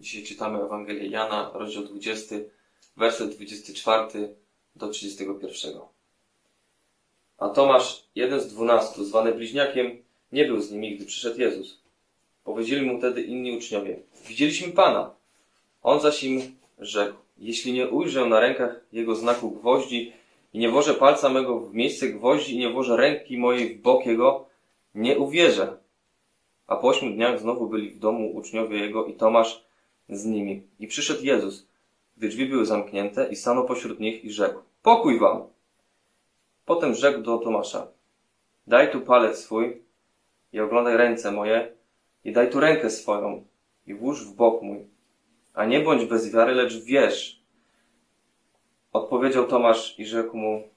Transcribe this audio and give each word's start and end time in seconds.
Dzisiaj 0.00 0.22
czytamy 0.22 0.62
Ewangelię 0.62 1.06
Jana, 1.06 1.50
rozdział 1.54 1.84
20, 1.84 2.36
werset 2.96 3.36
24 3.36 4.34
do 4.76 4.88
31. 4.88 5.80
A 7.38 7.48
Tomasz, 7.48 8.04
jeden 8.14 8.40
z 8.40 8.48
dwunastu, 8.48 9.04
zwany 9.04 9.34
bliźniakiem, 9.34 10.02
nie 10.32 10.44
był 10.44 10.60
z 10.60 10.70
nimi, 10.70 10.96
gdy 10.96 11.06
przyszedł 11.06 11.40
Jezus. 11.40 11.80
Powiedzieli 12.44 12.86
mu 12.86 12.98
wtedy 12.98 13.22
inni 13.22 13.56
uczniowie: 13.56 14.02
Widzieliśmy 14.28 14.72
Pana. 14.72 15.14
On 15.82 16.00
zaś 16.00 16.24
im 16.24 16.56
rzekł: 16.78 17.16
Jeśli 17.38 17.72
nie 17.72 17.88
ujrzę 17.88 18.26
na 18.26 18.40
rękach 18.40 18.80
jego 18.92 19.14
znaku 19.14 19.50
gwoździ 19.50 20.12
i 20.52 20.58
nie 20.58 20.70
włożę 20.70 20.94
palca 20.94 21.28
mego 21.28 21.60
w 21.60 21.74
miejsce 21.74 22.08
gwoździ 22.08 22.54
i 22.54 22.58
nie 22.58 22.70
włożę 22.70 22.96
ręki 22.96 23.38
mojej 23.38 23.74
w 23.74 23.80
bok 23.80 24.06
jego, 24.06 24.46
nie 24.94 25.18
uwierzę. 25.18 25.76
A 26.66 26.76
po 26.76 26.88
ośmiu 26.88 27.10
dniach 27.10 27.40
znowu 27.40 27.66
byli 27.66 27.90
w 27.90 27.98
domu 27.98 28.36
uczniowie 28.36 28.78
jego 28.78 29.06
i 29.06 29.14
Tomasz 29.14 29.69
z 30.10 30.24
nimi. 30.24 30.62
I 30.78 30.86
przyszedł 30.86 31.24
Jezus, 31.24 31.66
gdy 32.16 32.28
drzwi 32.28 32.46
były 32.46 32.66
zamknięte 32.66 33.28
i 33.30 33.36
stanął 33.36 33.66
pośród 33.66 34.00
nich 34.00 34.24
i 34.24 34.30
rzekł: 34.32 34.60
Pokój 34.82 35.18
wam! 35.18 35.42
Potem 36.64 36.94
rzekł 36.94 37.20
do 37.20 37.38
Tomasza: 37.38 37.86
Daj 38.66 38.92
tu 38.92 39.00
palec 39.00 39.38
swój 39.38 39.82
i 40.52 40.60
oglądaj 40.60 40.96
ręce 40.96 41.32
moje 41.32 41.72
i 42.24 42.32
daj 42.32 42.50
tu 42.50 42.60
rękę 42.60 42.90
swoją 42.90 43.44
i 43.86 43.94
włóż 43.94 44.26
w 44.26 44.34
bok 44.34 44.62
mój. 44.62 44.86
A 45.54 45.64
nie 45.64 45.80
bądź 45.80 46.04
bez 46.04 46.32
wiary, 46.32 46.54
lecz 46.54 46.84
wierz. 46.84 47.42
Odpowiedział 48.92 49.46
Tomasz 49.46 49.98
i 49.98 50.06
rzekł 50.06 50.36
mu: 50.36 50.68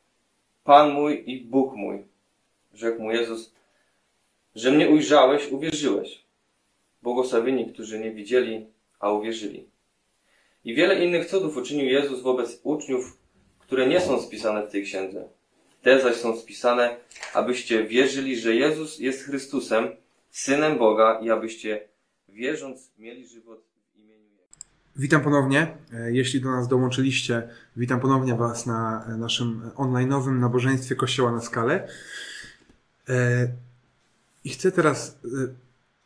Pan 0.64 0.94
mój 0.94 1.24
i 1.32 1.42
Bóg 1.42 1.76
mój. 1.76 2.06
Rzekł 2.74 3.02
mu 3.02 3.12
Jezus: 3.12 3.54
Że 4.56 4.72
mnie 4.72 4.90
ujrzałeś, 4.90 5.52
uwierzyłeś. 5.52 6.24
Błogosławieni, 7.02 7.74
którzy 7.74 8.00
nie 8.00 8.12
widzieli, 8.12 8.73
a 9.04 9.12
uwierzyli. 9.12 9.70
I 10.66 10.76
wiele 10.76 11.06
innych 11.06 11.26
cudów 11.26 11.58
uczynił 11.58 11.86
Jezus 11.86 12.22
wobec 12.22 12.60
uczniów, 12.64 13.18
które 13.60 13.88
nie 13.88 14.02
są 14.02 14.22
spisane 14.22 14.68
w 14.68 14.72
tej 14.72 14.84
księdze. 14.84 15.28
Te 15.82 16.02
zaś 16.02 16.16
są 16.16 16.38
spisane, 16.38 16.98
abyście 17.34 17.84
wierzyli, 17.84 18.40
że 18.40 18.56
Jezus 18.56 19.00
jest 19.00 19.24
Chrystusem, 19.24 19.88
Synem 20.32 20.78
Boga 20.78 21.20
i 21.20 21.30
abyście 21.30 21.88
wierząc 22.30 22.92
mieli 22.98 23.28
żywot 23.28 23.64
w 23.94 24.00
imieniu 24.00 24.24
Jego. 24.24 24.44
Witam 24.96 25.22
ponownie. 25.22 25.78
Jeśli 26.12 26.42
do 26.42 26.52
nas 26.52 26.68
dołączyliście, 26.68 27.50
witam 27.76 28.00
ponownie 28.00 28.36
Was 28.36 28.66
na 28.66 29.06
naszym 29.18 29.70
online'owym 29.76 30.40
nabożeństwie 30.40 30.96
Kościoła 30.96 31.32
na 31.32 31.42
skalę. 31.42 31.88
E, 33.10 33.48
I 34.44 34.50
chcę 34.50 34.72
teraz 34.72 35.20
e, 35.26 35.64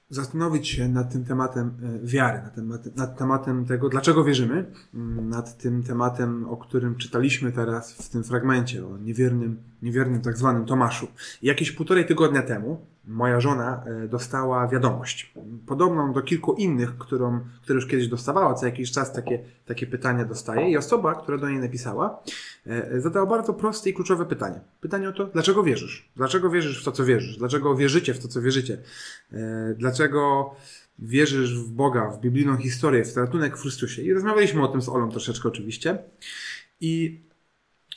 zastanowić 0.09 0.67
się 0.67 0.87
nad 0.87 1.13
tym 1.13 1.25
tematem 1.25 1.71
e, 2.03 2.07
wiary, 2.07 2.41
nad, 2.57 2.95
nad 2.95 3.17
tematem 3.17 3.65
tego, 3.65 3.89
dlaczego 3.89 4.23
wierzymy, 4.23 4.71
mm, 4.93 5.29
nad 5.29 5.57
tym 5.57 5.83
tematem, 5.83 6.45
o 6.49 6.57
którym 6.57 6.95
czytaliśmy 6.95 7.51
teraz 7.51 7.93
w 7.93 8.09
tym 8.09 8.23
fragmencie, 8.23 8.87
o 8.87 8.97
niewiernym, 8.97 9.57
niewiernym 9.81 10.21
tak 10.21 10.37
zwanym 10.37 10.65
Tomaszu. 10.65 11.07
Jakieś 11.41 11.71
półtorej 11.71 12.05
tygodnia 12.05 12.41
temu 12.41 12.85
moja 13.07 13.39
żona 13.39 13.83
e, 13.85 14.07
dostała 14.07 14.67
wiadomość, 14.67 15.33
podobną 15.65 16.13
do 16.13 16.21
kilku 16.21 16.53
innych, 16.53 16.97
którą, 16.97 17.39
które 17.61 17.75
już 17.75 17.87
kiedyś 17.87 18.07
dostawała, 18.07 18.53
co 18.53 18.65
jakiś 18.65 18.91
czas 18.91 19.13
takie, 19.13 19.39
takie 19.65 19.87
pytania 19.87 20.25
dostaje 20.25 20.69
i 20.69 20.77
osoba, 20.77 21.15
która 21.15 21.37
do 21.37 21.49
niej 21.49 21.59
napisała, 21.59 22.23
e, 22.67 23.01
zadała 23.01 23.25
bardzo 23.25 23.53
proste 23.53 23.89
i 23.89 23.93
kluczowe 23.93 24.25
pytanie. 24.25 24.59
Pytanie 24.81 25.09
o 25.09 25.11
to, 25.11 25.25
dlaczego 25.25 25.63
wierzysz? 25.63 26.09
Dlaczego 26.15 26.49
wierzysz 26.49 26.81
w 26.81 26.85
to, 26.85 26.91
co 26.91 27.05
wierzysz? 27.05 27.37
Dlaczego 27.37 27.75
wierzycie 27.75 28.13
w 28.13 28.19
to, 28.19 28.27
co 28.27 28.41
wierzycie? 28.41 28.77
E, 29.33 29.73
Dlaczego 29.77 30.55
wierzysz 30.99 31.59
w 31.59 31.71
Boga, 31.71 32.09
w 32.09 32.19
biblijną 32.21 32.57
historię, 32.57 33.05
w 33.05 33.17
ratunek 33.17 33.57
w 33.57 33.61
Chrystusie? 33.61 34.01
I 34.01 34.13
rozmawialiśmy 34.13 34.63
o 34.63 34.67
tym 34.67 34.81
z 34.81 34.89
Olą 34.89 35.09
troszeczkę 35.11 35.47
oczywiście. 35.47 35.97
I, 36.81 37.21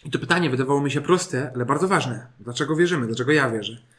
I 0.05 0.11
to 0.11 0.19
pytanie 0.19 0.51
wydawało 0.51 0.81
mi 0.81 0.91
się 0.91 1.01
proste, 1.01 1.51
ale 1.55 1.67
bardzo 1.67 1.89
ważne. 1.89 2.27
Dlaczego 2.41 2.77
wierzymy? 2.77 3.07
Dlaczego 3.07 3.33
ja 3.33 3.51
wierzę? 3.51 3.90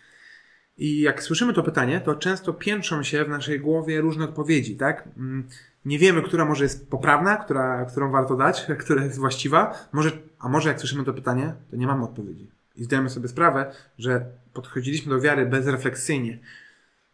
I 0.82 1.02
jak 1.02 1.24
słyszymy 1.24 1.54
to 1.54 1.64
pytanie, 1.64 2.02
to 2.02 2.16
często 2.16 2.54
piętrzą 2.54 3.04
się 3.04 3.26
w 3.26 3.30
naszej 3.30 3.60
głowie 3.60 4.02
różne 4.02 4.26
odpowiedzi, 4.26 4.76
tak? 4.76 5.08
Mm, 5.18 5.48
Nie 5.86 6.00
wiemy, 6.00 6.22
która 6.22 6.46
może 6.46 6.64
jest 6.64 6.90
poprawna, 6.90 7.38
która, 7.38 7.86
którą 7.86 8.12
warto 8.12 8.36
dać, 8.36 8.68
która 8.84 9.04
jest 9.04 9.20
właściwa. 9.20 9.74
Może, 9.92 10.12
a 10.40 10.50
może 10.50 10.70
jak 10.70 10.80
słyszymy 10.80 11.04
to 11.04 11.14
pytanie, 11.14 11.54
to 11.72 11.76
nie 11.78 11.88
mamy 11.88 12.04
odpowiedzi. 12.04 12.52
I 12.76 12.84
zdajemy 12.84 13.10
sobie 13.10 13.28
sprawę, 13.28 13.72
że 13.98 14.26
podchodziliśmy 14.54 15.10
do 15.10 15.22
wiary 15.22 15.46
bezrefleksyjnie. 15.46 16.40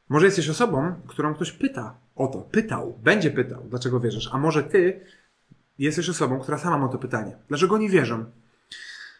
Może 0.09 0.25
jesteś 0.25 0.50
osobą, 0.50 0.94
którą 1.07 1.33
ktoś 1.33 1.51
pyta 1.51 1.95
o 2.16 2.27
to, 2.27 2.41
pytał, 2.41 3.00
będzie 3.03 3.31
pytał, 3.31 3.63
dlaczego 3.69 4.00
wierzysz. 4.00 4.29
A 4.33 4.38
może 4.38 4.63
ty 4.63 5.00
jesteś 5.79 6.09
osobą, 6.09 6.39
która 6.39 6.57
sama 6.57 6.77
ma 6.77 6.88
to 6.88 6.97
pytanie. 6.97 7.35
Dlaczego 7.47 7.75
oni 7.75 7.89
wierzą? 7.89 8.25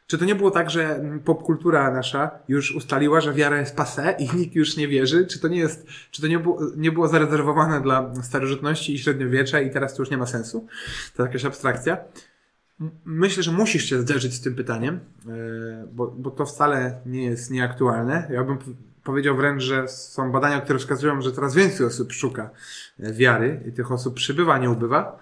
Czy 0.08 0.18
to 0.18 0.26
nie 0.26 0.36
było 0.36 0.52
tak, 0.52 0.70
że 0.70 1.02
popkultura 1.26 1.92
nasza 1.92 2.32
już 2.48 2.76
ustaliła, 2.76 3.22
że 3.22 3.34
wiara 3.34 3.60
jest 3.60 3.76
passé 3.76 4.16
i 4.20 4.38
nikt 4.38 4.56
już 4.56 4.78
nie 4.78 4.88
wierzy? 4.88 5.26
Czy 5.26 5.40
to 5.40 5.48
nie 5.48 5.58
jest, 5.58 5.88
czy 6.12 6.22
to 6.22 6.28
nie 6.28 6.40
było, 6.40 6.60
nie 6.76 6.92
było 6.92 7.08
zarezerwowane 7.08 7.82
dla 7.82 8.14
starożytności 8.24 8.94
i 8.94 9.00
średniowiecza 9.00 9.62
i 9.62 9.72
teraz 9.72 9.96
to 9.96 10.02
już 10.02 10.12
nie 10.12 10.18
ma 10.18 10.26
sensu? 10.26 10.68
To 11.16 11.24
jakaś 11.24 11.46
abstrakcja. 11.46 11.98
Myślę, 13.06 13.44
że 13.44 13.52
musisz 13.52 13.86
się 13.86 14.02
zderzyć 14.02 14.34
z 14.34 14.42
tym 14.42 14.56
pytaniem, 14.56 15.00
yy, 15.26 15.34
bo, 15.94 16.08
bo 16.08 16.32
to 16.32 16.46
wcale 16.46 17.02
nie 17.06 17.24
jest 17.24 17.52
nieaktualne. 17.52 18.28
Ja 18.32 18.44
bym 18.44 18.58
powiedział 19.08 19.36
wręcz, 19.36 19.64
że 19.64 19.88
są 19.88 20.32
badania, 20.32 20.62
które 20.62 20.80
wskazują, 20.80 21.22
że 21.22 21.32
coraz 21.32 21.56
więcej 21.56 21.86
osób 21.86 22.14
szuka 22.14 22.50
e, 23.00 23.14
wiary 23.14 23.64
i 23.68 23.72
tych 23.72 23.92
osób 23.92 24.16
przybywa, 24.16 24.58
nie 24.58 24.70
ubywa. 24.70 25.20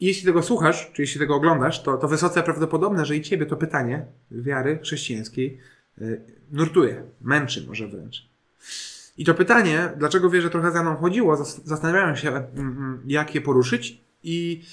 Jeśli 0.00 0.26
tego 0.26 0.42
słuchasz, 0.42 0.90
czy 0.92 1.02
jeśli 1.02 1.20
tego 1.20 1.34
oglądasz, 1.34 1.82
to, 1.82 1.96
to 1.96 2.08
wysoce 2.08 2.42
prawdopodobne, 2.42 3.04
że 3.04 3.16
i 3.16 3.22
ciebie 3.22 3.46
to 3.46 3.56
pytanie 3.56 4.06
wiary 4.30 4.78
chrześcijańskiej 4.82 5.58
y, 6.00 6.20
nurtuje, 6.52 7.02
męczy 7.20 7.66
może 7.68 7.88
wręcz. 7.88 8.30
I 9.18 9.24
to 9.24 9.34
pytanie, 9.34 9.92
dlaczego 9.96 10.30
wierzę, 10.30 10.50
trochę 10.50 10.70
za 10.70 10.82
mną 10.82 10.96
chodziło, 10.96 11.36
zas- 11.36 11.60
zastanawiałem 11.64 12.16
się, 12.16 12.28
mm, 12.28 12.48
mm, 12.56 13.02
jak 13.06 13.34
je 13.34 13.40
poruszyć. 13.40 14.00
I, 14.22 14.64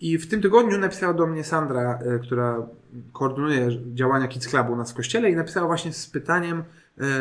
I 0.00 0.18
w 0.18 0.28
tym 0.28 0.42
tygodniu 0.42 0.78
napisała 0.78 1.14
do 1.14 1.26
mnie 1.26 1.44
Sandra, 1.44 1.98
y, 2.16 2.18
która 2.18 2.66
koordynuje 3.12 3.68
działania 3.94 4.28
Kids 4.28 4.48
Clubu 4.48 4.72
u 4.72 4.76
nas 4.76 4.92
w 4.92 4.94
kościele, 4.94 5.30
i 5.30 5.36
napisała 5.36 5.66
właśnie 5.66 5.92
z 5.92 6.06
pytaniem 6.06 6.64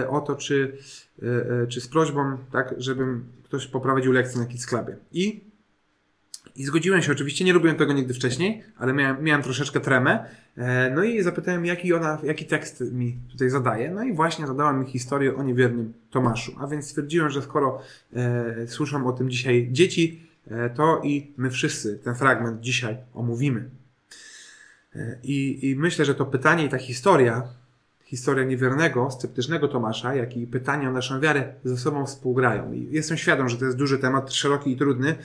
y, 0.02 0.10
o 0.10 0.22
to, 0.22 0.36
czy, 0.36 0.78
czy 1.70 1.82
z 1.82 1.88
prośbą, 1.88 2.38
tak, 2.52 2.76
żebym 2.78 3.26
ktoś 3.44 3.68
poprowadził 3.68 4.12
lekcję 4.12 4.42
na 4.42 4.46
Kids 4.46 4.66
Clubie. 4.66 4.98
I 5.12 5.55
i 6.56 6.66
zgodziłem 6.66 7.02
się 7.02 7.12
oczywiście, 7.12 7.46
nie 7.46 7.54
robiłem 7.54 7.76
tego 7.76 7.94
nigdy 7.94 8.14
wcześniej, 8.14 8.64
ale 8.78 8.94
miałem, 8.94 9.24
miałem 9.24 9.44
troszeczkę 9.44 9.80
tremę. 9.80 10.26
E, 10.58 10.92
no 10.96 11.04
i 11.04 11.24
zapytałem, 11.24 11.66
jaki 11.66 11.94
ona, 11.94 12.18
jaki 12.24 12.46
tekst 12.46 12.84
mi 12.92 13.18
tutaj 13.32 13.50
zadaje. 13.50 13.92
No 13.92 14.04
i 14.04 14.14
właśnie 14.14 14.48
zadała 14.48 14.74
mi 14.74 14.86
historię 14.86 15.36
o 15.36 15.44
niewiernym 15.44 15.94
Tomaszu. 16.10 16.52
A 16.60 16.68
więc 16.68 16.88
stwierdziłem, 16.88 17.30
że 17.30 17.42
skoro 17.42 17.82
e, 18.14 18.68
słyszą 18.68 19.08
o 19.08 19.12
tym 19.12 19.30
dzisiaj 19.30 19.68
dzieci, 19.72 20.28
e, 20.48 20.70
to 20.70 21.02
i 21.04 21.34
my 21.38 21.50
wszyscy 21.50 22.00
ten 22.04 22.16
fragment 22.16 22.62
dzisiaj 22.62 22.98
omówimy. 23.14 23.70
E, 24.96 25.18
I, 25.24 25.70
I 25.70 25.76
myślę, 25.76 26.06
że 26.06 26.16
to 26.16 26.26
pytanie 26.26 26.66
i 26.66 26.70
ta 26.70 26.78
historia, 26.78 27.44
historia 28.04 28.44
niewiernego, 28.44 29.12
sceptycznego 29.12 29.68
Tomasza, 29.68 30.16
jak 30.16 30.38
i 30.38 30.48
pytanie 30.48 30.90
o 30.90 30.92
naszą 30.92 31.20
wiarę 31.20 31.54
ze 31.64 31.78
sobą 31.78 32.06
współgrają. 32.06 32.74
I 32.74 32.88
jestem 32.92 33.18
świadom, 33.18 33.50
że 33.50 33.58
to 33.58 33.66
jest 33.66 33.78
duży 33.78 34.00
temat, 34.00 34.34
szeroki 34.34 34.72
i 34.72 34.78
trudny, 34.78 35.16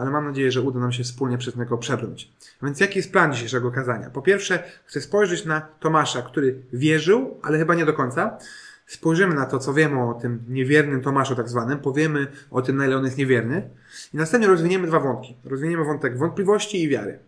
ale 0.00 0.10
mam 0.10 0.24
nadzieję, 0.24 0.52
że 0.52 0.62
uda 0.62 0.80
nam 0.80 0.92
się 0.92 1.04
wspólnie 1.04 1.38
przez 1.38 1.56
niego 1.56 1.78
przebrnąć. 1.78 2.32
Więc 2.62 2.80
jaki 2.80 2.98
jest 2.98 3.12
plan 3.12 3.32
dzisiejszego 3.32 3.70
kazania? 3.70 4.10
Po 4.10 4.22
pierwsze, 4.22 4.62
chcę 4.84 5.00
spojrzeć 5.00 5.44
na 5.44 5.60
Tomasza, 5.60 6.22
który 6.22 6.62
wierzył, 6.72 7.40
ale 7.42 7.58
chyba 7.58 7.74
nie 7.74 7.86
do 7.86 7.92
końca. 7.92 8.38
Spojrzymy 8.86 9.34
na 9.34 9.46
to, 9.46 9.58
co 9.58 9.74
wiemy 9.74 10.02
o 10.02 10.14
tym 10.14 10.44
niewiernym 10.48 11.00
Tomaszu 11.00 11.36
tak 11.36 11.48
zwanym, 11.48 11.78
powiemy 11.78 12.26
o 12.50 12.62
tym, 12.62 12.76
na 12.76 12.86
ile 12.86 12.96
on 12.96 13.04
jest 13.04 13.18
niewierny 13.18 13.70
i 14.14 14.16
następnie 14.16 14.48
rozwiniemy 14.48 14.86
dwa 14.86 15.00
wątki. 15.00 15.36
Rozwiniemy 15.44 15.84
wątek 15.84 16.18
wątpliwości 16.18 16.82
i 16.82 16.88
wiary. 16.88 17.18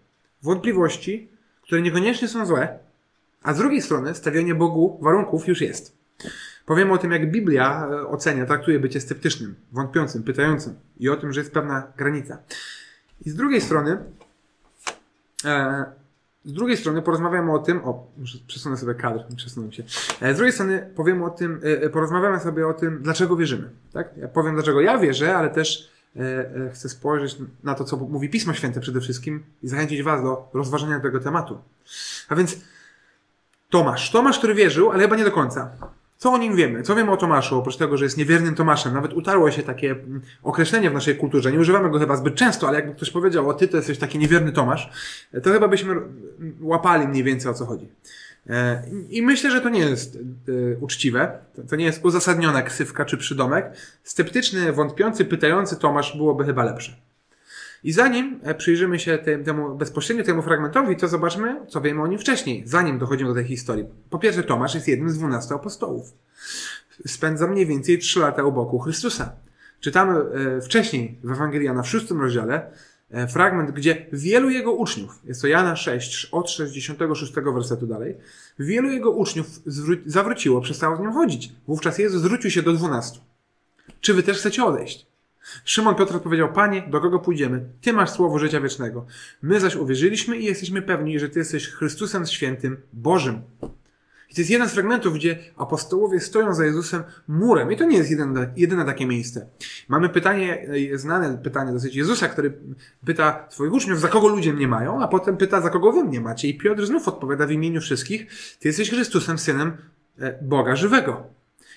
Wątpliwości, 0.43 1.29
które 1.63 1.83
niekoniecznie 1.83 2.29
są 2.29 2.47
złe, 2.47 2.79
a 3.43 3.55
z 3.55 3.59
drugiej 3.59 3.83
strony 3.83 4.15
stawianie 4.15 4.55
Bogu 4.55 4.99
warunków 5.03 5.49
już 5.49 5.61
jest. 5.61 5.94
Powiemy 6.67 6.93
o 6.93 6.99
tym, 6.99 7.13
jak 7.13 7.31
Biblia 7.31 7.89
e, 7.91 8.09
ocenia, 8.09 8.47
traktuje 8.47 8.81
bycie 8.81 9.01
sceptycznym, 9.01 9.55
wątpiącym, 9.73 10.23
pytającym 10.23 10.75
i 11.01 11.09
o 11.09 11.17
tym, 11.17 11.33
że 11.33 11.41
jest 11.41 11.53
pewna 11.53 11.93
granica. 11.97 12.39
I 13.27 13.31
z 13.31 13.35
drugiej 13.35 13.61
strony, 13.61 13.99
e, 15.45 15.85
z 16.45 16.53
drugiej 16.53 16.77
strony 16.77 17.03
porozmawiamy 17.03 17.53
o 17.53 17.59
tym, 17.59 17.85
o, 17.85 18.07
przesunę 18.47 18.77
sobie 18.77 18.95
kadr, 18.95 19.25
przesunąłem 19.37 19.73
się. 19.73 19.83
E, 20.21 20.35
z 20.35 20.37
drugiej 20.37 20.53
strony 20.53 20.91
powiemy 20.97 21.25
o 21.25 21.31
tym, 21.31 21.61
e, 21.65 21.83
e, 21.83 21.91
porozmawiamy 21.91 22.41
sobie 22.41 22.67
o 22.67 22.75
tym, 22.75 23.03
dlaczego 23.03 23.37
wierzymy. 23.37 23.71
Tak? 23.93 24.17
Ja 24.17 24.29
powiem, 24.29 24.55
dlaczego 24.55 24.81
ja 24.81 24.99
wierzę, 24.99 25.37
ale 25.37 25.51
też 25.51 25.91
e, 26.17 26.71
chcę 26.73 26.89
spojrzeć 26.89 27.37
na 27.63 27.75
to, 27.75 27.85
co 27.85 27.97
mówi 27.97 28.29
Pismo 28.29 28.55
Święte 28.55 28.81
przede 28.81 29.01
wszystkim 29.01 29.45
i 29.63 29.69
zachęcić 29.69 30.03
Was 30.03 30.23
do 30.23 30.49
rozważania 30.55 31.01
tego 31.01 31.21
tematu. 31.21 31.59
A 32.29 32.35
więc 32.35 32.57
Tomasz. 33.71 34.11
Tomasz, 34.11 34.39
który 34.39 34.55
wierzył, 34.55 34.91
ale 34.91 35.03
chyba 35.03 35.17
nie 35.17 35.25
do 35.25 35.31
końca. 35.31 35.71
Co 36.25 36.33
o 36.33 36.39
nim 36.39 36.57
wiemy? 36.57 36.83
Co 36.83 36.95
wiemy 36.95 37.11
o 37.11 37.17
Tomaszu? 37.17 37.59
Oprócz 37.59 37.77
tego, 37.77 37.97
że 37.97 38.05
jest 38.05 38.17
niewiernym 38.17 38.55
Tomaszem. 38.55 38.95
Nawet 38.95 39.13
utarło 39.13 39.51
się 39.51 39.63
takie 39.63 39.91
mm, 39.91 40.21
określenie 40.43 40.91
w 40.91 40.95
naszej 40.95 41.17
kulturze. 41.17 41.53
Nie 41.53 41.59
używamy 41.59 41.91
go 41.91 41.99
chyba 41.99 42.17
zbyt 42.17 42.35
często, 42.35 42.69
ale 42.69 42.79
jakby 42.79 42.95
ktoś 42.95 43.11
powiedział, 43.11 43.49
o 43.49 43.55
ty 43.55 43.69
to 43.69 43.77
jesteś 43.77 43.99
taki 43.99 44.19
niewierny 44.19 44.53
Tomasz, 44.53 44.91
to 45.43 45.53
chyba 45.53 45.69
byśmy 45.69 45.93
mm, 45.93 46.57
łapali 46.61 47.09
mniej 47.09 47.25
więcej 47.25 47.51
o 47.51 47.55
co 47.55 47.67
chodzi. 47.67 47.89
E, 48.51 48.83
I 49.11 49.23
myślę, 49.23 49.51
że 49.51 49.61
to 49.61 49.69
nie 49.69 49.81
jest 49.81 50.17
e, 50.17 50.79
uczciwe. 50.79 51.39
To 51.69 51.77
nie 51.77 51.85
jest 51.85 52.05
uzasadniona 52.05 52.63
ksywka 52.63 53.05
czy 53.05 53.17
przydomek. 53.17 53.67
Sceptyczny, 54.05 54.73
wątpiący, 54.73 55.25
pytający 55.25 55.77
Tomasz 55.77 56.17
byłoby 56.17 56.45
chyba 56.45 56.65
lepsze. 56.65 56.97
I 57.85 57.93
zanim 57.93 58.41
e, 58.43 58.55
przyjrzymy 58.55 58.99
się 58.99 59.19
temu 59.19 59.77
bezpośrednio 59.77 60.25
temu 60.25 60.43
fragmentowi, 60.43 60.97
to 60.97 61.09
zobaczmy, 61.09 61.67
co 61.69 61.81
wiemy 61.81 62.03
o 62.03 62.07
nim 62.07 62.19
wcześniej, 62.19 62.63
zanim 62.67 62.99
dochodzimy 62.99 63.31
do 63.31 63.35
tej 63.35 63.45
historii. 63.45 63.85
Po 64.11 64.19
pierwsze, 64.19 64.43
Tomasz 64.43 64.75
jest 64.75 64.89
jednym 64.89 65.11
z 65.11 65.19
dwunastu 65.19 65.55
apostołów. 65.55 66.13
Spędza 67.07 67.47
mniej 67.47 67.67
więcej 67.67 67.99
trzy 67.99 68.21
lata 68.21 68.45
u 68.45 68.53
boku 68.53 68.79
Chrystusa. 68.79 69.33
Czytamy 69.81 70.21
e, 70.21 70.61
wcześniej 70.61 71.19
w 71.25 71.31
Ewangelii 71.31 71.67
Jana 71.67 71.83
w 71.83 71.89
szóstym 71.89 72.21
rozdziale 72.21 72.71
e, 73.11 73.29
fragment, 73.29 73.71
gdzie 73.71 74.07
wielu 74.13 74.51
jego 74.51 74.73
uczniów, 74.73 75.21
jest 75.25 75.43
to 75.43 75.47
Jana 75.47 75.77
6, 75.77 76.29
od 76.33 76.51
66 76.51 77.33
wersetu 77.35 77.87
dalej, 77.87 78.17
wielu 78.59 78.91
jego 78.91 79.11
uczniów 79.11 79.47
zawróciło, 80.07 80.61
przestało 80.61 80.97
z 80.97 81.01
nim 81.01 81.13
chodzić. 81.13 81.53
Wówczas 81.67 81.99
Jezus 81.99 82.23
zwrócił 82.23 82.51
się 82.51 82.63
do 82.63 82.73
dwunastu. 82.73 83.21
Czy 84.01 84.15
wy 84.15 84.23
też 84.23 84.39
chcecie 84.39 84.65
odejść? 84.65 85.14
Szymon 85.65 85.95
Piotr 85.95 86.17
odpowiedział, 86.17 86.53
Panie, 86.53 86.83
do 86.91 87.01
kogo 87.01 87.19
pójdziemy? 87.19 87.65
Ty 87.81 87.93
masz 87.93 88.11
słowo 88.11 88.39
życia 88.39 88.61
wiecznego. 88.61 89.07
My 89.43 89.61
zaś 89.61 89.77
uwierzyliśmy 89.77 90.37
i 90.37 90.45
jesteśmy 90.45 90.83
pewni, 90.83 91.19
że 91.19 91.29
Ty 91.29 91.39
jesteś 91.39 91.69
Chrystusem 91.69 92.27
Świętym 92.27 92.77
Bożym. 92.93 93.43
I 94.31 94.35
to 94.35 94.41
jest 94.41 94.51
jeden 94.51 94.69
z 94.69 94.73
fragmentów, 94.73 95.15
gdzie 95.15 95.39
apostołowie 95.57 96.21
stoją 96.21 96.55
za 96.55 96.65
Jezusem 96.65 97.03
murem. 97.29 97.73
I 97.73 97.77
to 97.77 97.85
nie 97.85 97.97
jest 97.97 98.11
jedyne, 98.11 98.53
jedyne 98.57 98.85
takie 98.85 99.07
miejsce. 99.07 99.47
Mamy 99.89 100.09
pytanie, 100.09 100.69
e, 100.95 100.99
znane 100.99 101.39
pytanie 101.39 101.73
dosyć 101.73 101.97
Jezusa, 101.97 102.29
który 102.29 102.59
pyta 103.07 103.47
swoich 103.51 103.73
uczniów, 103.73 104.01
za 104.01 104.09
kogo 104.09 104.29
ludzie 104.29 104.53
mnie 104.53 104.69
mają, 104.69 105.03
a 105.03 105.09
potem 105.09 105.37
pyta, 105.37 105.61
za 105.61 105.71
kogo 105.71 105.93
wy 105.93 106.05
mnie 106.05 106.21
macie. 106.21 106.49
I 106.49 106.59
Piotr 106.59 106.87
znów 106.87 107.09
odpowiada 107.09 107.47
w 107.47 107.51
imieniu 107.51 107.81
wszystkich, 107.81 108.27
Ty 108.59 108.69
jesteś 108.69 108.91
Chrystusem, 108.91 109.39
Synem 109.39 109.77
e, 110.19 110.39
Boga 110.43 110.77
żywego. 110.77 111.27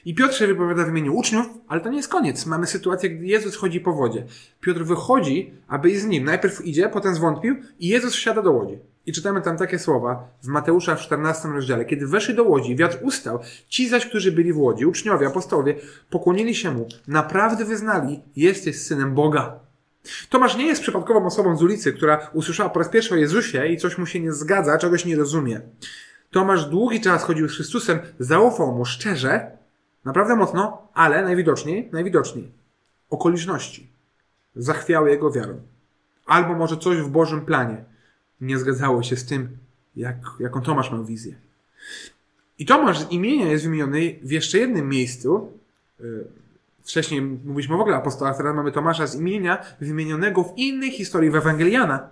I 0.05 0.15
Piotr 0.15 0.33
się 0.33 0.47
wypowiada 0.47 0.83
w 0.85 0.89
imieniu 0.89 1.15
uczniów, 1.15 1.45
ale 1.67 1.81
to 1.81 1.89
nie 1.89 1.97
jest 1.97 2.09
koniec. 2.09 2.45
Mamy 2.45 2.67
sytuację, 2.67 3.09
gdy 3.09 3.25
Jezus 3.25 3.55
chodzi 3.55 3.79
po 3.79 3.93
wodzie. 3.93 4.25
Piotr 4.61 4.83
wychodzi, 4.83 5.53
aby 5.67 5.89
iść 5.89 6.01
z 6.01 6.05
nim. 6.05 6.25
Najpierw 6.25 6.65
idzie, 6.65 6.89
potem 6.89 7.15
zwątpił 7.15 7.55
i 7.79 7.87
Jezus 7.87 8.13
wsiada 8.13 8.41
do 8.41 8.51
łodzi. 8.51 8.79
I 9.05 9.13
czytamy 9.13 9.41
tam 9.41 9.57
takie 9.57 9.79
słowa 9.79 10.29
w 10.43 10.47
Mateusza 10.47 10.95
w 10.95 11.01
14 11.01 11.47
rozdziale. 11.47 11.85
Kiedy 11.85 12.07
weszli 12.07 12.35
do 12.35 12.43
łodzi, 12.43 12.75
wiatr 12.75 12.97
ustał. 13.01 13.39
Ci 13.67 13.89
zaś, 13.89 14.05
którzy 14.05 14.31
byli 14.31 14.53
w 14.53 14.57
łodzi, 14.57 14.85
uczniowie, 14.85 15.27
apostołowie, 15.27 15.75
pokłonili 16.09 16.55
się 16.55 16.71
mu. 16.71 16.87
Naprawdę 17.07 17.65
wyznali, 17.65 18.19
jesteś 18.35 18.81
synem 18.81 19.13
Boga. 19.13 19.59
Tomasz 20.29 20.57
nie 20.57 20.65
jest 20.65 20.81
przypadkową 20.81 21.25
osobą 21.25 21.57
z 21.57 21.63
ulicy, 21.63 21.93
która 21.93 22.29
usłyszała 22.33 22.69
po 22.69 22.79
raz 22.79 22.89
pierwszy 22.89 23.13
o 23.13 23.17
Jezusie 23.17 23.67
i 23.67 23.77
coś 23.77 23.97
mu 23.97 24.05
się 24.05 24.19
nie 24.19 24.31
zgadza, 24.31 24.77
czegoś 24.77 25.05
nie 25.05 25.15
rozumie. 25.15 25.61
Tomasz 26.31 26.65
długi 26.65 27.01
czas 27.01 27.23
chodził 27.23 27.49
z 27.49 27.53
Chrystusem, 27.53 27.99
zaufał 28.19 28.75
mu 28.75 28.85
szczerze, 28.85 29.56
naprawdę 30.07 30.35
mocno, 30.35 30.87
ale 30.93 31.23
najwidoczniej, 31.23 31.89
najwidoczniej 31.91 32.51
okoliczności 33.09 33.87
zachwiały 34.55 35.09
jego 35.09 35.31
wiarę. 35.31 35.55
Albo 36.25 36.53
może 36.53 36.77
coś 36.77 36.97
w 36.97 37.09
Bożym 37.09 37.41
planie 37.41 37.83
nie 38.41 38.57
zgadzało 38.57 39.03
się 39.03 39.15
z 39.15 39.25
tym, 39.25 39.57
jak, 39.95 40.15
jaką 40.39 40.61
Tomasz 40.61 40.91
miał 40.91 41.05
wizję. 41.05 41.35
I 42.59 42.65
Tomasz 42.65 42.99
z 42.99 43.11
imienia 43.11 43.51
jest 43.51 43.63
wymieniony 43.63 44.19
w 44.23 44.31
jeszcze 44.31 44.57
jednym 44.57 44.89
miejscu. 44.89 45.51
Yy, 45.99 46.27
Wcześniej 46.87 47.21
mówiliśmy 47.21 47.77
w 47.77 47.79
ogóle 47.79 47.95
o 47.95 47.99
apostołach, 47.99 48.37
teraz 48.37 48.55
mamy 48.55 48.71
Tomasza 48.71 49.07
z 49.07 49.15
imienia 49.15 49.65
wymienionego 49.81 50.43
w 50.43 50.57
innej 50.57 50.91
historii 50.91 51.29
w 51.29 51.35
Ewangeliana. 51.35 52.09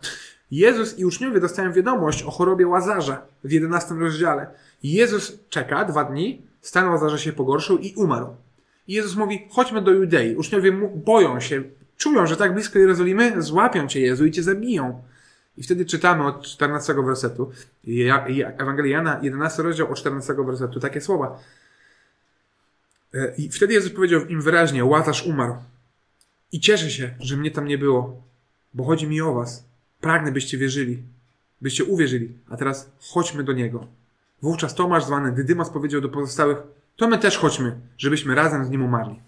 Jezus 0.51 0.99
i 0.99 1.05
uczniowie 1.05 1.39
dostają 1.39 1.73
wiadomość 1.73 2.23
o 2.23 2.31
chorobie 2.31 2.67
Łazarza 2.67 3.21
w 3.43 3.51
11 3.51 3.95
rozdziale. 3.95 4.47
Jezus 4.83 5.39
czeka 5.49 5.85
dwa 5.85 6.03
dni, 6.03 6.41
stan 6.65 6.89
Łazarza 6.89 7.17
się 7.17 7.33
pogorszył 7.33 7.77
i 7.77 7.93
umarł. 7.95 8.35
I 8.87 8.93
Jezus 8.93 9.15
mówi, 9.15 9.47
chodźmy 9.51 9.81
do 9.81 9.91
Judei. 9.91 10.35
Uczniowie 10.35 10.71
boją 10.95 11.39
się, 11.39 11.63
czują, 11.97 12.27
że 12.27 12.37
tak 12.37 12.53
blisko 12.53 12.79
Jerozolimy 12.79 13.41
złapią 13.41 13.87
cię 13.87 13.99
Jezu 13.99 14.25
i 14.25 14.31
cię 14.31 14.43
zabiją. 14.43 15.03
I 15.57 15.63
wtedy 15.63 15.85
czytamy 15.85 16.27
od 16.27 16.43
14 16.47 16.93
wersetu, 16.93 17.51
Ewangelii 18.57 18.91
Jana, 18.91 19.19
11 19.23 19.63
rozdział 19.63 19.91
od 19.91 19.97
14 19.97 20.33
wersetu, 20.33 20.79
takie 20.79 21.01
słowa. 21.01 21.39
E, 23.13 23.35
I 23.37 23.49
wtedy 23.49 23.73
Jezus 23.73 23.91
powiedział 23.91 24.25
im 24.25 24.41
wyraźnie, 24.41 24.85
Łazarz 24.85 25.25
umarł. 25.25 25.55
I 26.51 26.59
cieszę 26.59 26.91
się, 26.91 27.13
że 27.19 27.37
mnie 27.37 27.51
tam 27.51 27.67
nie 27.67 27.77
było, 27.77 28.21
bo 28.73 28.83
chodzi 28.83 29.07
mi 29.07 29.21
o 29.21 29.33
was. 29.33 29.65
Pragnę, 30.01 30.31
byście 30.31 30.57
wierzyli, 30.57 31.03
byście 31.61 31.83
uwierzyli, 31.83 32.37
a 32.49 32.57
teraz 32.57 32.91
chodźmy 32.99 33.43
do 33.43 33.53
Niego. 33.53 33.87
Wówczas 34.41 34.75
Tomasz, 34.75 35.05
zwany 35.05 35.31
Dydymas, 35.31 35.69
powiedział 35.69 36.01
do 36.01 36.09
pozostałych, 36.09 36.57
to 36.95 37.07
my 37.07 37.17
też 37.17 37.37
chodźmy, 37.37 37.79
żebyśmy 37.97 38.35
razem 38.35 38.65
z 38.65 38.69
Nim 38.69 38.83
umarli. 38.85 39.19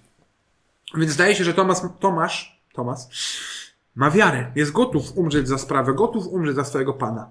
Więc 0.95 1.12
zdaje 1.12 1.36
się, 1.36 1.44
że 1.44 1.54
Tomasz, 1.54 1.77
Tomasz, 2.00 2.62
Tomasz 2.74 3.01
ma 3.95 4.12
wiarę, 4.12 4.51
jest 4.56 4.71
gotów 4.71 5.18
umrzeć 5.18 5.48
za 5.48 5.57
sprawę, 5.57 5.94
gotów 5.94 6.27
umrzeć 6.27 6.56
za 6.56 6.63
swojego 6.63 6.94
Pana. 6.94 7.30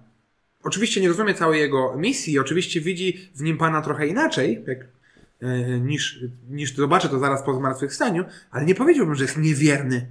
Oczywiście 0.65 1.01
nie 1.01 1.09
rozumie 1.09 1.35
całej 1.35 1.61
jego 1.61 1.97
misji, 1.97 2.39
oczywiście 2.39 2.81
widzi 2.81 3.31
w 3.35 3.43
nim 3.43 3.59
Pana 3.59 3.83
trochę 3.83 4.07
inaczej, 4.07 4.65
jak, 4.67 4.79
e, 5.41 5.81
niż, 5.81 6.21
niż 6.51 6.75
zobaczy 6.75 7.09
to 7.09 7.19
zaraz 7.19 7.43
po 7.43 7.55
zmartwychwstaniu, 7.55 8.25
ale 8.51 8.65
nie 8.65 8.75
powiedziałbym, 8.75 9.15
że 9.15 9.25
jest 9.25 9.37
niewierny. 9.37 10.07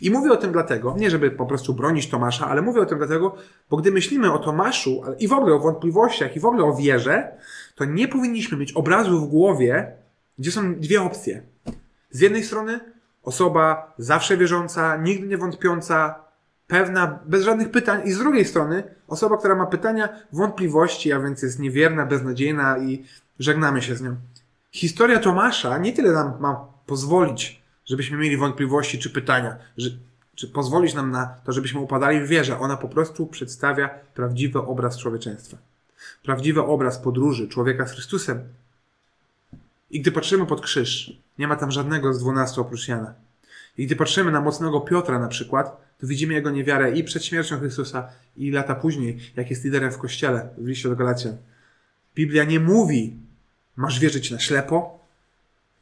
I 0.00 0.10
mówię 0.10 0.32
o 0.32 0.36
tym 0.36 0.52
dlatego, 0.52 0.94
nie 0.98 1.10
żeby 1.10 1.30
po 1.30 1.46
prostu 1.46 1.74
bronić 1.74 2.08
Tomasza, 2.08 2.48
ale 2.48 2.62
mówię 2.62 2.80
o 2.80 2.86
tym 2.86 2.98
dlatego, 2.98 3.34
bo 3.70 3.76
gdy 3.76 3.90
myślimy 3.90 4.32
o 4.32 4.38
Tomaszu 4.38 5.02
i 5.18 5.28
w 5.28 5.32
ogóle 5.32 5.54
o 5.54 5.58
wątpliwościach 5.58 6.36
i 6.36 6.40
w 6.40 6.44
ogóle 6.44 6.64
o 6.64 6.74
wierze, 6.74 7.32
to 7.74 7.84
nie 7.84 8.08
powinniśmy 8.08 8.58
mieć 8.58 8.72
obrazu 8.72 9.20
w 9.20 9.28
głowie, 9.28 9.92
gdzie 10.38 10.52
są 10.52 10.74
dwie 10.74 11.02
opcje. 11.02 11.42
Z 12.10 12.20
jednej 12.20 12.44
strony 12.44 12.80
osoba 13.22 13.94
zawsze 13.98 14.36
wierząca, 14.36 14.96
nigdy 14.96 15.26
nie 15.26 15.38
wątpiąca, 15.38 16.22
pewna, 16.66 17.18
bez 17.26 17.44
żadnych 17.44 17.70
pytań, 17.70 18.00
i 18.04 18.12
z 18.12 18.18
drugiej 18.18 18.44
strony 18.44 18.82
osoba, 19.08 19.36
która 19.36 19.54
ma 19.54 19.66
pytania, 19.66 20.08
wątpliwości, 20.32 21.12
a 21.12 21.20
więc 21.20 21.42
jest 21.42 21.58
niewierna, 21.58 22.06
beznadziejna 22.06 22.78
i 22.78 23.04
żegnamy 23.38 23.82
się 23.82 23.96
z 23.96 24.02
nią. 24.02 24.16
Historia 24.70 25.18
Tomasza 25.18 25.78
nie 25.78 25.92
tyle 25.92 26.12
nam 26.12 26.40
ma 26.40 26.66
pozwolić, 26.86 27.61
żebyśmy 27.92 28.18
mieli 28.18 28.36
wątpliwości 28.36 28.98
czy 28.98 29.10
pytania, 29.10 29.56
że, 29.76 29.90
czy 30.34 30.48
pozwolić 30.48 30.94
nam 30.94 31.10
na 31.10 31.26
to, 31.26 31.52
żebyśmy 31.52 31.80
upadali 31.80 32.20
w 32.20 32.28
wierze. 32.28 32.58
Ona 32.58 32.76
po 32.76 32.88
prostu 32.88 33.26
przedstawia 33.26 33.88
prawdziwy 33.88 34.58
obraz 34.58 34.98
człowieczeństwa. 34.98 35.56
Prawdziwy 36.22 36.62
obraz 36.62 36.98
podróży 36.98 37.48
człowieka 37.48 37.86
z 37.86 37.92
Chrystusem. 37.92 38.42
I 39.90 40.00
gdy 40.00 40.12
patrzymy 40.12 40.46
pod 40.46 40.60
krzyż, 40.60 41.12
nie 41.38 41.48
ma 41.48 41.56
tam 41.56 41.70
żadnego 41.70 42.14
z 42.14 42.18
dwunastu 42.18 42.60
oprócz 42.60 42.88
Jana. 42.88 43.14
I 43.78 43.86
gdy 43.86 43.96
patrzymy 43.96 44.30
na 44.30 44.40
mocnego 44.40 44.80
Piotra 44.80 45.18
na 45.18 45.28
przykład, 45.28 45.96
to 45.98 46.06
widzimy 46.06 46.34
jego 46.34 46.50
niewiarę 46.50 46.90
i 46.90 47.04
przed 47.04 47.24
śmiercią 47.24 47.58
Chrystusa, 47.58 48.08
i 48.36 48.50
lata 48.50 48.74
później, 48.74 49.18
jak 49.36 49.50
jest 49.50 49.64
liderem 49.64 49.92
w 49.92 49.98
kościele, 49.98 50.48
w 50.58 50.66
liście 50.66 50.88
do 50.88 50.96
Galacjan. 50.96 51.36
Biblia 52.14 52.44
nie 52.44 52.60
mówi, 52.60 53.16
masz 53.76 54.00
wierzyć 54.00 54.30
na 54.30 54.38
ślepo, 54.38 54.98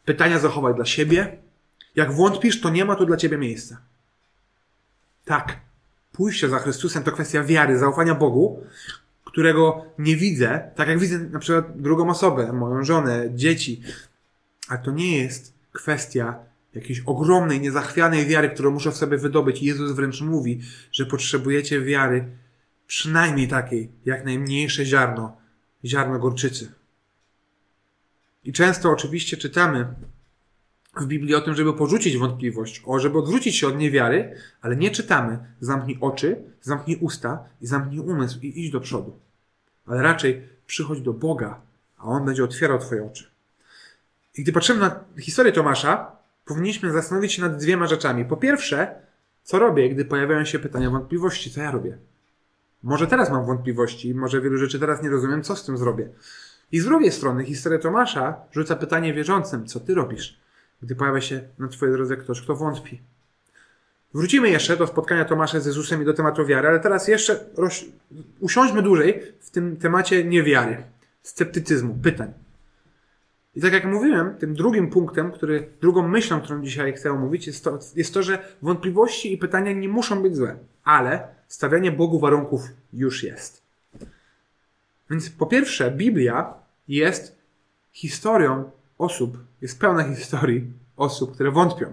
pytania 0.04 0.38
zachowaj 0.38 0.74
dla 0.74 0.84
siebie. 0.84 1.49
Jak 1.96 2.12
wątpisz, 2.12 2.60
to 2.60 2.70
nie 2.70 2.84
ma 2.84 2.96
tu 2.96 3.06
dla 3.06 3.16
ciebie 3.16 3.38
miejsca. 3.38 3.80
Tak, 5.24 5.60
pójście 6.12 6.48
za 6.48 6.58
Chrystusem 6.58 7.02
to 7.02 7.12
kwestia 7.12 7.44
wiary, 7.44 7.78
zaufania 7.78 8.14
Bogu, 8.14 8.62
którego 9.24 9.84
nie 9.98 10.16
widzę, 10.16 10.70
tak 10.76 10.88
jak 10.88 10.98
widzę 10.98 11.18
na 11.18 11.38
przykład 11.38 11.80
drugą 11.80 12.10
osobę, 12.10 12.52
moją 12.52 12.84
żonę, 12.84 13.28
dzieci. 13.34 13.82
A 14.68 14.78
to 14.78 14.90
nie 14.90 15.18
jest 15.18 15.54
kwestia 15.72 16.38
jakiejś 16.74 17.00
ogromnej, 17.06 17.60
niezachwianej 17.60 18.26
wiary, 18.26 18.50
którą 18.50 18.70
muszę 18.70 18.90
w 18.90 18.96
sobie 18.96 19.18
wydobyć. 19.18 19.62
Jezus 19.62 19.92
wręcz 19.92 20.20
mówi, 20.20 20.60
że 20.92 21.06
potrzebujecie 21.06 21.80
wiary 21.80 22.24
przynajmniej 22.86 23.48
takiej, 23.48 23.90
jak 24.04 24.24
najmniejsze 24.24 24.84
ziarno, 24.84 25.36
ziarno 25.84 26.18
gorczycy. 26.18 26.72
I 28.44 28.52
często 28.52 28.90
oczywiście 28.90 29.36
czytamy 29.36 29.94
w 30.96 31.06
Biblii 31.06 31.34
o 31.34 31.40
tym, 31.40 31.54
żeby 31.54 31.72
porzucić 31.72 32.16
wątpliwość, 32.16 32.82
o, 32.86 32.98
żeby 32.98 33.18
odwrócić 33.18 33.56
się 33.56 33.68
od 33.68 33.78
niewiary, 33.78 34.34
ale 34.62 34.76
nie 34.76 34.90
czytamy 34.90 35.38
zamknij 35.60 35.98
oczy, 36.00 36.36
zamknij 36.62 36.98
usta 37.00 37.44
i 37.60 37.66
zamknij 37.66 38.00
umysł 38.00 38.38
i 38.42 38.60
idź 38.60 38.70
do 38.70 38.80
przodu. 38.80 39.18
Ale 39.86 40.02
raczej 40.02 40.48
przychodź 40.66 41.00
do 41.00 41.12
Boga, 41.12 41.60
a 41.98 42.04
On 42.04 42.24
będzie 42.24 42.44
otwierał 42.44 42.78
Twoje 42.78 43.04
oczy. 43.04 43.30
I 44.36 44.42
gdy 44.42 44.52
patrzymy 44.52 44.80
na 44.80 45.00
historię 45.18 45.52
Tomasza, 45.52 46.12
powinniśmy 46.44 46.92
zastanowić 46.92 47.32
się 47.32 47.42
nad 47.42 47.56
dwiema 47.56 47.86
rzeczami. 47.86 48.24
Po 48.24 48.36
pierwsze, 48.36 48.94
co 49.42 49.58
robię, 49.58 49.90
gdy 49.90 50.04
pojawiają 50.04 50.44
się 50.44 50.58
pytania, 50.58 50.90
wątpliwości, 50.90 51.50
co 51.50 51.60
ja 51.60 51.70
robię? 51.70 51.98
Może 52.82 53.06
teraz 53.06 53.30
mam 53.30 53.46
wątpliwości, 53.46 54.14
może 54.14 54.40
wielu 54.40 54.58
rzeczy 54.58 54.78
teraz 54.78 55.02
nie 55.02 55.08
rozumiem, 55.08 55.42
co 55.42 55.56
z 55.56 55.64
tym 55.64 55.78
zrobię. 55.78 56.08
I 56.72 56.80
z 56.80 56.84
drugiej 56.84 57.12
strony 57.12 57.44
historia 57.44 57.78
Tomasza 57.78 58.36
rzuca 58.52 58.76
pytanie 58.76 59.14
wierzącym, 59.14 59.66
co 59.66 59.80
ty 59.80 59.94
robisz, 59.94 60.40
gdy 60.82 60.94
pojawia 60.96 61.20
się 61.20 61.40
na 61.58 61.68
twojej 61.68 61.94
drodze 61.94 62.16
ktoś, 62.16 62.40
kto 62.40 62.56
wątpi. 62.56 63.00
Wrócimy 64.14 64.50
jeszcze 64.50 64.76
do 64.76 64.86
spotkania 64.86 65.24
Tomasza 65.24 65.60
z 65.60 65.66
Jezusem 65.66 66.02
i 66.02 66.04
do 66.04 66.14
tematu 66.14 66.46
wiary, 66.46 66.68
ale 66.68 66.80
teraz 66.80 67.08
jeszcze 67.08 67.44
roś... 67.56 67.84
usiądźmy 68.40 68.82
dłużej 68.82 69.22
w 69.40 69.50
tym 69.50 69.76
temacie 69.76 70.24
niewiary, 70.24 70.82
sceptycyzmu, 71.22 71.98
pytań. 72.02 72.32
I 73.54 73.60
tak 73.60 73.72
jak 73.72 73.84
mówiłem, 73.84 74.34
tym 74.34 74.54
drugim 74.54 74.90
punktem, 74.90 75.32
który, 75.32 75.68
drugą 75.80 76.08
myślą, 76.08 76.40
którą 76.40 76.62
dzisiaj 76.62 76.92
chcę 76.92 77.10
omówić, 77.10 77.46
jest 77.46 77.64
to, 77.64 77.78
jest 77.96 78.14
to, 78.14 78.22
że 78.22 78.44
wątpliwości 78.62 79.32
i 79.32 79.38
pytania 79.38 79.72
nie 79.72 79.88
muszą 79.88 80.22
być 80.22 80.36
złe, 80.36 80.56
ale 80.84 81.28
stawianie 81.48 81.92
Bogu 81.92 82.20
warunków 82.20 82.62
już 82.92 83.22
jest. 83.22 83.62
Więc 85.10 85.30
po 85.30 85.46
pierwsze, 85.46 85.90
Biblia 85.90 86.54
jest 86.88 87.38
historią 87.92 88.70
osób, 89.00 89.38
jest 89.60 89.80
pełna 89.80 90.04
historii 90.14 90.72
osób, 90.96 91.34
które 91.34 91.50
wątpią. 91.50 91.92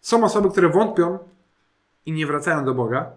Są 0.00 0.24
osoby, 0.24 0.50
które 0.50 0.68
wątpią 0.68 1.18
i 2.06 2.12
nie 2.12 2.26
wracają 2.26 2.64
do 2.64 2.74
Boga. 2.74 3.10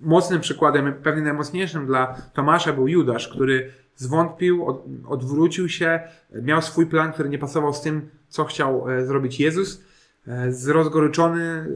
Mocnym 0.00 0.40
przykładem, 0.40 0.94
pewnie 1.02 1.22
najmocniejszym 1.22 1.86
dla 1.86 2.14
Tomasza 2.32 2.72
był 2.72 2.88
Judasz, 2.88 3.28
który 3.28 3.72
zwątpił, 3.96 4.66
od, 4.66 4.84
odwrócił 5.08 5.68
się, 5.68 6.00
miał 6.42 6.62
swój 6.62 6.86
plan, 6.86 7.12
który 7.12 7.28
nie 7.28 7.38
pasował 7.38 7.74
z 7.74 7.80
tym, 7.80 8.10
co 8.28 8.44
chciał 8.44 8.90
e, 8.90 9.06
zrobić 9.06 9.40
Jezus. 9.40 9.84
E, 10.26 10.52
zrozgoryczony 10.52 11.42
e, 11.42 11.66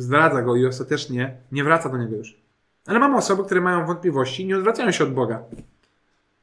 zdradza 0.00 0.42
go 0.42 0.56
i 0.56 0.66
ostatecznie 0.66 1.36
nie 1.52 1.64
wraca 1.64 1.88
do 1.88 1.98
niego 1.98 2.16
już. 2.16 2.40
Ale 2.86 2.98
mamy 2.98 3.16
osoby, 3.16 3.44
które 3.44 3.60
mają 3.60 3.86
wątpliwości 3.86 4.42
i 4.42 4.46
nie 4.46 4.56
odwracają 4.56 4.90
się 4.90 5.04
od 5.04 5.14
Boga. 5.14 5.42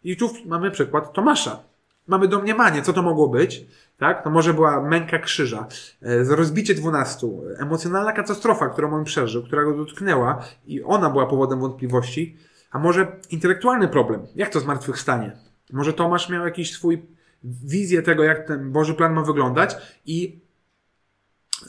I 0.03 0.17
tu 0.17 0.29
mamy 0.45 0.71
przykład 0.71 1.13
Tomasza. 1.13 1.59
Mamy 2.07 2.27
domniemanie, 2.27 2.81
co 2.81 2.93
to 2.93 3.01
mogło 3.01 3.27
być. 3.27 3.65
Tak? 3.97 4.23
To 4.23 4.29
może 4.29 4.53
była 4.53 4.81
męka 4.81 5.19
krzyża, 5.19 5.67
e, 6.01 6.35
rozbicie 6.35 6.75
dwunastu, 6.75 7.43
emocjonalna 7.57 8.11
katastrofa, 8.11 8.69
którą 8.69 8.93
on 8.93 9.03
przeżył, 9.03 9.43
która 9.43 9.63
go 9.63 9.73
dotknęła 9.73 10.43
i 10.67 10.83
ona 10.83 11.09
była 11.09 11.25
powodem 11.25 11.59
wątpliwości. 11.59 12.37
A 12.71 12.79
może 12.79 13.07
intelektualny 13.29 13.87
problem? 13.87 14.27
Jak 14.35 14.49
to 14.49 14.59
zmartwychwstanie? 14.59 15.31
Może 15.73 15.93
Tomasz 15.93 16.29
miał 16.29 16.45
jakiś 16.45 16.73
swój 16.73 17.05
wizję 17.43 18.01
tego, 18.01 18.23
jak 18.23 18.47
ten 18.47 18.71
Boży 18.71 18.93
plan 18.93 19.13
ma 19.13 19.21
wyglądać 19.21 19.75
i 20.05 20.39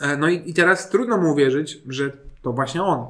e, 0.00 0.16
no 0.16 0.28
i, 0.28 0.50
i 0.50 0.54
teraz 0.54 0.90
trudno 0.90 1.18
mu 1.18 1.32
uwierzyć, 1.32 1.82
że 1.88 2.12
to 2.42 2.52
właśnie 2.52 2.82
on. 2.82 3.06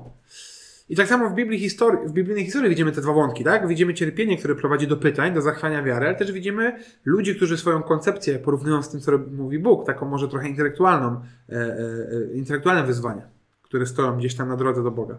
I 0.88 0.97
tak 0.97 1.09
samo 1.09 1.30
w, 1.30 1.35
Biblii 1.35 1.59
historii, 1.59 2.09
w 2.09 2.12
biblijnej 2.12 2.45
historii 2.45 2.71
widzimy 2.71 2.92
te 2.92 3.00
dwa 3.00 3.12
wątki, 3.12 3.45
tak? 3.45 3.68
Widzimy 3.68 3.95
cierpienie, 3.95 4.37
które 4.37 4.54
prowadzi 4.54 4.87
do 4.87 4.97
pytań, 4.97 5.35
do 5.35 5.40
zachwania 5.40 5.83
wiary, 5.83 6.07
ale 6.07 6.14
też 6.14 6.33
widzimy 6.33 6.78
ludzi, 7.04 7.37
którzy 7.37 7.57
swoją 7.57 7.83
koncepcję 7.83 8.38
porównują 8.38 8.83
z 8.83 8.88
tym, 8.88 9.00
co 9.00 9.12
mówi 9.18 9.59
Bóg, 9.59 9.87
taką 9.87 10.07
może 10.07 10.28
trochę 10.28 10.49
intelektualną, 10.49 11.21
e, 11.49 11.52
e, 11.52 11.76
e, 12.33 12.33
intelektualne 12.35 12.83
wyzwania, 12.85 13.23
które 13.62 13.87
stoją 13.87 14.16
gdzieś 14.16 14.35
tam 14.35 14.49
na 14.49 14.57
drodze 14.57 14.83
do 14.83 14.90
Boga. 14.90 15.18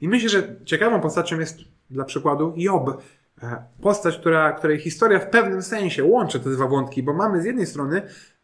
I 0.00 0.08
myślę, 0.08 0.28
że 0.28 0.56
ciekawą 0.64 1.00
postacią 1.00 1.40
jest 1.40 1.58
dla 1.90 2.04
przykładu 2.04 2.54
Job. 2.56 3.02
E, 3.42 3.64
postać, 3.80 4.18
która, 4.18 4.52
której 4.52 4.78
historia 4.78 5.18
w 5.18 5.30
pewnym 5.30 5.62
sensie 5.62 6.04
łączy 6.04 6.40
te 6.40 6.50
dwa 6.50 6.66
wątki, 6.66 7.02
bo 7.02 7.12
mamy 7.12 7.42
z 7.42 7.44
jednej 7.44 7.66
strony 7.66 8.02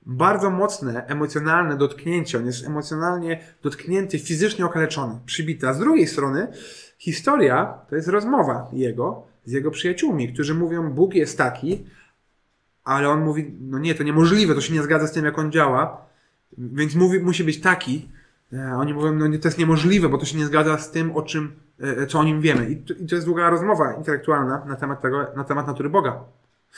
bardzo 0.09 0.51
mocne, 0.51 1.07
emocjonalne 1.07 1.77
dotknięcie. 1.77 2.39
On 2.39 2.47
jest 2.47 2.67
emocjonalnie 2.67 3.41
dotknięty, 3.63 4.19
fizycznie 4.19 4.67
okaleczony, 4.67 5.21
przybity. 5.27 5.69
A 5.69 5.75
z 5.75 5.79
drugiej 5.79 6.07
strony 6.07 6.49
historia 6.99 7.79
to 7.89 7.97
jest 7.97 8.09
rozmowa 8.09 8.71
jego 8.73 9.29
z 9.49 9.53
jego 9.53 9.71
przyjaciółmi, 9.71 10.33
którzy 10.33 10.55
mówią, 10.55 10.91
Bóg 10.91 11.15
jest 11.15 11.39
taki, 11.39 11.87
ale 12.85 13.09
on 13.09 13.25
mówi, 13.25 13.57
no 13.61 13.79
nie, 13.79 13.95
to 13.95 14.03
niemożliwe, 14.03 14.55
to 14.55 14.61
się 14.61 14.75
nie 14.75 14.83
zgadza 14.83 15.07
z 15.07 15.13
tym, 15.13 15.25
jak 15.25 15.39
on 15.39 15.53
działa, 15.53 16.07
więc 16.59 16.95
mówi, 16.95 17.21
musi 17.21 17.45
być 17.45 17.61
taki. 17.61 18.09
E, 18.53 18.75
oni 18.75 18.95
mówią, 18.95 19.15
no 19.15 19.27
nie, 19.27 19.39
to 19.39 19.49
jest 19.49 19.59
niemożliwe, 19.59 20.09
bo 20.09 20.19
to 20.19 20.25
się 20.25 20.39
nie 20.39 20.47
zgadza 20.47 20.79
z 20.79 20.91
tym, 20.91 21.17
o 21.17 21.23
czym, 21.23 21.53
e, 21.81 22.07
co 22.07 22.19
o 22.19 22.25
nim 22.25 22.41
wiemy. 22.41 22.71
I 22.71 22.77
to, 22.77 22.95
i 22.95 23.07
to 23.07 23.15
jest 23.15 23.27
długa 23.27 23.51
rozmowa 23.51 23.93
intelektualna 23.93 24.65
na 24.65 24.77
temat 24.77 25.03
tego, 25.03 25.27
na 25.37 25.45
temat 25.45 25.67
natury 25.67 25.91
Boga. 25.91 26.25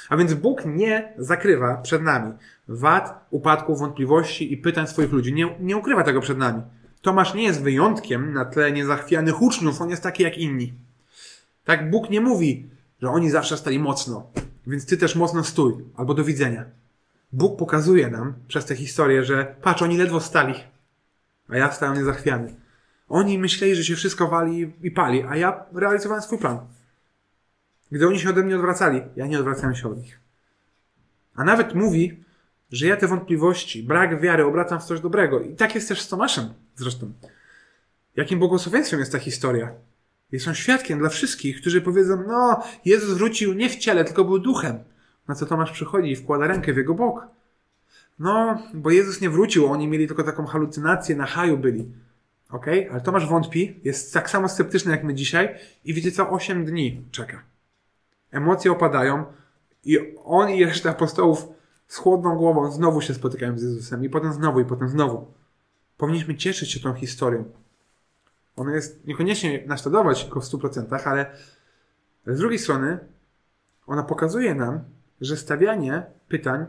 A 0.08 0.16
więc 0.16 0.34
Bóg 0.34 0.64
nie 0.64 1.12
zakrywa 1.18 1.76
przed 1.76 2.02
nami 2.02 2.32
wad, 2.68 3.26
upadków, 3.30 3.78
wątpliwości 3.78 4.52
i 4.52 4.56
pytań 4.56 4.86
swoich 4.86 5.12
ludzi. 5.12 5.32
Nie, 5.32 5.56
nie 5.60 5.76
ukrywa 5.76 6.02
tego 6.02 6.20
przed 6.20 6.38
nami. 6.38 6.62
Tomasz 7.02 7.34
nie 7.34 7.42
jest 7.42 7.62
wyjątkiem 7.62 8.32
na 8.32 8.44
tle 8.44 8.72
niezachwianych 8.72 9.42
uczniów, 9.42 9.80
on 9.80 9.90
jest 9.90 10.02
taki 10.02 10.22
jak 10.22 10.38
inni. 10.38 10.74
Tak 11.64 11.90
Bóg 11.90 12.10
nie 12.10 12.20
mówi, 12.20 12.70
że 13.02 13.10
oni 13.10 13.30
zawsze 13.30 13.56
stali 13.56 13.78
mocno, 13.78 14.30
więc 14.66 14.86
ty 14.86 14.96
też 14.96 15.16
mocno 15.16 15.44
stój, 15.44 15.74
albo 15.96 16.14
do 16.14 16.24
widzenia. 16.24 16.64
Bóg 17.32 17.58
pokazuje 17.58 18.10
nam 18.10 18.34
przez 18.48 18.64
tę 18.64 18.76
historię, 18.76 19.24
że 19.24 19.54
patrz, 19.62 19.82
oni 19.82 19.98
ledwo 19.98 20.20
stali, 20.20 20.54
a 21.48 21.56
ja 21.56 21.72
stałem 21.72 21.96
niezachwiany. 21.96 22.54
Oni 23.08 23.38
myśleli, 23.38 23.74
że 23.74 23.84
się 23.84 23.96
wszystko 23.96 24.28
wali 24.28 24.72
i 24.82 24.90
pali, 24.90 25.22
a 25.28 25.36
ja 25.36 25.64
realizowałem 25.72 26.22
swój 26.22 26.38
plan. 26.38 26.58
Gdy 27.92 28.08
oni 28.08 28.18
się 28.18 28.30
ode 28.30 28.42
mnie 28.42 28.56
odwracali, 28.56 29.02
ja 29.16 29.26
nie 29.26 29.38
odwracałem 29.38 29.74
się 29.74 29.88
od 29.88 29.98
nich. 29.98 30.20
A 31.34 31.44
nawet 31.44 31.74
mówi, 31.74 32.24
że 32.72 32.86
ja 32.86 32.96
te 32.96 33.06
wątpliwości, 33.06 33.82
brak 33.82 34.20
wiary 34.20 34.44
obracam 34.44 34.80
w 34.80 34.84
coś 34.84 35.00
dobrego. 35.00 35.40
I 35.40 35.56
tak 35.56 35.74
jest 35.74 35.88
też 35.88 36.00
z 36.00 36.08
Tomaszem 36.08 36.54
zresztą. 36.76 37.12
Jakim 38.16 38.38
błogosławieństwem 38.38 39.00
jest 39.00 39.12
ta 39.12 39.18
historia? 39.18 39.72
Jest 40.32 40.48
on 40.48 40.54
świadkiem 40.54 40.98
dla 40.98 41.08
wszystkich, 41.08 41.60
którzy 41.60 41.80
powiedzą, 41.80 42.24
no, 42.26 42.62
Jezus 42.84 43.18
wrócił 43.18 43.54
nie 43.54 43.68
w 43.68 43.76
ciele, 43.76 44.04
tylko 44.04 44.24
był 44.24 44.38
duchem. 44.38 44.78
Na 45.28 45.34
co 45.34 45.46
Tomasz 45.46 45.70
przychodzi 45.70 46.10
i 46.10 46.16
wkłada 46.16 46.46
rękę 46.46 46.72
w 46.72 46.76
jego 46.76 46.94
bok. 46.94 47.26
No, 48.18 48.62
bo 48.74 48.90
Jezus 48.90 49.20
nie 49.20 49.30
wrócił, 49.30 49.66
oni 49.66 49.88
mieli 49.88 50.06
tylko 50.06 50.22
taką 50.22 50.46
halucynację, 50.46 51.16
na 51.16 51.26
haju 51.26 51.58
byli. 51.58 51.92
ok? 52.50 52.66
Ale 52.90 53.00
Tomasz 53.00 53.26
wątpi, 53.26 53.80
jest 53.84 54.14
tak 54.14 54.30
samo 54.30 54.48
sceptyczny 54.48 54.92
jak 54.92 55.04
my 55.04 55.14
dzisiaj 55.14 55.54
i 55.84 55.94
wiecie 55.94 56.12
co? 56.12 56.30
Osiem 56.30 56.64
dni 56.64 57.02
czeka. 57.10 57.49
Emocje 58.30 58.72
opadają 58.72 59.24
i 59.84 59.98
on 60.24 60.50
i 60.50 60.64
reszta 60.64 60.90
apostołów 60.90 61.48
z 61.86 61.96
chłodną 61.96 62.36
głową 62.36 62.70
znowu 62.70 63.00
się 63.00 63.14
spotykają 63.14 63.58
z 63.58 63.62
Jezusem 63.62 64.04
i 64.04 64.10
potem 64.10 64.32
znowu, 64.32 64.60
i 64.60 64.64
potem 64.64 64.88
znowu. 64.88 65.32
Powinniśmy 65.96 66.34
cieszyć 66.34 66.72
się 66.72 66.80
tą 66.80 66.94
historią. 66.94 67.44
Ona 68.56 68.74
jest 68.74 69.06
niekoniecznie 69.06 69.64
naśladować 69.66 70.28
go 70.28 70.40
w 70.40 70.44
100%, 70.44 71.00
ale 71.04 71.36
z 72.26 72.38
drugiej 72.38 72.58
strony 72.58 72.98
ona 73.86 74.02
pokazuje 74.02 74.54
nam, 74.54 74.80
że 75.20 75.36
stawianie 75.36 76.02
pytań 76.28 76.66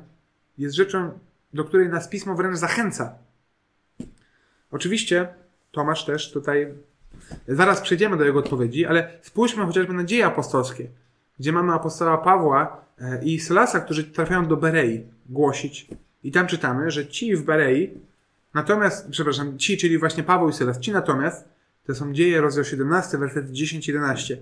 jest 0.58 0.76
rzeczą, 0.76 1.20
do 1.54 1.64
której 1.64 1.90
nas 1.90 2.08
pismo 2.08 2.36
wręcz 2.36 2.58
zachęca. 2.58 3.16
Oczywiście 4.72 5.34
Tomasz 5.72 6.06
też 6.06 6.32
tutaj, 6.32 6.74
zaraz 7.48 7.82
przejdziemy 7.82 8.18
do 8.18 8.26
jego 8.26 8.40
odpowiedzi, 8.40 8.86
ale 8.86 9.20
spójrzmy 9.22 9.66
chociażby 9.66 9.94
na 9.94 10.04
dzieje 10.04 10.26
apostolskie 10.26 10.88
gdzie 11.40 11.52
mamy 11.52 11.74
apostoła 11.74 12.18
Pawła 12.18 12.86
e, 13.00 13.24
i 13.24 13.40
Sylasa, 13.40 13.80
którzy 13.80 14.04
trafiają 14.04 14.48
do 14.48 14.58
Berei 14.58 15.04
głosić. 15.30 15.88
I 16.24 16.32
tam 16.32 16.48
czytamy, 16.48 16.92
że 16.92 17.08
ci 17.08 17.36
w 17.36 17.44
Berei, 17.44 17.94
natomiast, 18.54 19.10
przepraszam, 19.10 19.58
ci, 19.58 19.78
czyli 19.78 19.98
właśnie 19.98 20.24
Paweł 20.24 20.50
i 20.50 20.54
Sylas, 20.54 20.80
ci 20.80 20.92
natomiast, 20.92 21.50
to 21.88 21.96
są 21.96 22.14
dzieje 22.14 22.42
rozdział 22.42 22.64
17, 22.64 23.18
werset 23.18 23.52
10-11. 23.52 24.36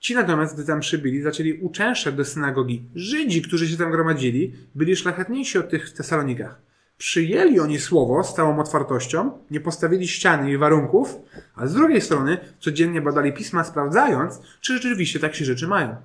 Ci 0.00 0.14
natomiast, 0.14 0.54
gdy 0.54 0.64
tam 0.64 0.80
przybyli, 0.80 1.22
zaczęli 1.22 1.52
uczęszczać 1.52 2.14
do 2.14 2.24
synagogi. 2.24 2.84
Żydzi, 2.94 3.42
którzy 3.42 3.68
się 3.68 3.76
tam 3.76 3.90
gromadzili, 3.90 4.54
byli 4.74 4.96
szlachetniejsi 4.96 5.58
od 5.58 5.70
tych 5.70 5.88
w 5.88 5.92
Tesalonikach. 5.92 6.60
Przyjęli 6.98 7.60
oni 7.60 7.78
słowo 7.78 8.24
z 8.24 8.34
całą 8.34 8.58
otwartością, 8.58 9.38
nie 9.50 9.60
postawili 9.60 10.08
ściany 10.08 10.52
i 10.52 10.56
warunków, 10.56 11.16
a 11.54 11.66
z 11.66 11.74
drugiej 11.74 12.00
strony 12.00 12.38
codziennie 12.58 13.02
badali 13.02 13.32
pisma, 13.32 13.64
sprawdzając, 13.64 14.40
czy 14.60 14.74
rzeczywiście 14.74 15.20
tak 15.20 15.34
się 15.34 15.44
rzeczy 15.44 15.68
mają. 15.68 15.96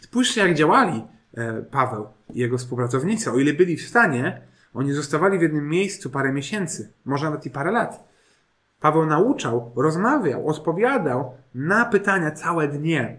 Spójrzcie, 0.00 0.40
jak 0.40 0.54
działali 0.54 1.02
e, 1.34 1.62
Paweł 1.62 2.06
i 2.34 2.38
jego 2.38 2.58
współpracownicy. 2.58 3.30
O 3.30 3.38
ile 3.38 3.52
byli 3.52 3.76
w 3.76 3.88
stanie, 3.88 4.40
oni 4.74 4.92
zostawali 4.92 5.38
w 5.38 5.42
jednym 5.42 5.68
miejscu 5.68 6.10
parę 6.10 6.32
miesięcy, 6.32 6.92
może 7.04 7.24
nawet 7.24 7.46
i 7.46 7.50
parę 7.50 7.70
lat. 7.70 8.08
Paweł 8.80 9.06
nauczał, 9.06 9.72
rozmawiał, 9.76 10.48
odpowiadał 10.48 11.34
na 11.54 11.84
pytania 11.84 12.30
całe 12.30 12.68
dnie. 12.68 13.16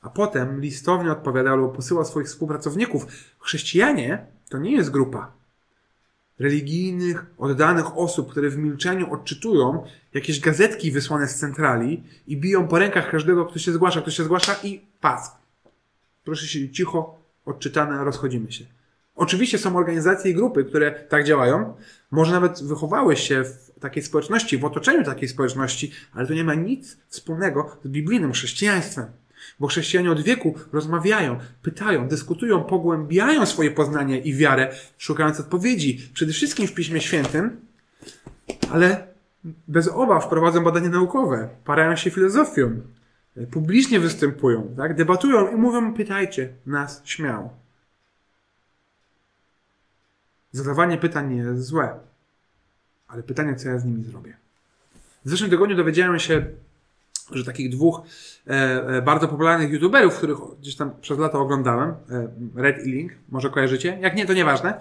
A 0.00 0.10
potem 0.10 0.60
listownie 0.60 1.12
odpowiadał 1.12 1.56
lub 1.56 1.76
posyłał 1.76 2.04
swoich 2.04 2.26
współpracowników. 2.26 3.06
Chrześcijanie 3.38 4.26
to 4.48 4.58
nie 4.58 4.72
jest 4.72 4.90
grupa 4.90 5.38
religijnych, 6.38 7.26
oddanych 7.38 7.98
osób, 7.98 8.30
które 8.30 8.50
w 8.50 8.56
milczeniu 8.56 9.12
odczytują 9.12 9.84
jakieś 10.14 10.40
gazetki 10.40 10.90
wysłane 10.90 11.28
z 11.28 11.34
centrali 11.34 12.02
i 12.26 12.36
biją 12.36 12.68
po 12.68 12.78
rękach 12.78 13.10
każdego, 13.10 13.46
kto 13.46 13.58
się 13.58 13.72
zgłasza, 13.72 14.00
kto 14.00 14.10
się 14.10 14.24
zgłasza 14.24 14.56
i 14.62 14.80
pas. 15.00 15.37
Proszę 16.28 16.46
się 16.46 16.70
cicho, 16.70 17.18
odczytane, 17.46 18.04
rozchodzimy 18.04 18.52
się. 18.52 18.64
Oczywiście 19.14 19.58
są 19.58 19.76
organizacje 19.76 20.30
i 20.30 20.34
grupy, 20.34 20.64
które 20.64 20.90
tak 20.90 21.24
działają. 21.24 21.74
Może 22.10 22.32
nawet 22.32 22.62
wychowały 22.62 23.16
się 23.16 23.44
w 23.44 23.80
takiej 23.80 24.02
społeczności, 24.02 24.58
w 24.58 24.64
otoczeniu 24.64 25.04
takiej 25.04 25.28
społeczności, 25.28 25.92
ale 26.12 26.26
to 26.26 26.34
nie 26.34 26.44
ma 26.44 26.54
nic 26.54 26.96
wspólnego 27.08 27.76
z 27.84 27.88
biblijnym 27.88 28.32
chrześcijaństwem. 28.32 29.06
Bo 29.60 29.66
chrześcijanie 29.66 30.10
od 30.10 30.20
wieku 30.20 30.54
rozmawiają, 30.72 31.38
pytają, 31.62 32.08
dyskutują, 32.08 32.64
pogłębiają 32.64 33.46
swoje 33.46 33.70
poznanie 33.70 34.18
i 34.18 34.34
wiarę, 34.34 34.74
szukając 34.98 35.40
odpowiedzi, 35.40 36.10
przede 36.14 36.32
wszystkim 36.32 36.66
w 36.66 36.74
Piśmie 36.74 37.00
Świętym, 37.00 37.60
ale 38.70 39.06
bez 39.68 39.88
obaw 39.88 40.28
prowadzą 40.28 40.64
badania 40.64 40.88
naukowe, 40.88 41.48
parają 41.64 41.96
się 41.96 42.10
filozofią, 42.10 42.80
publicznie 43.50 44.00
występują, 44.00 44.74
tak? 44.76 44.94
debatują 44.94 45.52
i 45.52 45.56
mówią, 45.56 45.94
pytajcie 45.94 46.52
nas 46.66 47.02
śmiało. 47.04 47.56
Zadawanie 50.52 50.98
pytań 50.98 51.34
nie 51.34 51.36
jest 51.36 51.64
złe, 51.64 51.98
ale 53.08 53.22
pytanie, 53.22 53.56
co 53.56 53.68
ja 53.68 53.78
z 53.78 53.84
nimi 53.84 54.04
zrobię. 54.04 54.36
W 55.24 55.30
zeszłym 55.30 55.50
tygodniu 55.50 55.76
dowiedziałem 55.76 56.18
się, 56.18 56.46
że 57.30 57.44
takich 57.44 57.70
dwóch 57.70 58.02
e, 58.46 58.50
e, 58.86 59.02
bardzo 59.02 59.28
popularnych 59.28 59.70
youtuberów, 59.72 60.16
których 60.16 60.38
gdzieś 60.60 60.76
tam 60.76 60.90
przez 61.00 61.18
lata 61.18 61.38
oglądałem, 61.38 61.88
e, 61.90 62.28
Red 62.54 62.86
i 62.86 62.92
Link, 62.92 63.12
może 63.28 63.50
kojarzycie? 63.50 63.98
Jak 64.00 64.16
nie, 64.16 64.26
to 64.26 64.34
nieważne. 64.34 64.80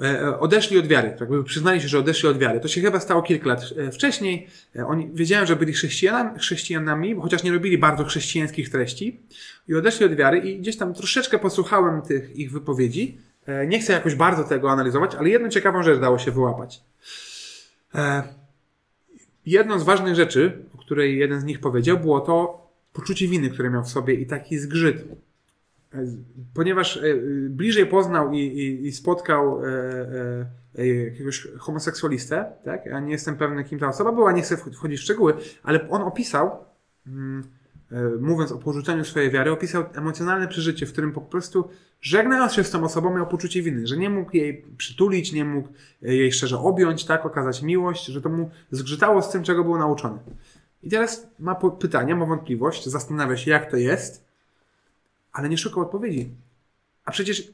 E, 0.00 0.20
e, 0.20 0.38
odeszli 0.38 0.78
od 0.78 0.86
wiary, 0.86 1.10
tak 1.10 1.20
jakby 1.20 1.44
przyznali 1.44 1.80
się, 1.80 1.88
że 1.88 1.98
odeszli 1.98 2.28
od 2.28 2.38
wiary. 2.38 2.60
To 2.60 2.68
się 2.68 2.80
chyba 2.80 3.00
stało 3.00 3.22
kilka 3.22 3.48
lat 3.48 3.64
e, 3.76 3.92
wcześniej. 3.92 4.46
Oni 4.86 5.10
wiedziałem, 5.14 5.46
że 5.46 5.56
byli 5.56 5.72
chrześcijanami, 5.72 6.38
chrześcijanami, 6.38 7.14
chociaż 7.14 7.42
nie 7.42 7.52
robili 7.52 7.78
bardzo 7.78 8.04
chrześcijańskich 8.04 8.70
treści 8.70 9.20
i 9.68 9.74
odeszli 9.74 10.06
od 10.06 10.14
wiary 10.14 10.38
i 10.38 10.58
gdzieś 10.58 10.76
tam 10.76 10.94
troszeczkę 10.94 11.38
posłuchałem 11.38 12.02
tych 12.02 12.36
ich 12.36 12.52
wypowiedzi. 12.52 13.18
Nie 13.68 13.80
chcę 13.80 13.92
jakoś 13.92 14.14
bardzo 14.14 14.44
tego 14.44 14.70
analizować, 14.70 15.14
ale 15.14 15.28
jedną 15.28 15.48
ciekawą 15.48 15.82
rzecz 15.82 16.00
dało 16.00 16.18
się 16.18 16.30
wyłapać. 16.30 16.82
Jedną 19.46 19.78
z 19.78 19.82
ważnych 19.82 20.14
rzeczy, 20.14 20.64
o 20.74 20.78
której 20.78 21.18
jeden 21.18 21.40
z 21.40 21.44
nich 21.44 21.60
powiedział, 21.60 21.98
było 21.98 22.20
to 22.20 22.66
poczucie 22.92 23.28
winy, 23.28 23.50
które 23.50 23.70
miał 23.70 23.84
w 23.84 23.88
sobie 23.88 24.14
i 24.14 24.26
taki 24.26 24.58
zgrzyt. 24.58 25.04
E, 25.94 26.06
Ponieważ 26.54 26.96
e, 26.96 27.00
bliżej 27.48 27.86
poznał 27.86 28.32
i, 28.32 28.38
i, 28.38 28.86
i 28.86 28.92
spotkał 28.92 29.64
e, 29.64 29.68
e, 29.68 30.46
e, 30.78 30.86
jakiegoś 30.86 31.48
homoseksualistę, 31.58 32.52
tak? 32.64 32.86
Ja 32.86 33.00
nie 33.00 33.12
jestem 33.12 33.36
pewny, 33.36 33.64
kim 33.64 33.78
ta 33.78 33.88
osoba 33.88 34.12
była, 34.12 34.32
nie 34.32 34.42
chcę 34.42 34.56
wch- 34.56 34.74
wchodzić 34.74 35.00
w 35.00 35.02
szczegóły, 35.02 35.34
ale 35.62 35.88
on 35.88 36.02
opisał, 36.02 36.64
mm, 37.06 37.42
e, 37.92 38.02
mówiąc 38.20 38.52
o 38.52 38.58
porzuceniu 38.58 39.04
swojej 39.04 39.30
wiary, 39.30 39.50
opisał 39.50 39.84
emocjonalne 39.94 40.48
przeżycie, 40.48 40.86
w 40.86 40.92
którym 40.92 41.12
po 41.12 41.20
prostu 41.20 41.68
żegnając 42.00 42.52
się 42.52 42.64
z 42.64 42.70
tą 42.70 42.84
osobą 42.84 43.14
miał 43.16 43.26
poczucie 43.26 43.62
winy, 43.62 43.86
że 43.86 43.96
nie 43.96 44.10
mógł 44.10 44.36
jej 44.36 44.64
przytulić, 44.76 45.32
nie 45.32 45.44
mógł 45.44 45.68
e, 46.02 46.14
jej 46.14 46.32
szczerze 46.32 46.58
objąć, 46.58 47.04
tak, 47.04 47.26
okazać 47.26 47.62
miłość, 47.62 48.06
że 48.06 48.22
to 48.22 48.28
mu 48.28 48.50
zgrzytało 48.70 49.22
z 49.22 49.30
tym, 49.30 49.42
czego 49.42 49.64
był 49.64 49.78
nauczony. 49.78 50.18
I 50.82 50.90
teraz 50.90 51.26
ma 51.38 51.54
pytanie, 51.54 52.14
ma 52.16 52.26
wątpliwość, 52.26 52.86
zastanawia 52.88 53.36
się, 53.36 53.50
jak 53.50 53.70
to 53.70 53.76
jest, 53.76 54.31
ale 55.32 55.48
nie 55.48 55.58
szuka 55.58 55.80
odpowiedzi. 55.80 56.30
A 57.04 57.10
przecież 57.10 57.52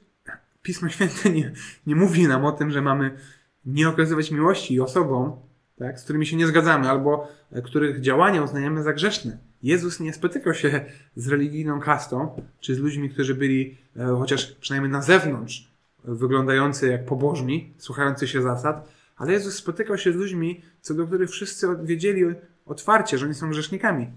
Pismo 0.62 0.88
Święte 0.88 1.30
nie, 1.30 1.52
nie 1.86 1.96
mówi 1.96 2.28
nam 2.28 2.44
o 2.44 2.52
tym, 2.52 2.70
że 2.70 2.82
mamy 2.82 3.16
nie 3.64 3.88
okazywać 3.88 4.30
miłości 4.30 4.80
osobom, 4.80 5.32
tak, 5.78 6.00
z 6.00 6.04
którymi 6.04 6.26
się 6.26 6.36
nie 6.36 6.46
zgadzamy, 6.46 6.90
albo 6.90 7.28
e, 7.52 7.62
których 7.62 8.00
działania 8.00 8.42
uznajemy 8.42 8.82
za 8.82 8.92
grzeszne. 8.92 9.38
Jezus 9.62 10.00
nie 10.00 10.12
spotykał 10.12 10.54
się 10.54 10.84
z 11.16 11.28
religijną 11.28 11.80
kastą, 11.80 12.42
czy 12.60 12.74
z 12.74 12.78
ludźmi, 12.78 13.10
którzy 13.10 13.34
byli 13.34 13.76
e, 13.96 14.06
chociaż 14.18 14.46
przynajmniej 14.46 14.92
na 14.92 15.02
zewnątrz 15.02 15.70
e, 16.08 16.14
wyglądający 16.14 16.88
jak 16.88 17.04
pobożni, 17.04 17.74
słuchający 17.78 18.28
się 18.28 18.42
zasad, 18.42 18.88
ale 19.16 19.32
Jezus 19.32 19.54
spotykał 19.54 19.98
się 19.98 20.12
z 20.12 20.16
ludźmi, 20.16 20.62
co 20.80 20.94
do 20.94 21.06
których 21.06 21.30
wszyscy 21.30 21.66
wiedzieli 21.82 22.24
otwarcie, 22.66 23.18
że 23.18 23.26
oni 23.26 23.34
są 23.34 23.50
grzesznikami. 23.50 24.10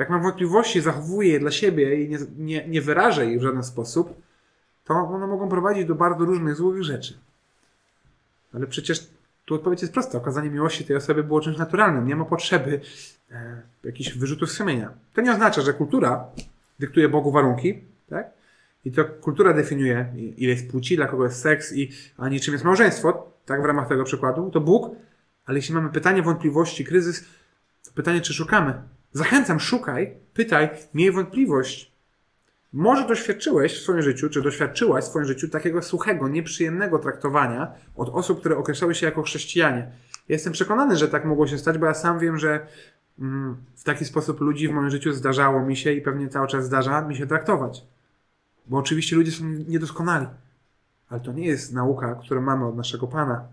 Jak 0.00 0.10
mam 0.10 0.22
wątpliwości, 0.22 0.80
zachowuję 0.80 1.32
je 1.32 1.40
dla 1.40 1.50
siebie 1.50 2.04
i 2.04 2.08
nie, 2.08 2.18
nie, 2.38 2.68
nie 2.68 2.82
wyrażę 2.82 3.26
ich 3.26 3.38
w 3.38 3.42
żaden 3.42 3.62
sposób, 3.62 4.22
to 4.84 4.94
one 4.94 5.26
mogą 5.26 5.48
prowadzić 5.48 5.84
do 5.84 5.94
bardzo 5.94 6.24
różnych 6.24 6.56
złych 6.56 6.82
rzeczy. 6.82 7.18
Ale 8.54 8.66
przecież 8.66 9.06
tu 9.44 9.54
odpowiedź 9.54 9.82
jest 9.82 9.92
prosta. 9.92 10.18
Okazanie 10.18 10.50
miłości 10.50 10.84
tej 10.84 10.96
osoby 10.96 11.24
było 11.24 11.40
czymś 11.40 11.56
naturalnym. 11.56 12.06
Nie 12.06 12.16
ma 12.16 12.24
potrzeby 12.24 12.80
e, 13.30 13.62
jakichś 13.84 14.12
wyrzutów 14.12 14.52
sumienia. 14.52 14.90
To 15.14 15.20
nie 15.20 15.32
oznacza, 15.32 15.62
że 15.62 15.72
kultura 15.72 16.24
dyktuje 16.78 17.08
Bogu 17.08 17.30
warunki, 17.32 17.78
tak? 18.08 18.30
I 18.84 18.92
to 18.92 19.04
kultura 19.04 19.52
definiuje, 19.52 20.12
ile 20.36 20.52
jest 20.52 20.70
płci, 20.70 20.96
dla 20.96 21.06
kogo 21.06 21.24
jest 21.24 21.40
seks, 21.40 21.72
i 21.72 21.90
ani 22.18 22.40
czym 22.40 22.54
jest 22.54 22.64
małżeństwo, 22.64 23.32
tak 23.46 23.62
w 23.62 23.64
ramach 23.64 23.88
tego 23.88 24.04
przykładu, 24.04 24.50
to 24.50 24.60
Bóg. 24.60 24.96
Ale 25.46 25.58
jeśli 25.58 25.74
mamy 25.74 25.88
pytanie, 25.88 26.22
wątpliwości, 26.22 26.84
kryzys, 26.84 27.24
to 27.84 27.90
pytanie, 27.94 28.20
czy 28.20 28.34
szukamy. 28.34 28.82
Zachęcam, 29.12 29.60
szukaj, 29.60 30.16
pytaj, 30.34 30.68
miej 30.94 31.12
wątpliwość. 31.12 31.92
Może 32.72 33.08
doświadczyłeś 33.08 33.74
w 33.74 33.82
swoim 33.82 34.02
życiu, 34.02 34.30
czy 34.30 34.42
doświadczyłaś 34.42 35.04
w 35.04 35.06
swoim 35.06 35.24
życiu 35.24 35.48
takiego 35.48 35.82
suchego, 35.82 36.28
nieprzyjemnego 36.28 36.98
traktowania 36.98 37.72
od 37.96 38.08
osób, 38.08 38.40
które 38.40 38.56
określały 38.56 38.94
się 38.94 39.06
jako 39.06 39.22
chrześcijanie. 39.22 39.78
Ja 40.28 40.34
jestem 40.34 40.52
przekonany, 40.52 40.96
że 40.96 41.08
tak 41.08 41.24
mogło 41.24 41.46
się 41.46 41.58
stać, 41.58 41.78
bo 41.78 41.86
ja 41.86 41.94
sam 41.94 42.18
wiem, 42.18 42.38
że 42.38 42.66
mm, 43.18 43.56
w 43.76 43.84
taki 43.84 44.04
sposób 44.04 44.40
ludzi 44.40 44.68
w 44.68 44.72
moim 44.72 44.90
życiu 44.90 45.12
zdarzało 45.12 45.60
mi 45.62 45.76
się 45.76 45.92
i 45.92 46.00
pewnie 46.00 46.28
cały 46.28 46.48
czas 46.48 46.64
zdarza 46.64 47.02
mi 47.02 47.16
się 47.16 47.26
traktować. 47.26 47.84
Bo 48.66 48.78
oczywiście 48.78 49.16
ludzie 49.16 49.32
są 49.32 49.44
niedoskonali. 49.44 50.26
Ale 51.08 51.20
to 51.20 51.32
nie 51.32 51.46
jest 51.46 51.72
nauka, 51.72 52.14
którą 52.14 52.40
mamy 52.40 52.66
od 52.66 52.76
naszego 52.76 53.06
Pana. 53.06 53.48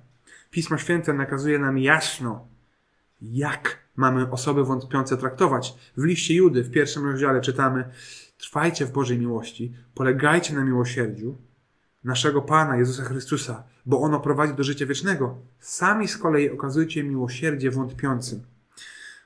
Pismo 0.51 0.77
Święte 0.77 1.13
nakazuje 1.13 1.59
nam 1.59 1.77
jasno, 1.77 2.47
jak 3.21 3.77
mamy 3.95 4.31
osoby 4.31 4.63
wątpiące 4.63 5.17
traktować. 5.17 5.73
W 5.97 6.03
liście 6.03 6.35
Judy, 6.35 6.63
w 6.63 6.71
pierwszym 6.71 7.05
rozdziale 7.05 7.41
czytamy 7.41 7.89
Trwajcie 8.37 8.85
w 8.85 8.91
Bożej 8.91 9.19
miłości, 9.19 9.73
polegajcie 9.93 10.53
na 10.53 10.63
miłosierdziu 10.63 11.37
naszego 12.03 12.41
Pana 12.41 12.77
Jezusa 12.77 13.03
Chrystusa, 13.03 13.63
bo 13.85 14.01
ono 14.01 14.19
prowadzi 14.19 14.53
do 14.53 14.63
życia 14.63 14.85
wiecznego. 14.85 15.37
Sami 15.59 16.07
z 16.07 16.17
kolei 16.17 16.49
okazujcie 16.49 17.03
miłosierdzie 17.03 17.71
wątpiącym. 17.71 18.43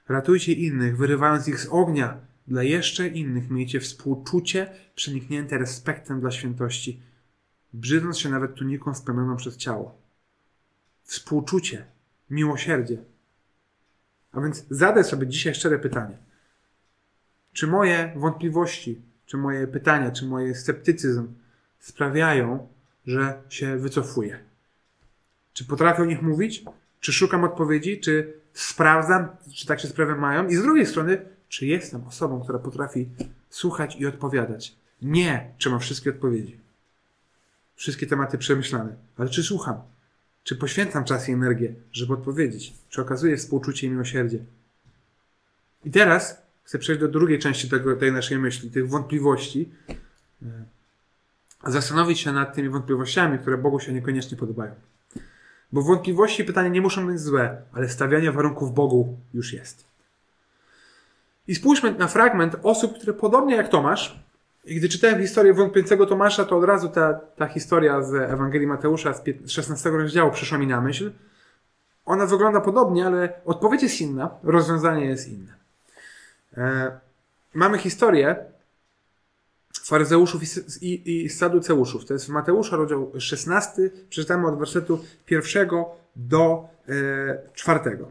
Ratujcie 0.08 0.54
innych, 0.54 0.98
wyrywając 0.98 1.48
ich 1.48 1.60
z 1.60 1.68
ognia. 1.68 2.18
Dla 2.48 2.64
jeszcze 2.64 3.08
innych 3.08 3.50
miejcie 3.50 3.80
współczucie 3.80 4.74
przeniknięte 4.96 5.58
respektem 5.58 6.22
dla 6.22 6.32
świętości, 6.32 7.02
brzydząc 7.74 8.20
się 8.20 8.30
nawet 8.30 8.56
tuniką 8.56 8.94
spełnioną 8.96 9.36
przez 9.36 9.58
ciało. 9.58 10.02
Współczucie, 11.04 11.86
miłosierdzie. 12.30 13.11
A 14.32 14.42
więc 14.42 14.66
zadaj 14.70 15.04
sobie 15.04 15.28
dzisiaj 15.28 15.56
szczere 15.56 15.80
pytanie. 15.80 16.18
Czy 17.54 17.68
moje 17.68 18.14
wątpliwości, 18.16 19.02
czy 19.26 19.38
moje 19.38 19.68
pytania, 19.68 20.12
czy 20.12 20.26
moje 20.26 20.56
sceptycyzm 20.56 21.28
sprawiają, 21.80 22.68
że 23.06 23.42
się 23.50 23.78
wycofuję? 23.78 24.40
Czy 25.54 25.66
potrafię 25.66 26.04
o 26.04 26.06
nich 26.06 26.22
mówić? 26.22 26.64
Czy 27.00 27.14
szukam 27.14 27.44
odpowiedzi? 27.44 28.00
Czy 28.00 28.34
sprawdzam, 28.54 29.28
czy 29.56 29.68
tak 29.68 29.80
się 29.80 29.88
sprawy 29.88 30.16
mają? 30.16 30.48
I 30.48 30.56
z 30.56 30.62
drugiej 30.62 30.86
strony, 30.86 31.26
czy 31.50 31.66
jestem 31.66 32.08
osobą, 32.08 32.42
która 32.42 32.60
potrafi 32.60 33.10
słuchać 33.50 33.96
i 33.96 34.06
odpowiadać? 34.06 34.76
Nie, 35.02 35.54
czy 35.58 35.70
mam 35.70 35.80
wszystkie 35.80 36.10
odpowiedzi. 36.10 36.60
Wszystkie 37.76 38.08
tematy 38.08 38.38
przemyślane. 38.38 38.96
Ale 39.18 39.30
czy 39.30 39.44
słucham? 39.44 39.82
Czy 40.44 40.56
poświęcam 40.56 41.04
czas 41.04 41.30
i 41.30 41.32
energię, 41.32 41.74
żeby 41.92 42.14
odpowiedzieć? 42.14 42.74
Czy 42.90 43.02
okazuję 43.02 43.38
współczucie 43.38 43.88
i 43.88 43.90
miłosierdzie? 43.90 44.40
I 45.86 45.92
teraz 45.92 46.42
chcę 46.64 46.80
przejść 46.80 47.02
do 47.02 47.08
drugiej 47.08 47.40
części 47.40 47.70
tego, 47.70 47.96
tej 47.96 48.12
naszej 48.12 48.40
myśli, 48.40 48.72
tych 48.72 48.90
wątpliwości. 48.90 49.70
E, 50.44 50.66
Zastanowić 51.68 52.20
się 52.20 52.32
nad 52.32 52.56
tymi 52.56 52.70
wątpliwościami, 52.70 53.40
które 53.40 53.58
Bogu 53.58 53.80
się 53.80 53.94
niekoniecznie 53.94 54.38
podobają. 54.38 54.76
Bo 55.72 55.82
wątpliwości 55.82 56.42
i 56.42 56.46
pytania 56.46 56.70
nie 56.70 56.82
muszą 56.82 57.08
być 57.08 57.20
złe, 57.20 57.62
ale 57.74 57.90
stawianie 57.90 58.32
warunków 58.32 58.74
Bogu 58.74 59.18
już 59.34 59.54
jest. 59.54 59.86
I 61.48 61.56
spójrzmy 61.56 61.92
na 61.92 62.08
fragment 62.08 62.56
osób, 62.64 62.96
które 62.96 63.14
podobnie 63.14 63.56
jak 63.56 63.70
Tomasz, 63.70 64.24
i 64.66 64.76
gdy 64.76 64.90
czytałem 64.90 65.22
historię 65.22 65.54
wątpiącego 65.54 66.06
Tomasza, 66.06 66.46
to 66.46 66.58
od 66.58 66.64
razu 66.64 66.90
ta, 66.90 67.14
ta 67.14 67.48
historia 67.48 68.02
z 68.02 68.14
Ewangelii 68.14 68.68
Mateusza 68.68 69.14
z 69.14 69.22
pię- 69.22 69.48
16 69.48 69.90
rozdziału 69.90 70.32
przyszła 70.32 70.58
mi 70.58 70.68
na 70.68 70.82
myśl. 70.82 71.12
Ona 72.06 72.26
wygląda 72.26 72.62
podobnie, 72.62 73.06
ale 73.06 73.34
odpowiedź 73.46 73.84
jest 73.84 74.02
inna, 74.02 74.30
rozwiązanie 74.44 75.06
jest 75.06 75.28
inne. 75.30 75.54
E, 76.58 76.92
mamy 77.54 77.78
historię 77.78 78.36
faryzeuszów 79.84 80.42
i, 80.44 80.86
i, 80.88 81.26
i 81.26 81.30
saduceuszów. 81.30 82.06
To 82.06 82.14
jest 82.14 82.30
Mateusza 82.30 82.76
rozdział 82.76 83.12
16, 83.20 83.90
przeczytamy 84.10 84.48
od 84.48 84.60
wersetu 84.60 85.04
pierwszego 85.26 85.96
do 86.16 86.70
e, 86.90 86.94
czwartego. 87.54 88.08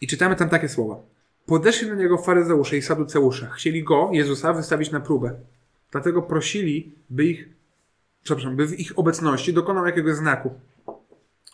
I 0.00 0.06
czytamy 0.06 0.36
tam 0.36 0.48
takie 0.48 0.68
słowa. 0.68 1.15
Podeszli 1.46 1.88
do 1.88 1.94
niego 1.94 2.18
faryzeusze 2.18 2.76
i 2.76 2.82
saduceusze. 2.82 3.50
Chcieli 3.54 3.84
go, 3.84 4.10
Jezusa, 4.12 4.52
wystawić 4.52 4.90
na 4.90 5.00
próbę. 5.00 5.40
Dlatego 5.90 6.22
prosili, 6.22 6.92
by 7.10 7.24
ich, 7.24 7.48
przepraszam, 8.22 8.56
by 8.56 8.66
w 8.66 8.80
ich 8.80 8.98
obecności 8.98 9.52
dokonał 9.52 9.86
jakiegoś 9.86 10.14
znaku. 10.14 10.54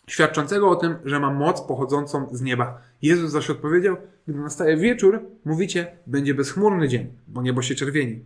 świadczącego 0.06 0.70
o 0.70 0.76
tym, 0.76 0.94
że 1.04 1.20
ma 1.20 1.30
moc 1.30 1.60
pochodzącą 1.60 2.28
z 2.32 2.42
nieba. 2.42 2.82
Jezus 3.02 3.30
zaś 3.30 3.50
odpowiedział, 3.50 3.96
gdy 4.28 4.38
nastaje 4.38 4.76
wieczór, 4.76 5.20
mówicie, 5.44 5.96
będzie 6.06 6.34
bezchmurny 6.34 6.88
dzień, 6.88 7.12
bo 7.28 7.42
niebo 7.42 7.62
się 7.62 7.74
czerwieni. 7.74 8.24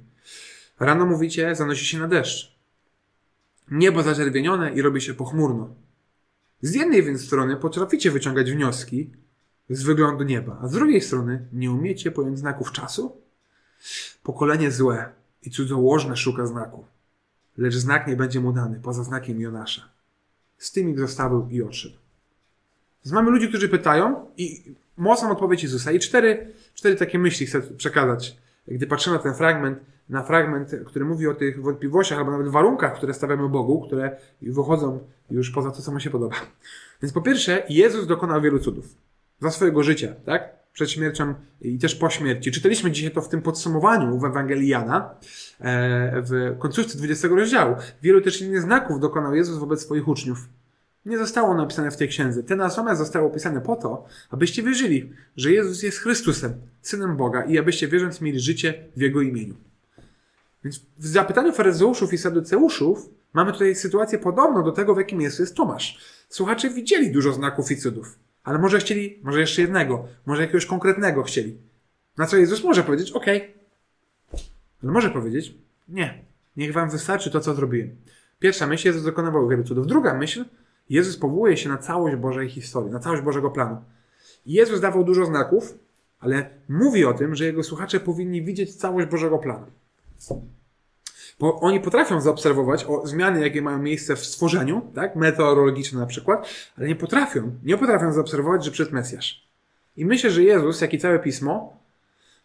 Rano 0.81 1.07
mówicie, 1.07 1.55
zanosi 1.55 1.85
się 1.85 1.98
na 1.98 2.09
deszcz. 2.09 2.57
Niebo 3.70 4.02
zaczerwienione 4.02 4.72
i 4.72 4.83
robi 4.83 5.00
się 5.00 5.14
pochmurno. 5.14 5.74
Z 6.62 6.74
jednej 6.74 7.02
więc 7.02 7.26
strony 7.26 7.57
potraficie 7.57 8.11
wyciągać 8.11 8.52
wnioski 8.52 9.11
z 9.70 9.83
wyglądu 9.83 10.24
nieba, 10.24 10.59
a 10.62 10.68
z 10.68 10.72
drugiej 10.72 11.00
strony 11.00 11.46
nie 11.52 11.70
umiecie 11.70 12.11
pojąć 12.11 12.38
znaków 12.38 12.72
czasu? 12.72 13.16
Pokolenie 14.22 14.70
złe 14.70 15.12
i 15.42 15.50
cudzołożne 15.50 16.16
szuka 16.16 16.46
znaku, 16.46 16.85
lecz 17.57 17.74
znak 17.74 18.07
nie 18.07 18.16
będzie 18.16 18.40
mu 18.40 18.52
dany 18.52 18.81
poza 18.83 19.05
znakiem 19.05 19.40
Jonasza. 19.40 19.83
Z 20.59 20.72
tym 20.72 20.90
ich 20.90 20.98
zostawił 20.98 21.48
i 21.50 21.62
odszedł. 21.62 21.96
Więc 23.05 23.12
mamy 23.12 23.31
ludzi, 23.31 23.48
którzy 23.48 23.68
pytają 23.68 24.26
i 24.37 24.74
mocną 24.96 25.31
odpowiedź 25.31 25.62
Jezusa. 25.62 25.92
I 25.92 25.98
cztery, 25.98 26.52
cztery 26.74 26.96
takie 26.96 27.18
myśli 27.18 27.46
chcę 27.46 27.62
przekazać. 27.62 28.37
Gdy 28.68 28.87
patrzymy 28.87 29.16
na 29.16 29.22
ten 29.22 29.35
fragment, 29.35 29.79
na 30.09 30.22
fragment, 30.22 30.70
który 30.87 31.05
mówi 31.05 31.26
o 31.26 31.35
tych 31.35 31.62
wątpliwościach 31.62 32.18
albo 32.18 32.31
nawet 32.31 32.48
warunkach, 32.48 32.96
które 32.96 33.14
stawiamy 33.14 33.48
Bogu, 33.48 33.81
które 33.87 34.16
wychodzą 34.42 34.98
już 35.31 35.50
poza 35.50 35.70
to, 35.70 35.83
co 35.83 35.92
mu 35.92 36.00
się 36.00 36.11
podoba. 36.11 36.37
Więc 37.02 37.12
po 37.12 37.22
pierwsze, 37.22 37.62
Jezus 37.68 38.07
dokonał 38.07 38.40
wielu 38.40 38.59
cudów 38.59 39.06
za 39.40 39.51
swojego 39.51 39.83
życia, 39.83 40.14
tak? 40.25 40.57
Przed 40.72 40.90
śmiercią 40.90 41.35
i 41.61 41.79
też 41.79 41.94
po 41.94 42.11
śmierci. 42.11 42.53
Czytaliśmy 42.53 42.90
dzisiaj 42.90 43.11
to 43.11 43.20
w 43.20 43.29
tym 43.29 43.42
podsumowaniu 43.42 44.18
w 44.18 44.25
Ewangelii 44.25 44.68
Jana, 44.68 45.14
e, 45.61 46.22
w 46.22 46.57
końcówce 46.59 46.99
20 46.99 47.29
rozdziału. 47.29 47.77
Wielu 48.03 48.20
też 48.20 48.40
innych 48.40 48.62
znaków 48.62 49.01
dokonał 49.01 49.35
Jezus 49.35 49.59
wobec 49.59 49.83
swoich 49.83 50.09
uczniów. 50.09 50.49
Nie 51.07 51.18
zostało 51.18 51.55
napisane 51.55 51.90
w 51.90 51.96
tej 51.96 52.09
księdze. 52.09 52.42
Te 52.42 52.57
natomiast 52.57 52.99
zostały 52.99 53.27
opisane 53.27 53.61
po 53.61 53.77
to, 53.77 54.05
abyście 54.31 54.62
wierzyli, 54.62 55.12
że 55.37 55.53
Jezus 55.53 55.83
jest 55.83 55.99
Chrystusem, 55.99 56.55
Synem 56.83 57.16
Boga 57.16 57.44
i 57.44 57.59
abyście 57.59 57.88
wierząc 57.88 58.20
mieli 58.20 58.40
życie 58.40 58.85
w 58.96 59.01
Jego 59.01 59.20
imieniu. 59.20 59.55
Więc 60.64 60.81
w 60.99 61.07
zapytaniu 61.07 61.53
faryzeuszów 61.53 62.12
i 62.12 62.18
saduceuszów 62.18 63.09
mamy 63.33 63.53
tutaj 63.53 63.75
sytuację 63.75 64.18
podobną 64.18 64.64
do 64.64 64.72
tego, 64.72 64.94
w 64.94 64.99
jakim 64.99 65.20
jest 65.20 65.55
Tomasz. 65.55 65.99
Słuchacze 66.29 66.70
widzieli 66.70 67.12
dużo 67.12 67.33
znaków 67.33 67.70
i 67.70 67.77
cudów, 67.77 68.18
ale 68.46 68.59
może 68.59 68.78
chcieli, 68.78 69.20
może 69.22 69.40
jeszcze 69.40 69.62
jednego, 69.62 70.09
może 70.26 70.42
jakiegoś 70.42 70.66
konkretnego 70.66 71.22
chcieli. 71.22 71.59
Na 72.18 72.26
co 72.26 72.37
Jezus 72.37 72.64
może 72.64 72.85
powiedzieć, 72.85 73.12
ok, 73.12 73.26
ale 74.82 74.92
może 74.92 75.11
powiedzieć, 75.11 75.54
nie, 75.88 76.24
niech 76.56 76.72
wam 76.72 76.90
wystarczy 76.90 77.30
to, 77.30 77.40
co 77.40 77.54
zrobiłem. 77.54 77.96
Pierwsza 78.38 78.66
myśl, 78.66 78.88
Jezus 78.88 79.04
dokonywał 79.04 79.48
wielu 79.48 79.64
cudów. 79.64 79.87
Druga 79.87 80.14
myśl, 80.14 80.44
Jezus 80.90 81.16
powołuje 81.16 81.56
się 81.56 81.68
na 81.68 81.78
całość 81.78 82.16
Bożej 82.16 82.48
historii, 82.48 82.92
na 82.92 82.98
całość 82.98 83.22
Bożego 83.22 83.50
planu. 83.50 83.76
Jezus 84.46 84.80
dawał 84.80 85.04
dużo 85.04 85.26
znaków, 85.26 85.78
ale 86.20 86.50
mówi 86.68 87.04
o 87.04 87.14
tym, 87.14 87.35
że 87.35 87.44
jego 87.44 87.62
słuchacze 87.62 88.00
powinni 88.00 88.42
widzieć 88.42 88.74
całość 88.74 89.09
Bożego 89.09 89.38
planu. 89.38 89.66
Bo 91.38 91.61
oni 91.61 91.81
potrafią 91.81 92.20
zaobserwować 92.20 92.85
o 92.85 93.07
zmiany, 93.07 93.40
jakie 93.40 93.62
mają 93.62 93.79
miejsce 93.79 94.16
w 94.16 94.27
stworzeniu, 94.27 94.83
tak? 94.94 95.16
meteorologiczne 95.16 96.01
na 96.01 96.07
przykład, 96.07 96.49
ale 96.79 96.88
nie 96.88 96.96
potrafią, 96.96 97.53
nie 97.64 97.79
potrafią 97.79 98.12
zaobserwować, 98.12 98.64
że 98.64 98.70
przed 98.70 98.92
Mesjasz. 98.92 99.46
I 99.96 100.05
myślę, 100.05 100.31
że 100.31 100.42
Jezus, 100.42 100.81
jak 100.81 100.94
i 100.94 100.99
całe 100.99 101.18
Pismo, 101.18 101.79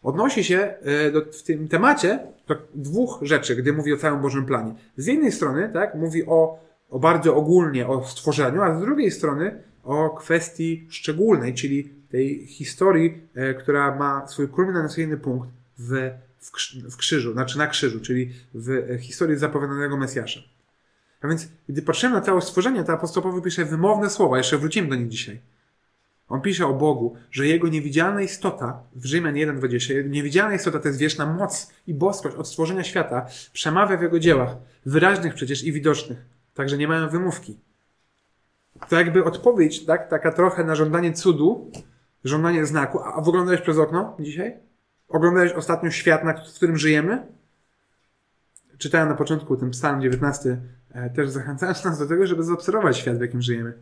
odnosi 0.02 0.44
się 0.44 0.74
e, 0.82 1.10
do, 1.10 1.22
w 1.32 1.42
tym 1.42 1.68
temacie 1.68 2.18
do 2.48 2.54
dwóch 2.74 3.18
rzeczy, 3.22 3.56
gdy 3.56 3.72
mówi 3.72 3.92
o 3.92 3.96
całym 3.96 4.22
Bożym 4.22 4.46
planie. 4.46 4.74
Z 4.96 5.06
jednej 5.06 5.32
strony, 5.32 5.70
tak, 5.72 5.94
mówi 5.94 6.26
o, 6.26 6.58
o 6.90 6.98
bardzo 6.98 7.36
ogólnie 7.36 7.88
o 7.88 8.04
stworzeniu, 8.04 8.62
a 8.62 8.78
z 8.78 8.80
drugiej 8.80 9.10
strony 9.10 9.62
o 9.84 10.10
kwestii 10.10 10.86
szczególnej, 10.90 11.54
czyli 11.54 11.90
tej 12.10 12.46
historii, 12.46 13.22
e, 13.34 13.54
która 13.54 13.96
ma 13.96 14.26
swój 14.26 14.48
kulminacyjny 14.48 15.16
punkt 15.16 15.48
w 15.78 16.10
w, 16.42 16.52
krz- 16.52 16.90
w 16.90 16.96
krzyżu, 16.96 17.32
znaczy 17.32 17.58
na 17.58 17.66
krzyżu, 17.66 18.00
czyli 18.00 18.32
w 18.54 18.98
historii 19.00 19.36
zapowiadanego 19.36 19.96
Mesjasza. 19.96 20.40
A 21.20 21.28
więc, 21.28 21.48
gdy 21.68 21.82
patrzymy 21.82 22.14
na 22.14 22.20
całe 22.20 22.42
stworzenie, 22.42 22.84
to 22.84 22.92
apostoł 22.92 23.22
Paweł 23.22 23.42
pisze 23.42 23.64
wymowne 23.64 24.10
słowa, 24.10 24.38
jeszcze 24.38 24.58
wrócimy 24.58 24.88
do 24.88 24.94
nich 24.94 25.08
dzisiaj. 25.08 25.40
On 26.28 26.40
pisze 26.40 26.66
o 26.66 26.74
Bogu, 26.74 27.16
że 27.30 27.46
jego 27.46 27.68
niewidzialna 27.68 28.22
istota, 28.22 28.82
w 28.94 29.04
Rzymian 29.04 29.34
1,20, 29.34 29.94
jego 29.94 30.08
niewidzialna 30.08 30.54
istota 30.54 30.78
to 30.78 30.88
jest 30.88 31.00
wieczna 31.00 31.26
moc 31.26 31.72
i 31.86 31.94
boskość 31.94 32.36
od 32.36 32.48
stworzenia 32.48 32.84
świata, 32.84 33.26
przemawia 33.52 33.96
w 33.96 34.02
jego 34.02 34.18
dziełach, 34.18 34.56
wyraźnych 34.86 35.34
przecież 35.34 35.64
i 35.64 35.72
widocznych, 35.72 36.18
także 36.54 36.78
nie 36.78 36.88
mają 36.88 37.08
wymówki. 37.08 37.58
To 38.88 38.96
jakby 38.96 39.24
odpowiedź, 39.24 39.84
tak, 39.84 40.10
taka 40.10 40.32
trochę 40.32 40.64
na 40.64 40.74
żądanie 40.74 41.12
cudu, 41.12 41.70
żądanie 42.24 42.66
znaku. 42.66 43.00
A 43.00 43.20
w 43.20 43.28
oglądałeś 43.28 43.60
przez 43.60 43.78
okno 43.78 44.16
dzisiaj? 44.20 44.56
Oglądałeś 45.12 45.52
ostatnio 45.52 45.90
świat, 45.90 46.22
w 46.52 46.54
którym 46.54 46.76
żyjemy? 46.76 47.26
Czytałem 48.78 49.08
na 49.08 49.14
początku 49.14 49.56
ten 49.56 49.70
psalm 49.70 50.02
19, 50.02 50.60
e, 50.92 51.10
też 51.10 51.30
zachęcając 51.30 51.84
nas 51.84 51.98
do 51.98 52.06
tego, 52.06 52.26
żeby 52.26 52.42
zaobserwować 52.42 52.98
świat, 52.98 53.18
w 53.18 53.20
jakim 53.20 53.42
żyjemy. 53.42 53.72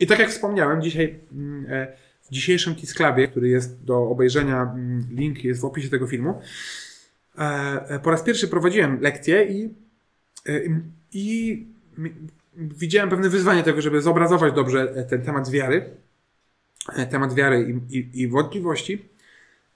I 0.00 0.06
tak 0.06 0.18
jak 0.18 0.30
wspomniałem, 0.30 0.82
dzisiaj 0.82 1.20
mm, 1.32 1.66
e, 1.68 1.96
w 2.22 2.30
dzisiejszym 2.30 2.74
Tisklabie, 2.74 3.28
który 3.28 3.48
jest 3.48 3.84
do 3.84 4.02
obejrzenia, 4.02 4.62
mm, 4.62 5.06
link 5.10 5.44
jest 5.44 5.60
w 5.60 5.64
opisie 5.64 5.88
tego 5.88 6.06
filmu, 6.06 6.40
e, 7.38 8.00
po 8.02 8.10
raz 8.10 8.22
pierwszy 8.22 8.48
prowadziłem 8.48 9.00
lekcję 9.00 9.44
i, 9.44 9.74
i 11.12 11.66
widziałem 12.56 13.10
pewne 13.10 13.28
wyzwanie 13.28 13.62
tego, 13.62 13.82
żeby 13.82 14.02
zobrazować 14.02 14.54
dobrze 14.54 15.06
ten 15.10 15.22
temat 15.22 15.50
wiary, 15.50 15.90
temat 17.10 17.34
wiary 17.34 17.80
i, 17.90 17.98
i, 17.98 18.22
i 18.22 18.28
wątpliwości. 18.28 19.11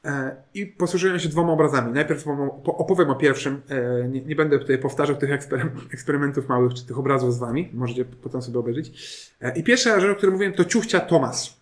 E, 0.06 0.36
I 0.54 0.66
posłużyłem 0.66 1.18
się 1.18 1.28
dwoma 1.28 1.52
obrazami. 1.52 1.92
Najpierw 1.92 2.24
po- 2.24 2.48
po- 2.64 2.76
opowiem 2.76 3.10
o 3.10 3.14
pierwszym. 3.14 3.62
e, 3.68 4.08
Nie, 4.08 4.20
nie 4.20 4.36
będę 4.36 4.58
tutaj 4.58 4.78
powtarzał 4.78 5.16
tych 5.16 5.30
ekspery- 5.30 5.70
eksperymentów 5.92 6.48
małych, 6.48 6.74
czy 6.74 6.86
tych 6.86 6.98
obrazów 6.98 7.34
z 7.34 7.38
wami. 7.38 7.70
Możecie 7.74 8.04
potem 8.04 8.42
sobie 8.42 8.58
obejrzeć. 8.58 8.92
E, 9.40 9.58
I 9.58 9.62
pierwsza 9.62 10.00
rzecz, 10.00 10.10
o 10.12 10.14
której 10.14 10.32
mówiłem, 10.32 10.52
to 10.54 10.64
ciuchcia 10.64 11.00
Tomas. 11.00 11.60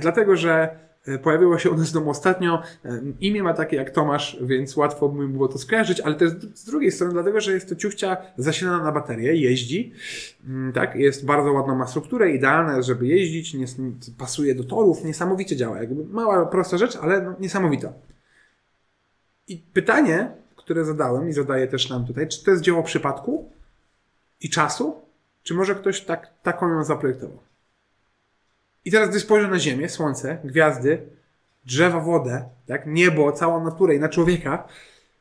Dlatego, 0.00 0.36
że 0.36 0.78
e, 1.08 1.18
pojawiło 1.18 1.58
się 1.58 1.70
u 1.70 1.76
nas 1.76 1.90
w 1.90 1.92
domu 1.92 2.10
ostatnio. 2.10 2.62
e, 2.84 3.00
Imię 3.20 3.42
ma 3.42 3.54
takie 3.54 3.76
jak 3.76 3.90
Tomasz, 3.90 4.38
więc 4.40 4.76
łatwo 4.76 5.12
mi 5.12 5.28
było 5.28 5.48
to 5.48 5.58
skojarzyć, 5.58 6.00
ale 6.00 6.14
też 6.14 6.30
z 6.54 6.64
drugiej 6.64 6.92
strony, 6.92 7.12
dlatego, 7.12 7.40
że 7.40 7.52
jest 7.52 7.68
to 7.68 7.76
ciuchcia 7.76 8.16
zasilana 8.36 8.84
na 8.84 8.92
baterię, 8.92 9.36
jeździ. 9.36 9.92
Mm, 10.46 10.72
Tak, 10.72 10.94
jest 10.94 11.26
bardzo 11.26 11.52
ładną, 11.52 11.74
ma 11.74 11.86
strukturę, 11.86 12.30
idealna, 12.30 12.82
żeby 12.82 13.06
jeździć, 13.06 13.54
nie, 13.54 13.66
pasuje 14.18 14.54
do 14.54 14.64
torów, 14.64 15.04
niesamowicie 15.04 15.56
działa. 15.56 15.78
Jakby 15.78 16.04
mała, 16.04 16.46
prosta 16.46 16.78
rzecz, 16.78 16.96
ale 16.96 17.22
no, 17.22 17.34
niesamowita. 17.40 17.92
I 19.48 19.56
pytanie, 19.56 20.30
które 20.56 20.84
zadałem 20.84 21.28
i 21.28 21.32
zadaję 21.32 21.66
też 21.66 21.90
nam 21.90 22.06
tutaj, 22.06 22.28
czy 22.28 22.44
to 22.44 22.50
jest 22.50 22.62
dzieło 22.62 22.82
przypadku 22.82 23.50
i 24.40 24.50
czasu, 24.50 24.94
czy 25.42 25.54
może 25.54 25.74
ktoś 25.74 26.00
tak, 26.00 26.30
taką 26.42 26.68
ją 26.68 26.84
zaprojektował? 26.84 27.38
I 28.84 28.90
teraz, 28.90 29.10
gdy 29.10 29.20
spojrzę 29.20 29.48
na 29.48 29.58
Ziemię, 29.58 29.88
Słońce, 29.88 30.38
gwiazdy, 30.44 31.02
drzewa, 31.66 32.00
wodę, 32.00 32.44
tak, 32.66 32.82
niebo, 32.86 33.32
całą 33.32 33.64
naturę 33.64 33.94
i 33.94 34.00
na 34.00 34.08
człowieka, 34.08 34.68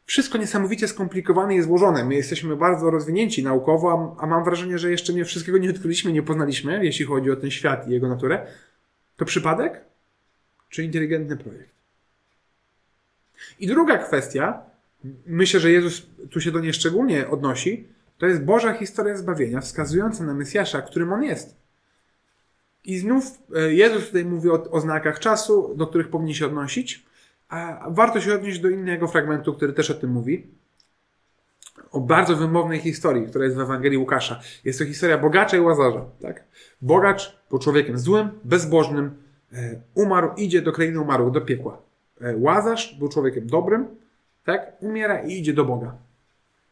wszystko 0.06 0.38
niesamowicie 0.38 0.88
skomplikowane 0.88 1.56
i 1.56 1.62
złożone. 1.62 2.06
My 2.06 2.15
jesteśmy 2.15 2.56
bardzo 2.56 2.91
rozwinięci 2.91 3.43
naukowo, 3.43 4.15
a, 4.20 4.24
a 4.24 4.28
mam 4.28 4.43
wrażenie, 4.43 4.78
że 4.78 4.91
jeszcze 4.91 5.13
nie 5.13 5.26
wszystkiego 5.26 5.58
nie 5.58 5.70
odkryliśmy, 5.70 6.12
nie 6.12 6.24
poznaliśmy, 6.24 6.86
jeśli 6.86 7.06
chodzi 7.06 7.32
o 7.32 7.36
ten 7.36 7.52
świat 7.52 7.88
i 7.88 7.91
jego 7.91 8.10
naturę. 8.10 8.48
To 9.17 9.26
przypadek? 9.26 9.82
Czy 10.70 10.84
inteligentny 10.84 11.38
projekt? 11.38 11.72
I 13.60 13.67
druga 13.67 13.98
kwestia, 13.98 14.62
myślę, 15.26 15.60
że 15.60 15.72
Jezus 15.72 16.08
tu 16.32 16.41
się 16.41 16.52
do 16.52 16.60
niej 16.60 16.74
szczególnie 16.74 17.28
odnosi, 17.28 17.88
to 18.17 18.26
jest 18.26 18.43
Boża 18.43 18.74
historia 18.74 19.17
zbawienia, 19.17 19.62
wskazująca 19.62 20.24
na 20.24 20.34
Mesjasza, 20.34 20.82
którym 20.82 21.13
on 21.13 21.24
jest. 21.24 21.56
I 22.88 22.97
znów 22.97 23.39
e, 23.56 23.73
Jezus 23.73 24.06
tutaj 24.06 24.26
mówi 24.26 24.50
o, 24.50 24.71
o 24.71 24.80
znakach 24.80 25.19
czasu, 25.19 25.73
do 25.76 25.88
których 25.88 26.10
powinni 26.10 26.36
się 26.36 26.45
odnosić, 26.45 27.06
a 27.50 27.88
warto 27.89 28.21
się 28.21 28.34
odnieść 28.34 28.60
do 28.60 28.69
innego 28.69 29.08
fragmentu, 29.08 29.54
który 29.54 29.73
też 29.73 29.91
o 29.91 29.93
tym 29.93 30.10
mówi. 30.10 30.47
O 31.91 32.00
bardzo 32.00 32.36
wymownej 32.36 32.80
historii, 32.80 33.28
która 33.28 33.45
jest 33.45 33.58
w 33.58 33.60
Ewangelii 33.60 33.97
Łukasza. 33.97 34.39
Jest 34.65 34.80
to 34.80 34.86
historia 34.86 35.17
bogacza 35.17 35.58
i 35.58 35.60
łazarza. 35.60 36.06
Tak? 36.21 36.43
Bogacz 36.82 37.38
był 37.50 37.60
człowiekiem 37.60 37.97
złym, 37.97 38.30
bezbożnym, 38.43 39.12
e, 39.54 39.82
umarł, 39.93 40.30
idzie 40.38 40.62
do 40.62 40.71
krainy 40.71 41.02
umarłych, 41.02 41.34
do 41.34 41.41
piekła. 41.41 41.82
E, 42.21 42.38
Łazarz 42.38 42.95
był 43.00 43.10
człowiekiem 43.10 43.47
dobrym, 43.47 43.86
tak? 44.45 44.71
umiera 44.80 45.21
i 45.21 45.39
idzie 45.39 45.54
do 45.54 45.65
Boga. 45.65 45.95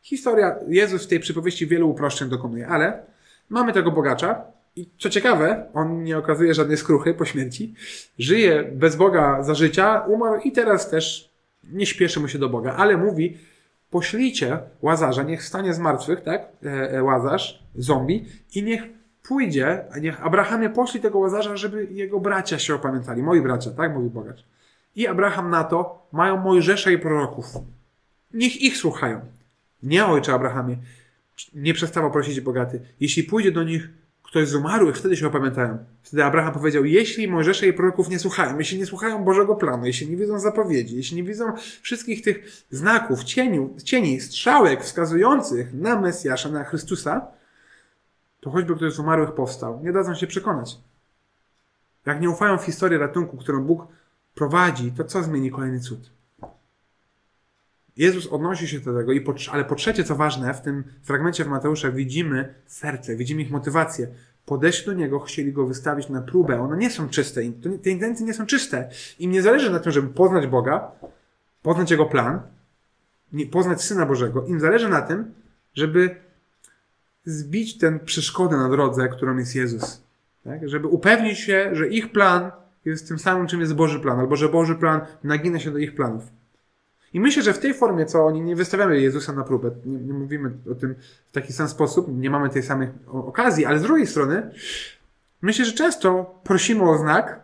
Historia, 0.01 0.55
Jezus 0.67 1.05
w 1.05 1.07
tej 1.07 1.19
przypowieści 1.19 1.67
wielu 1.67 1.89
uproszczeń 1.89 2.29
dokonuje, 2.29 2.67
ale 2.67 3.03
mamy 3.49 3.73
tego 3.73 3.91
bogacza 3.91 4.54
i 4.75 4.89
co 4.99 5.09
ciekawe, 5.09 5.65
on 5.73 6.03
nie 6.03 6.17
okazuje 6.17 6.53
żadnej 6.53 6.77
skruchy 6.77 7.13
po 7.13 7.25
śmierci, 7.25 7.73
żyje 8.19 8.63
bez 8.63 8.95
Boga 8.95 9.43
za 9.43 9.53
życia, 9.53 9.99
umarł 9.99 10.41
i 10.41 10.51
teraz 10.51 10.89
też 10.89 11.29
nie 11.71 11.85
śpieszy 11.85 12.19
mu 12.19 12.27
się 12.27 12.39
do 12.39 12.49
Boga, 12.49 12.73
ale 12.73 12.97
mówi, 12.97 13.37
poślijcie 13.89 14.59
Łazarza, 14.81 15.23
niech 15.23 15.41
wstanie 15.41 15.73
z 15.73 15.79
martwych, 15.79 16.21
tak, 16.21 16.47
e, 16.65 16.91
e, 16.91 17.03
Łazarz, 17.03 17.63
zombie 17.75 18.25
i 18.55 18.63
niech 18.63 18.83
pójdzie, 19.27 19.85
a 19.91 19.99
niech 19.99 20.25
Abrahamie 20.25 20.69
poszli 20.69 20.99
tego 20.99 21.19
Łazarza, 21.19 21.57
żeby 21.57 21.87
jego 21.91 22.19
bracia 22.19 22.59
się 22.59 22.75
opamiętali. 22.75 23.23
Moi 23.23 23.41
bracia, 23.41 23.71
tak 23.71 23.93
mówi 23.93 24.09
bogacz. 24.09 24.45
I 24.95 25.07
Abraham 25.07 25.49
na 25.49 25.63
to 25.63 26.07
mają 26.11 26.37
Mojżesza 26.37 26.91
i 26.91 26.97
proroków. 26.97 27.45
Niech 28.33 28.61
ich 28.61 28.77
słuchają. 28.77 29.21
Nie, 29.83 30.05
ojcze 30.05 30.33
Abrahamie. 30.33 30.77
Nie 31.53 31.73
przestawał 31.73 32.11
prosić 32.11 32.41
bogaty. 32.41 32.81
Jeśli 32.99 33.23
pójdzie 33.23 33.51
do 33.51 33.63
nich 33.63 33.89
ktoś 34.35 34.47
z 34.47 34.55
umarłych, 34.55 34.97
wtedy 34.97 35.17
się 35.17 35.27
opamiętają. 35.27 35.77
Wtedy 36.03 36.23
Abraham 36.23 36.53
powiedział, 36.53 36.85
jeśli 36.85 37.27
Mojżesza 37.27 37.65
i 37.65 37.73
proroków 37.73 38.09
nie 38.09 38.19
słuchają, 38.19 38.57
jeśli 38.57 38.79
nie 38.79 38.85
słuchają 38.85 39.23
Bożego 39.23 39.55
planu, 39.55 39.85
jeśli 39.85 40.09
nie 40.09 40.17
widzą 40.17 40.39
zapowiedzi, 40.39 40.95
jeśli 40.95 41.17
nie 41.17 41.23
widzą 41.23 41.53
wszystkich 41.81 42.21
tych 42.21 42.65
znaków, 42.71 43.23
cieniu, 43.23 43.75
cieni, 43.83 44.21
strzałek 44.21 44.83
wskazujących 44.83 45.73
na 45.73 46.01
Mesjasza, 46.01 46.49
na 46.49 46.63
Chrystusa, 46.63 47.27
to 48.41 48.49
choćby 48.49 48.75
ktoś 48.75 48.93
z 48.93 48.99
umarłych 48.99 49.31
powstał, 49.31 49.81
nie 49.83 49.91
dadzą 49.91 50.15
się 50.15 50.27
przekonać. 50.27 50.77
Jak 52.05 52.21
nie 52.21 52.29
ufają 52.29 52.57
w 52.57 52.63
historię 52.63 52.97
ratunku, 52.97 53.37
którą 53.37 53.63
Bóg 53.63 53.87
prowadzi, 54.35 54.91
to 54.91 55.03
co 55.03 55.23
zmieni 55.23 55.51
kolejny 55.51 55.79
cud? 55.79 56.09
Jezus 57.97 58.27
odnosi 58.27 58.67
się 58.67 58.79
do 58.79 58.97
tego, 58.97 59.11
i 59.11 59.21
po, 59.21 59.33
ale 59.51 59.65
po 59.65 59.75
trzecie, 59.75 60.03
co 60.03 60.15
ważne, 60.15 60.53
w 60.53 60.61
tym 60.61 60.83
fragmencie 61.03 61.43
w 61.45 61.47
Mateusza 61.47 61.91
widzimy 61.91 62.53
serce, 62.65 63.15
widzimy 63.15 63.41
ich 63.41 63.51
motywację. 63.51 64.07
Podeszli 64.45 64.85
do 64.85 64.93
Niego, 64.93 65.19
chcieli 65.19 65.53
Go 65.53 65.65
wystawić 65.65 66.09
na 66.09 66.21
próbę. 66.21 66.61
One 66.61 66.77
nie 66.77 66.89
są 66.89 67.09
czyste, 67.09 67.41
te 67.83 67.89
intencje 67.89 68.25
nie 68.25 68.33
są 68.33 68.45
czyste. 68.45 68.89
Im 69.19 69.31
nie 69.31 69.41
zależy 69.41 69.71
na 69.71 69.79
tym, 69.79 69.91
żeby 69.91 70.07
poznać 70.07 70.47
Boga, 70.47 70.91
poznać 71.61 71.91
Jego 71.91 72.05
plan, 72.05 72.41
poznać 73.51 73.81
Syna 73.81 74.05
Bożego. 74.05 74.45
Im 74.45 74.59
zależy 74.59 74.89
na 74.89 75.01
tym, 75.01 75.33
żeby 75.73 76.15
zbić 77.25 77.77
tę 77.77 77.99
przeszkodę 77.99 78.57
na 78.57 78.69
drodze, 78.69 79.07
którą 79.07 79.37
jest 79.37 79.55
Jezus. 79.55 80.03
Tak? 80.43 80.69
Żeby 80.69 80.87
upewnić 80.87 81.39
się, 81.39 81.69
że 81.73 81.87
ich 81.87 82.11
plan 82.11 82.51
jest 82.85 83.07
tym 83.07 83.19
samym, 83.19 83.47
czym 83.47 83.59
jest 83.59 83.73
Boży 83.73 83.99
plan, 83.99 84.19
albo 84.19 84.35
że 84.35 84.49
Boży 84.49 84.75
plan 84.75 85.01
nagina 85.23 85.59
się 85.59 85.71
do 85.71 85.77
ich 85.77 85.95
planów. 85.95 86.23
I 87.15 87.19
myślę, 87.19 87.43
że 87.43 87.53
w 87.53 87.59
tej 87.59 87.73
formie, 87.73 88.05
co 88.05 88.25
oni, 88.25 88.41
nie 88.41 88.55
wystawiamy 88.55 89.01
Jezusa 89.01 89.33
na 89.33 89.43
próbę, 89.43 89.71
nie, 89.85 89.97
nie 89.97 90.13
mówimy 90.13 90.51
o 90.71 90.75
tym 90.75 90.95
w 91.27 91.31
taki 91.31 91.53
sam 91.53 91.67
sposób, 91.67 92.17
nie 92.17 92.29
mamy 92.29 92.49
tej 92.49 92.63
samej 92.63 92.89
okazji, 93.07 93.65
ale 93.65 93.79
z 93.79 93.81
drugiej 93.81 94.07
strony, 94.07 94.51
myślę, 95.41 95.65
że 95.65 95.71
często 95.71 96.39
prosimy 96.43 96.89
o 96.89 96.97
znak, 96.97 97.39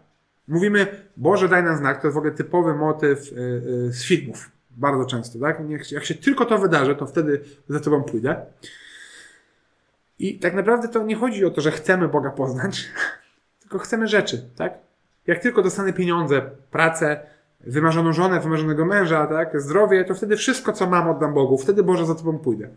mówimy, 0.47 0.87
Boże, 1.17 1.49
daj 1.49 1.63
nam 1.63 1.77
znak, 1.77 2.01
to 2.01 2.07
jest 2.07 2.15
w 2.15 2.17
ogóle 2.17 2.33
typowy 2.33 2.73
motyw 2.73 3.31
y, 3.31 3.35
y, 3.35 3.93
z 3.93 4.03
filmów. 4.03 4.51
Bardzo 4.71 5.05
często, 5.05 5.39
tak? 5.39 5.61
Jak 5.91 6.05
się 6.05 6.15
tylko 6.15 6.45
to 6.45 6.57
wydarzy, 6.57 6.95
to 6.95 7.05
wtedy 7.05 7.41
za 7.69 7.79
tobą 7.79 8.03
pójdę. 8.03 8.45
I 10.19 10.39
tak 10.39 10.53
naprawdę 10.53 10.87
to 10.87 11.03
nie 11.03 11.15
chodzi 11.15 11.45
o 11.45 11.49
to, 11.49 11.61
że 11.61 11.71
chcemy 11.71 12.07
Boga 12.07 12.29
poznać, 12.29 12.89
tylko 13.61 13.79
chcemy 13.79 14.07
rzeczy, 14.07 14.49
tak? 14.55 14.73
Jak 15.27 15.39
tylko 15.39 15.61
dostanę 15.61 15.93
pieniądze, 15.93 16.41
pracę, 16.71 17.25
wymarzoną 17.63 18.13
żonę, 18.13 18.39
wymarzonego 18.39 18.85
męża, 18.85 19.27
tak, 19.27 19.61
zdrowie, 19.61 20.05
to 20.05 20.15
wtedy 20.15 20.37
wszystko, 20.37 20.73
co 20.73 20.87
mam, 20.87 21.09
oddam 21.09 21.33
Bogu. 21.33 21.57
Wtedy 21.57 21.83
Boże 21.83 22.05
za 22.05 22.15
Tobą 22.15 22.39
pójdę. 22.39 22.69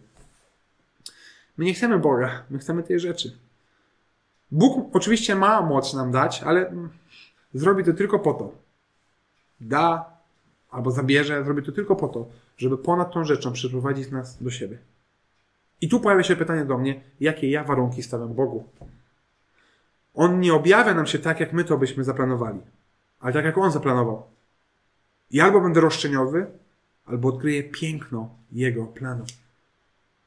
My 1.57 1.65
nie 1.65 1.75
chcemy 1.75 1.99
Boga, 1.99 2.43
my 2.51 2.59
chcemy 2.59 2.83
tej 2.83 3.01
rzeczy. 3.01 3.39
Bóg 4.51 4.97
oczywiście 4.97 5.35
ma 5.35 5.61
moc 5.61 5.95
nam 5.95 6.13
dać, 6.13 6.43
ale 6.43 6.73
zrobi 7.55 7.85
to 7.85 7.93
tylko 7.93 8.19
po 8.19 8.35
to. 8.35 8.53
Da 9.61 10.15
albo 10.71 10.91
zabierze, 10.91 11.45
zrobi 11.45 11.63
to 11.63 11.73
tylko 11.73 11.97
po 11.97 12.09
to, 12.09 12.27
żeby 12.57 12.79
ponad 12.79 13.13
tą 13.13 13.25
rzeczą 13.25 13.53
przyprowadzić 13.53 14.11
nas 14.11 14.43
do 14.43 14.51
siebie. 14.51 14.79
I 15.81 15.89
tu 15.89 16.01
pojawia 16.01 16.23
się 16.23 16.37
pytanie 16.37 16.65
do 16.65 16.79
mnie, 16.79 17.01
jakie 17.21 17.51
ja 17.51 17.65
warunki 17.65 18.03
stawiam 18.03 18.35
Bogu. 18.35 18.65
On 20.15 20.41
nie 20.41 20.55
objawia 20.55 20.95
nam 20.95 21.07
się 21.07 21.19
tak, 21.19 21.41
jak 21.41 21.53
my 21.53 21.65
to 21.65 21.79
byśmy 21.79 22.05
zaplanowali, 22.05 22.61
ale 23.21 23.33
tak, 23.33 23.45
jak 23.45 23.59
On 23.59 23.71
zaplanował. 23.71 24.34
I 25.31 25.41
albo 25.41 25.61
będę 25.61 25.81
roszczeniowy, 25.81 26.47
albo 27.07 27.29
odkryję 27.29 27.63
piękno 27.63 28.39
Jego 28.53 28.87
planu. 28.87 29.25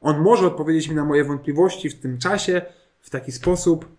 On 0.02 0.22
może 0.22 0.48
odpowiedzieć 0.48 0.90
mi 0.90 0.96
na 0.96 1.06
moje 1.06 1.24
wątpliwości 1.24 1.90
w 1.90 2.00
tym 2.00 2.18
czasie, 2.18 2.62
w 3.02 3.10
taki 3.10 3.32
sposób, 3.32 3.98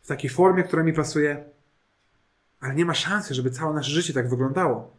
w 0.00 0.06
takiej 0.06 0.30
formie, 0.30 0.62
która 0.62 0.82
mi 0.82 0.92
pasuje, 0.92 1.44
ale 2.60 2.74
nie 2.74 2.84
ma 2.84 2.94
szansy, 2.94 3.34
żeby 3.34 3.50
całe 3.50 3.74
nasze 3.74 3.90
życie 3.90 4.12
tak 4.12 4.30
wyglądało. 4.30 4.96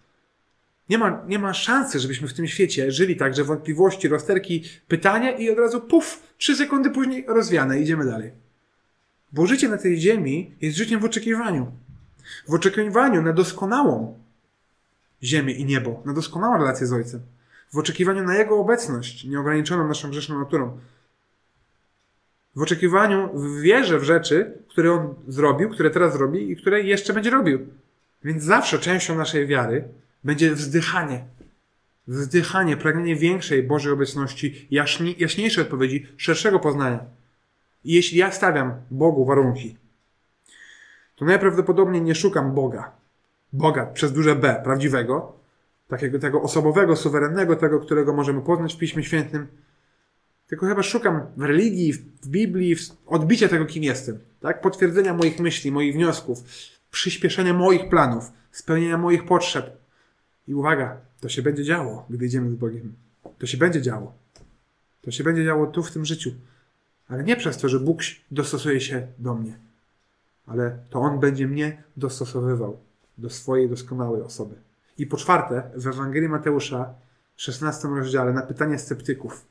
Nie 0.89 0.97
ma, 0.97 1.23
nie 1.27 1.39
ma 1.39 1.53
szansy, 1.53 1.99
żebyśmy 1.99 2.27
w 2.27 2.33
tym 2.33 2.47
świecie 2.47 2.91
żyli 2.91 3.17
tak, 3.17 3.35
że 3.35 3.43
wątpliwości, 3.43 4.07
rozterki, 4.07 4.63
pytania 4.87 5.31
i 5.31 5.49
od 5.49 5.57
razu 5.57 5.81
puf, 5.81 6.33
trzy 6.37 6.55
sekundy 6.55 6.89
później 6.89 7.25
rozwiane, 7.27 7.79
idziemy 7.79 8.05
dalej. 8.05 8.31
Bo 9.31 9.47
życie 9.47 9.69
na 9.69 9.77
tej 9.77 9.99
ziemi 9.99 10.55
jest 10.61 10.77
życiem 10.77 10.99
w 10.99 11.05
oczekiwaniu. 11.05 11.71
W 12.47 12.53
oczekiwaniu 12.53 13.21
na 13.21 13.33
doskonałą, 13.33 14.18
ziemię 15.23 15.53
i 15.53 15.65
niebo, 15.65 16.01
na 16.05 16.13
doskonałą 16.13 16.57
relację 16.57 16.87
z 16.87 16.93
Ojcem, 16.93 17.21
w 17.73 17.77
oczekiwaniu 17.77 18.23
na 18.23 18.37
Jego 18.37 18.59
obecność, 18.59 19.23
nieograniczoną 19.23 19.87
naszą 19.87 20.09
grzeszną 20.09 20.39
naturą, 20.39 20.79
w 22.55 22.61
oczekiwaniu, 22.61 23.29
w 23.33 23.61
wierze 23.61 23.99
w 23.99 24.03
rzeczy, 24.03 24.53
które 24.67 24.91
On 24.93 25.15
zrobił, 25.27 25.69
które 25.69 25.89
teraz 25.89 26.15
robi 26.15 26.51
i 26.51 26.55
które 26.55 26.81
jeszcze 26.81 27.13
będzie 27.13 27.29
robił. 27.29 27.67
Więc 28.23 28.43
zawsze 28.43 28.79
częścią 28.79 29.15
naszej 29.15 29.47
wiary 29.47 29.87
będzie 30.23 30.55
wzdychanie. 30.55 31.25
Wzdychanie, 32.07 32.77
pragnienie 32.77 33.15
większej 33.15 33.63
Bożej 33.63 33.93
obecności, 33.93 34.67
jaśni, 34.71 35.15
jaśniejszej 35.19 35.63
odpowiedzi, 35.63 36.07
szerszego 36.17 36.59
poznania. 36.59 36.99
I 37.83 37.93
jeśli 37.93 38.17
ja 38.17 38.31
stawiam 38.31 38.73
Bogu 38.91 39.25
warunki, 39.25 39.77
to 41.15 41.25
najprawdopodobniej 41.25 42.01
nie 42.01 42.15
szukam 42.15 42.55
Boga, 42.55 42.91
Boga 43.53 43.85
przez 43.85 44.13
duże 44.13 44.35
B, 44.35 44.61
prawdziwego, 44.63 45.39
takiego 45.87 46.19
tego 46.19 46.41
osobowego, 46.41 46.95
suwerennego, 46.95 47.55
tego, 47.55 47.79
którego 47.79 48.13
możemy 48.13 48.41
poznać 48.41 48.73
w 48.73 48.77
Piśmie 48.77 49.03
Świętym, 49.03 49.47
tylko 50.47 50.65
chyba 50.65 50.83
szukam 50.83 51.21
w 51.37 51.41
religii, 51.41 51.93
w 51.93 52.27
Biblii, 52.27 52.75
w 52.75 52.89
odbicia 53.07 53.47
tego, 53.47 53.65
kim 53.65 53.83
jestem, 53.83 54.19
tak? 54.39 54.61
Potwierdzenia 54.61 55.13
moich 55.13 55.39
myśli, 55.39 55.71
moich 55.71 55.93
wniosków, 55.93 56.43
przyspieszenia 56.91 57.53
moich 57.53 57.89
planów, 57.89 58.31
spełnienia 58.51 58.97
moich 58.97 59.25
potrzeb. 59.25 59.77
I 60.47 60.53
uwaga, 60.53 60.97
to 61.19 61.29
się 61.29 61.41
będzie 61.41 61.63
działo, 61.63 62.05
gdy 62.09 62.25
idziemy 62.25 62.49
z 62.49 62.55
Bogiem. 62.55 62.93
To 63.37 63.47
się 63.47 63.57
będzie 63.57 63.81
działo. 63.81 64.13
To 65.01 65.11
się 65.11 65.23
będzie 65.23 65.45
działo 65.45 65.67
tu, 65.67 65.83
w 65.83 65.91
tym 65.91 66.05
życiu. 66.05 66.31
Ale 67.07 67.23
nie 67.23 67.35
przez 67.35 67.57
to, 67.57 67.69
że 67.69 67.79
Bóg 67.79 67.99
dostosuje 68.31 68.81
się 68.81 69.07
do 69.17 69.35
mnie, 69.35 69.59
ale 70.47 70.77
to 70.89 70.99
On 70.99 71.19
będzie 71.19 71.47
mnie 71.47 71.83
dostosowywał 71.97 72.77
do 73.19 73.29
swojej 73.29 73.69
doskonałej 73.69 74.21
osoby. 74.21 74.55
I 74.97 75.07
po 75.07 75.17
czwarte, 75.17 75.71
w 75.75 75.87
Ewangelii 75.87 76.29
Mateusza, 76.29 76.93
16 77.35 77.87
rozdziale, 77.87 78.33
na 78.33 78.41
pytanie 78.41 78.79
sceptyków. 78.79 79.45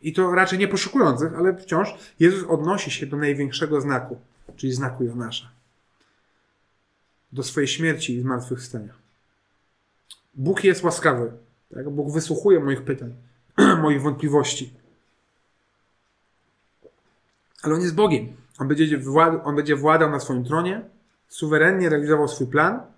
I 0.00 0.12
to 0.12 0.34
raczej 0.34 0.58
nie 0.58 0.68
poszukujących, 0.68 1.34
ale 1.34 1.56
wciąż 1.56 1.94
Jezus 2.20 2.48
odnosi 2.48 2.90
się 2.90 3.06
do 3.06 3.16
największego 3.16 3.80
znaku, 3.80 4.20
czyli 4.56 4.72
znaku 4.72 5.04
Jonasza. 5.04 5.50
Do 7.32 7.42
swojej 7.42 7.68
śmierci 7.68 8.14
i 8.14 8.20
zmartwychwstania. 8.20 8.94
Bóg 10.34 10.64
jest 10.64 10.82
łaskawy. 10.82 11.32
Tak? 11.74 11.90
Bóg 11.90 12.12
wysłuchuje 12.12 12.60
moich 12.60 12.82
pytań, 12.82 13.14
moich 13.82 14.02
wątpliwości. 14.02 14.72
Ale 17.62 17.74
On 17.74 17.80
jest 17.80 17.94
Bogiem. 17.94 18.36
On 18.58 18.68
będzie, 18.68 19.00
on 19.44 19.56
będzie 19.56 19.76
władał 19.76 20.10
na 20.10 20.20
swoim 20.20 20.44
tronie, 20.44 20.82
suwerennie 21.28 21.88
realizował 21.88 22.28
swój 22.28 22.46
plan 22.46 22.93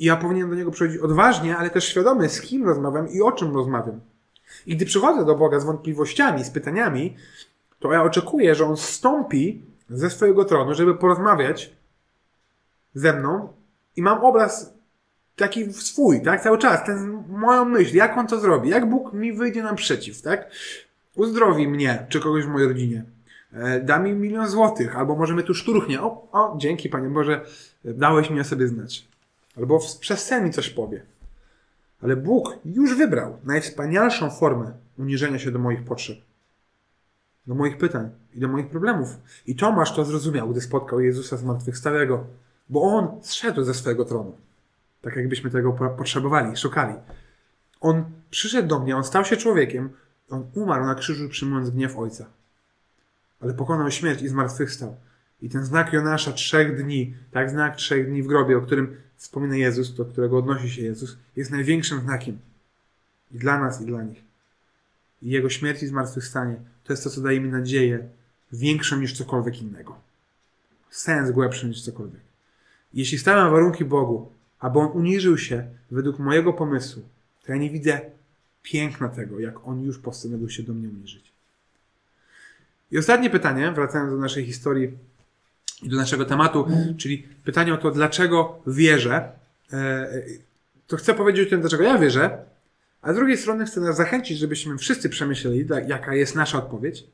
i 0.00 0.04
ja 0.04 0.16
powinienem 0.16 0.50
do 0.50 0.56
niego 0.56 0.70
przychodzić 0.70 1.00
odważnie, 1.00 1.56
ale 1.56 1.70
też 1.70 1.84
świadomy, 1.88 2.28
z 2.28 2.40
kim 2.40 2.66
rozmawiam 2.66 3.08
i 3.08 3.22
o 3.22 3.32
czym 3.32 3.54
rozmawiam. 3.54 4.00
I 4.66 4.76
gdy 4.76 4.86
przychodzę 4.86 5.24
do 5.24 5.34
Boga 5.34 5.60
z 5.60 5.64
wątpliwościami, 5.64 6.44
z 6.44 6.50
pytaniami, 6.50 7.16
to 7.78 7.92
ja 7.92 8.02
oczekuję, 8.02 8.54
że 8.54 8.64
On 8.64 8.76
stąpi 8.76 9.62
ze 9.90 10.10
swojego 10.10 10.44
tronu, 10.44 10.74
żeby 10.74 10.94
porozmawiać 10.94 11.76
ze 12.94 13.12
mną 13.12 13.52
i 13.96 14.02
mam 14.02 14.24
obraz 14.24 14.74
taki 15.36 15.72
swój, 15.72 16.22
tak? 16.22 16.42
Cały 16.42 16.58
czas, 16.58 16.84
ten, 16.86 17.24
moją 17.28 17.64
myśl, 17.64 17.96
jak 17.96 18.18
On 18.18 18.26
to 18.26 18.40
zrobi, 18.40 18.68
jak 18.68 18.88
Bóg 18.88 19.12
mi 19.12 19.32
wyjdzie 19.32 19.62
naprzeciw, 19.62 20.22
tak? 20.22 20.50
Uzdrowi 21.14 21.68
mnie, 21.68 22.06
czy 22.08 22.20
kogoś 22.20 22.44
w 22.44 22.48
mojej 22.48 22.68
rodzinie. 22.68 23.04
E, 23.52 23.80
da 23.80 23.98
mi 23.98 24.12
milion 24.12 24.48
złotych, 24.48 24.96
albo 24.96 25.16
może 25.16 25.34
mnie 25.34 25.42
tu 25.42 25.54
szturchnie. 25.54 26.02
O, 26.02 26.28
o, 26.32 26.54
dzięki 26.58 26.88
Panie 26.88 27.08
Boże, 27.08 27.40
dałeś 27.84 28.30
mi 28.30 28.40
o 28.40 28.44
sobie 28.44 28.68
znać. 28.68 29.09
Albo 29.60 29.78
w 29.78 29.98
przestrzeni 29.98 30.50
coś 30.50 30.70
powie. 30.70 31.02
Ale 32.02 32.16
Bóg 32.16 32.58
już 32.64 32.96
wybrał 32.96 33.38
najwspanialszą 33.44 34.30
formę 34.30 34.72
uniżenia 34.98 35.38
się 35.38 35.50
do 35.50 35.58
moich 35.58 35.84
potrzeb, 35.84 36.18
do 37.46 37.54
moich 37.54 37.78
pytań 37.78 38.10
i 38.34 38.40
do 38.40 38.48
moich 38.48 38.68
problemów. 38.68 39.16
I 39.46 39.56
Tomasz 39.56 39.94
to 39.94 40.04
zrozumiał, 40.04 40.48
gdy 40.48 40.60
spotkał 40.60 41.00
Jezusa 41.00 41.36
zmartwychwstałego, 41.36 42.26
bo 42.68 42.82
on 42.82 43.22
zszedł 43.22 43.62
ze 43.64 43.74
swojego 43.74 44.04
tronu. 44.04 44.36
Tak 45.02 45.16
jakbyśmy 45.16 45.50
tego 45.50 45.72
potrzebowali, 45.72 46.56
szukali. 46.56 46.94
On 47.80 48.04
przyszedł 48.30 48.68
do 48.68 48.78
mnie, 48.78 48.96
on 48.96 49.04
stał 49.04 49.24
się 49.24 49.36
człowiekiem, 49.36 49.90
on 50.30 50.50
umarł 50.54 50.84
na 50.84 50.94
krzyżu 50.94 51.28
przyjmując 51.28 51.70
gniew 51.70 51.98
Ojca. 51.98 52.26
ale 53.40 53.54
pokonał 53.54 53.90
śmierć 53.90 54.22
i 54.22 54.28
zmartwychwstał. 54.28 54.96
I 55.42 55.48
ten 55.48 55.64
znak 55.64 55.92
Jonasza 55.92 56.32
trzech 56.32 56.84
dni, 56.84 57.14
tak 57.30 57.50
znak 57.50 57.76
trzech 57.76 58.06
dni 58.06 58.22
w 58.22 58.26
grobie, 58.26 58.58
o 58.58 58.60
którym 58.60 58.96
wspomina 59.20 59.56
Jezus, 59.56 59.94
do 59.94 60.04
którego 60.04 60.38
odnosi 60.38 60.70
się 60.70 60.82
Jezus, 60.82 61.16
jest 61.36 61.50
największym 61.50 62.00
znakiem. 62.00 62.38
I 63.32 63.38
dla 63.38 63.58
nas, 63.58 63.80
i 63.80 63.86
dla 63.86 64.02
nich. 64.02 64.22
I 65.22 65.30
Jego 65.30 65.48
śmierć 65.48 65.82
i 65.82 65.86
zmartwychwstanie 65.86 66.56
to 66.84 66.92
jest 66.92 67.04
to, 67.04 67.10
co 67.10 67.20
daje 67.20 67.40
mi 67.40 67.48
nadzieję 67.48 68.08
większą 68.52 69.00
niż 69.00 69.12
cokolwiek 69.12 69.62
innego. 69.62 70.00
Sens 70.90 71.30
głębszy 71.30 71.66
niż 71.66 71.82
cokolwiek. 71.82 72.20
Jeśli 72.94 73.18
stawiam 73.18 73.50
warunki 73.50 73.84
Bogu, 73.84 74.32
aby 74.58 74.78
On 74.78 74.86
uniżył 74.86 75.38
się 75.38 75.66
według 75.90 76.18
mojego 76.18 76.52
pomysłu, 76.52 77.02
to 77.44 77.52
ja 77.52 77.58
nie 77.58 77.70
widzę 77.70 78.00
piękna 78.62 79.08
tego, 79.08 79.40
jak 79.40 79.68
On 79.68 79.82
już 79.82 79.98
postanowił 79.98 80.50
się 80.50 80.62
do 80.62 80.74
mnie 80.74 80.88
uniżyć. 80.88 81.32
I 82.90 82.98
ostatnie 82.98 83.30
pytanie, 83.30 83.72
wracając 83.72 84.10
do 84.12 84.18
naszej 84.18 84.46
historii 84.46 84.98
i 85.82 85.88
do 85.88 85.96
naszego 85.96 86.24
tematu, 86.24 86.66
czyli 86.98 87.28
pytanie 87.44 87.74
o 87.74 87.76
to, 87.76 87.90
dlaczego 87.90 88.62
wierzę, 88.66 89.32
e, 89.72 90.08
to 90.86 90.96
chcę 90.96 91.14
powiedzieć 91.14 91.46
o 91.46 91.50
tym, 91.50 91.60
dlaczego 91.60 91.82
ja 91.82 91.98
wierzę, 91.98 92.38
a 93.02 93.12
z 93.12 93.16
drugiej 93.16 93.36
strony 93.36 93.64
chcę 93.64 93.80
nas 93.80 93.96
zachęcić, 93.96 94.38
żebyśmy 94.38 94.78
wszyscy 94.78 95.08
przemyśleli, 95.08 95.66
jaka 95.86 96.14
jest 96.14 96.34
nasza 96.34 96.58
odpowiedź. 96.58 97.04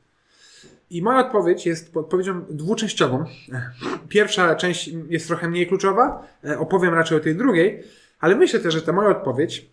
I 0.89 1.01
moja 1.01 1.19
odpowiedź 1.19 1.65
jest 1.65 1.97
odpowiedzią 1.97 2.45
dwuczęściową. 2.49 3.25
Pierwsza 4.09 4.55
część 4.55 4.89
jest 5.09 5.27
trochę 5.27 5.49
mniej 5.49 5.67
kluczowa, 5.67 6.27
e, 6.43 6.59
opowiem 6.59 6.93
raczej 6.93 7.17
o 7.17 7.21
tej 7.21 7.35
drugiej, 7.35 7.83
ale 8.19 8.35
myślę 8.35 8.59
też, 8.59 8.73
że 8.73 8.81
ta 8.81 8.91
moja 8.91 9.09
odpowiedź 9.09 9.69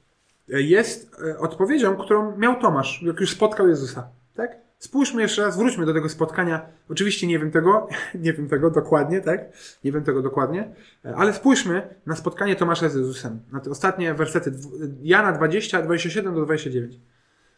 e, 0.52 0.62
jest 0.62 1.16
odpowiedzią, 1.38 1.96
którą 1.96 2.36
miał 2.36 2.60
Tomasz, 2.60 3.02
jak 3.02 3.20
już 3.20 3.30
spotkał 3.30 3.68
Jezusa. 3.68 4.08
Spójrzmy 4.84 5.22
jeszcze 5.22 5.42
raz, 5.42 5.56
wróćmy 5.56 5.86
do 5.86 5.94
tego 5.94 6.08
spotkania. 6.08 6.66
Oczywiście 6.88 7.26
nie 7.26 7.38
wiem 7.38 7.50
tego, 7.50 7.88
nie 8.24 8.32
wiem 8.32 8.48
tego 8.48 8.70
dokładnie, 8.70 9.20
tak? 9.20 9.40
Nie 9.84 9.92
wiem 9.92 10.04
tego 10.04 10.22
dokładnie, 10.22 10.74
ale 11.16 11.34
spójrzmy 11.34 11.94
na 12.06 12.16
spotkanie 12.16 12.56
Tomasza 12.56 12.88
z 12.88 12.94
Jezusem. 12.94 13.40
Na 13.52 13.60
te 13.60 13.70
ostatnie 13.70 14.14
wersety 14.14 14.52
Jana 15.02 15.32
20, 15.32 15.82
27 15.82 16.34
do 16.34 16.44
29. 16.44 16.98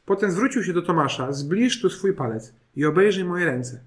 Potem 0.04 0.30
zwrócił 0.30 0.64
się 0.64 0.72
do 0.72 0.82
Tomasza, 0.82 1.32
zbliż 1.32 1.80
tu 1.80 1.90
swój 1.90 2.12
palec 2.12 2.54
i 2.76 2.84
obejrzyj 2.84 3.24
moje 3.24 3.44
ręce. 3.44 3.80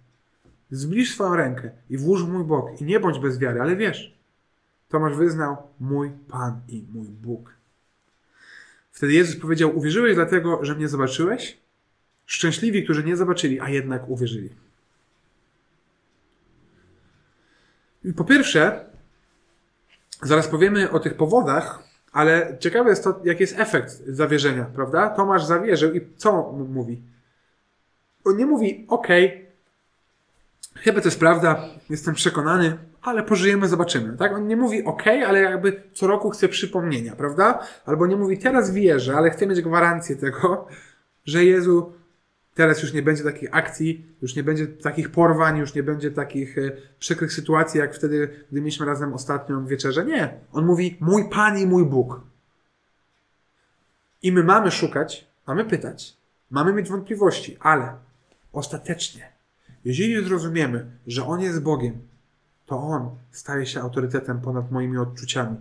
Zbliż 0.72 1.14
swoją 1.14 1.36
rękę 1.36 1.72
i 1.90 1.98
włóż 1.98 2.24
mój 2.24 2.44
bok 2.44 2.82
i 2.82 2.86
nie 2.86 3.00
bądź 3.00 3.20
bez 3.20 3.38
wiary, 3.38 3.62
ale 3.62 3.76
wiesz. 3.76 4.18
Tomasz 4.90 5.16
wyznał 5.16 5.58
mój 5.80 6.12
Pan 6.28 6.62
i 6.68 6.86
mój 6.94 7.08
Bóg. 7.08 7.54
Wtedy 8.92 9.14
Jezus 9.14 9.36
powiedział, 9.36 9.78
uwierzyłeś 9.78 10.16
dlatego, 10.16 10.66
że 10.66 10.76
mnie 10.76 10.88
zobaczyłeś? 10.88 11.69
Szczęśliwi, 12.30 12.84
którzy 12.84 13.04
nie 13.04 13.16
zobaczyli, 13.16 13.60
a 13.60 13.70
jednak 13.70 14.10
uwierzyli. 14.10 14.50
I 18.04 18.14
po 18.14 18.24
pierwsze, 18.24 18.86
zaraz 20.22 20.48
powiemy 20.48 20.92
o 20.92 21.00
tych 21.00 21.14
powodach, 21.14 21.84
ale 22.12 22.58
ciekawe 22.60 22.90
jest 22.90 23.04
to, 23.04 23.20
jaki 23.24 23.42
jest 23.44 23.60
efekt 23.60 23.92
zawierzenia, 24.08 24.66
prawda? 24.66 25.10
Tomasz 25.10 25.46
zawierzył 25.46 25.94
i 25.94 26.02
co 26.16 26.52
mówi? 26.52 27.02
On 28.26 28.38
nie 28.38 28.46
mówi, 28.46 28.86
ok, 28.88 29.08
chyba 30.76 31.02
to 31.02 31.08
jest 31.08 31.20
prawda, 31.20 31.70
jestem 31.90 32.16
przekonany, 32.16 32.78
ale 33.02 33.24
pożyjemy, 33.24 33.68
zobaczymy. 33.68 34.18
Tak? 34.18 34.34
On 34.34 34.48
nie 34.48 34.56
mówi 34.56 34.84
ok, 34.84 35.04
ale 35.08 35.42
jakby 35.42 35.84
co 35.94 36.08
roku 36.08 36.30
chce 36.30 36.50
przypomnienia, 36.50 37.16
prawda? 37.16 37.68
Albo 37.86 38.08
nie 38.08 38.16
mówi 38.16 38.38
teraz 38.38 38.72
wierzę, 38.72 39.16
ale 39.18 39.30
chcę 39.30 39.48
mieć 39.48 39.62
gwarancję 39.62 40.16
tego, 40.16 40.68
że 41.26 41.46
Jezu 41.46 41.99
Teraz 42.60 42.82
już 42.82 42.94
nie 42.94 43.02
będzie 43.02 43.24
takich 43.24 43.50
akcji, 43.52 44.06
już 44.22 44.36
nie 44.36 44.44
będzie 44.44 44.68
takich 44.68 45.12
porwań, 45.12 45.58
już 45.58 45.76
nie 45.76 45.84
będzie 45.84 46.12
takich 46.12 46.58
e, 46.58 46.72
przykrych 47.00 47.34
sytuacji, 47.34 47.80
jak 47.80 47.96
wtedy, 47.96 48.46
gdy 48.52 48.62
mieliśmy 48.62 48.86
razem 48.86 49.14
ostatnią 49.14 49.66
wieczerzę. 49.66 50.06
Nie. 50.06 50.34
On 50.52 50.66
mówi, 50.66 50.98
mój 51.00 51.30
Pan 51.30 51.58
i 51.58 51.66
mój 51.66 51.86
Bóg. 51.86 52.22
I 54.22 54.32
my 54.32 54.44
mamy 54.44 54.72
szukać, 54.72 55.28
mamy 55.48 55.66
pytać, 55.66 56.18
mamy 56.52 56.74
mieć 56.74 56.90
wątpliwości, 56.90 57.58
ale 57.60 57.94
ostatecznie, 58.54 59.30
jeżeli 59.86 60.26
zrozumiemy, 60.26 60.92
że 61.08 61.26
On 61.26 61.42
jest 61.42 61.64
Bogiem, 61.64 62.00
to 62.66 62.78
On 62.78 63.10
staje 63.32 63.66
się 63.66 63.82
autorytetem 63.82 64.42
ponad 64.42 64.72
moimi 64.72 64.98
odczuciami, 64.98 65.58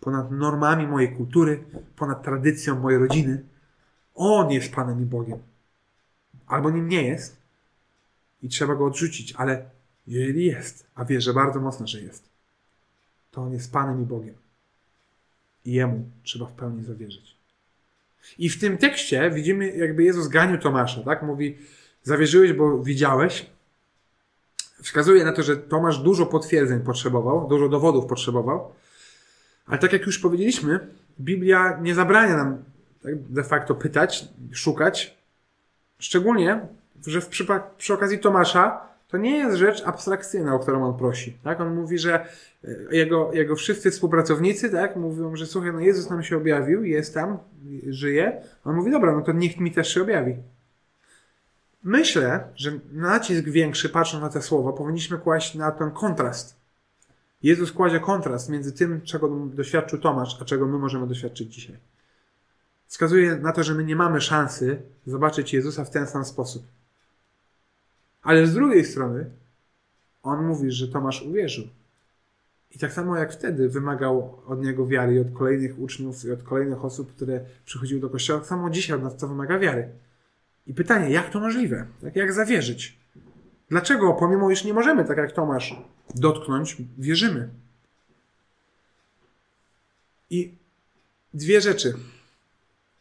ponad 0.00 0.30
normami 0.30 0.86
mojej 0.86 1.16
kultury, 1.16 1.64
ponad 1.96 2.22
tradycją 2.22 2.80
mojej 2.80 2.98
rodziny. 2.98 3.42
On 4.14 4.50
jest 4.50 4.74
Panem 4.74 5.02
i 5.02 5.04
Bogiem 5.04 5.53
albo 6.54 6.70
nim 6.70 6.88
nie 6.88 7.02
jest 7.02 7.36
i 8.42 8.48
trzeba 8.48 8.74
go 8.74 8.86
odrzucić, 8.86 9.34
ale 9.36 9.64
jeżeli 10.06 10.44
jest, 10.44 10.86
a 10.94 11.04
wierzę 11.04 11.34
bardzo 11.34 11.60
mocno, 11.60 11.86
że 11.86 12.00
jest, 12.00 12.28
to 13.30 13.42
on 13.42 13.52
jest 13.52 13.72
Panem 13.72 14.02
i 14.02 14.06
Bogiem. 14.06 14.34
I 15.64 15.72
jemu 15.72 16.10
trzeba 16.22 16.46
w 16.46 16.52
pełni 16.52 16.84
zawierzyć. 16.84 17.36
I 18.38 18.50
w 18.50 18.60
tym 18.60 18.78
tekście 18.78 19.30
widzimy, 19.30 19.76
jakby 19.76 20.04
Jezus 20.04 20.28
ganił 20.28 20.58
Tomasza, 20.58 21.02
tak? 21.02 21.22
Mówi, 21.22 21.58
zawierzyłeś, 22.02 22.52
bo 22.52 22.82
widziałeś. 22.82 23.46
Wskazuje 24.82 25.24
na 25.24 25.32
to, 25.32 25.42
że 25.42 25.56
Tomasz 25.56 25.98
dużo 25.98 26.26
potwierdzeń 26.26 26.80
potrzebował, 26.80 27.48
dużo 27.48 27.68
dowodów 27.68 28.06
potrzebował. 28.06 28.72
Ale 29.66 29.78
tak 29.78 29.92
jak 29.92 30.06
już 30.06 30.18
powiedzieliśmy, 30.18 30.88
Biblia 31.20 31.78
nie 31.82 31.94
zabrania 31.94 32.36
nam 32.36 32.64
tak, 33.02 33.22
de 33.22 33.44
facto 33.44 33.74
pytać, 33.74 34.28
szukać, 34.52 35.16
Szczególnie, 36.04 36.60
że 37.06 37.20
w 37.20 37.28
przy 37.78 37.94
okazji 37.94 38.18
Tomasza 38.18 38.80
to 39.08 39.16
nie 39.16 39.38
jest 39.38 39.56
rzecz 39.56 39.82
abstrakcyjna, 39.86 40.54
o 40.54 40.58
którą 40.58 40.84
on 40.84 40.98
prosi. 40.98 41.36
Tak? 41.44 41.60
On 41.60 41.74
mówi, 41.74 41.98
że 41.98 42.26
e, 42.64 42.68
jego, 42.90 43.32
jego 43.32 43.56
wszyscy 43.56 43.90
współpracownicy 43.90 44.70
tak, 44.70 44.96
mówią, 44.96 45.36
że 45.36 45.46
słuchaj, 45.46 45.72
no 45.72 45.80
Jezus 45.80 46.10
nam 46.10 46.22
się 46.22 46.36
objawił, 46.36 46.84
jest 46.84 47.14
tam, 47.14 47.38
żyje. 47.86 48.42
On 48.64 48.76
mówi, 48.76 48.90
dobra, 48.90 49.12
no 49.12 49.22
to 49.22 49.32
nikt 49.32 49.60
mi 49.60 49.72
też 49.72 49.94
się 49.94 50.02
objawi. 50.02 50.36
Myślę, 51.84 52.44
że 52.56 52.72
nacisk 52.92 53.44
większy, 53.44 53.88
patrząc 53.88 54.22
na 54.22 54.28
te 54.28 54.42
słowa, 54.42 54.72
powinniśmy 54.72 55.18
kłaść 55.18 55.54
na 55.54 55.72
ten 55.72 55.90
kontrast. 55.90 56.56
Jezus 57.42 57.72
kładzie 57.72 58.00
kontrast 58.00 58.48
między 58.48 58.72
tym, 58.72 59.00
czego 59.00 59.28
doświadczył 59.28 59.98
Tomasz, 59.98 60.38
a 60.42 60.44
czego 60.44 60.66
my 60.66 60.78
możemy 60.78 61.06
doświadczyć 61.06 61.54
dzisiaj 61.54 61.93
wskazuje 62.86 63.36
na 63.36 63.52
to, 63.52 63.62
że 63.62 63.74
my 63.74 63.84
nie 63.84 63.96
mamy 63.96 64.20
szansy 64.20 64.82
zobaczyć 65.06 65.52
Jezusa 65.52 65.84
w 65.84 65.90
ten 65.90 66.06
sam 66.06 66.24
sposób. 66.24 66.66
Ale 68.22 68.46
z 68.46 68.54
drugiej 68.54 68.84
strony, 68.84 69.30
on 70.22 70.46
mówi, 70.46 70.70
że 70.70 70.88
Tomasz 70.88 71.22
uwierzył. 71.22 71.64
I 72.70 72.78
tak 72.78 72.92
samo 72.92 73.16
jak 73.16 73.32
wtedy 73.32 73.68
wymagał 73.68 74.38
od 74.46 74.62
niego 74.62 74.86
wiary 74.86 75.14
i 75.14 75.18
od 75.18 75.32
kolejnych 75.32 75.78
uczniów 75.78 76.24
i 76.24 76.30
od 76.30 76.42
kolejnych 76.42 76.84
osób, 76.84 77.14
które 77.14 77.40
przychodziły 77.64 78.00
do 78.00 78.10
kościoła, 78.10 78.40
tak 78.40 78.48
samo 78.48 78.70
dzisiaj 78.70 78.96
od 78.96 79.02
nas 79.02 79.16
to 79.16 79.28
wymaga 79.28 79.58
wiary. 79.58 79.88
I 80.66 80.74
pytanie, 80.74 81.10
jak 81.10 81.30
to 81.30 81.40
możliwe? 81.40 81.86
Tak 82.02 82.16
jak 82.16 82.32
zawierzyć? 82.32 82.98
Dlaczego, 83.68 84.12
pomimo 84.14 84.50
iż 84.50 84.64
nie 84.64 84.74
możemy, 84.74 85.04
tak 85.04 85.18
jak 85.18 85.32
Tomasz, 85.32 85.76
dotknąć, 86.14 86.76
wierzymy? 86.98 87.48
I 90.30 90.54
dwie 91.34 91.60
rzeczy 91.60 91.94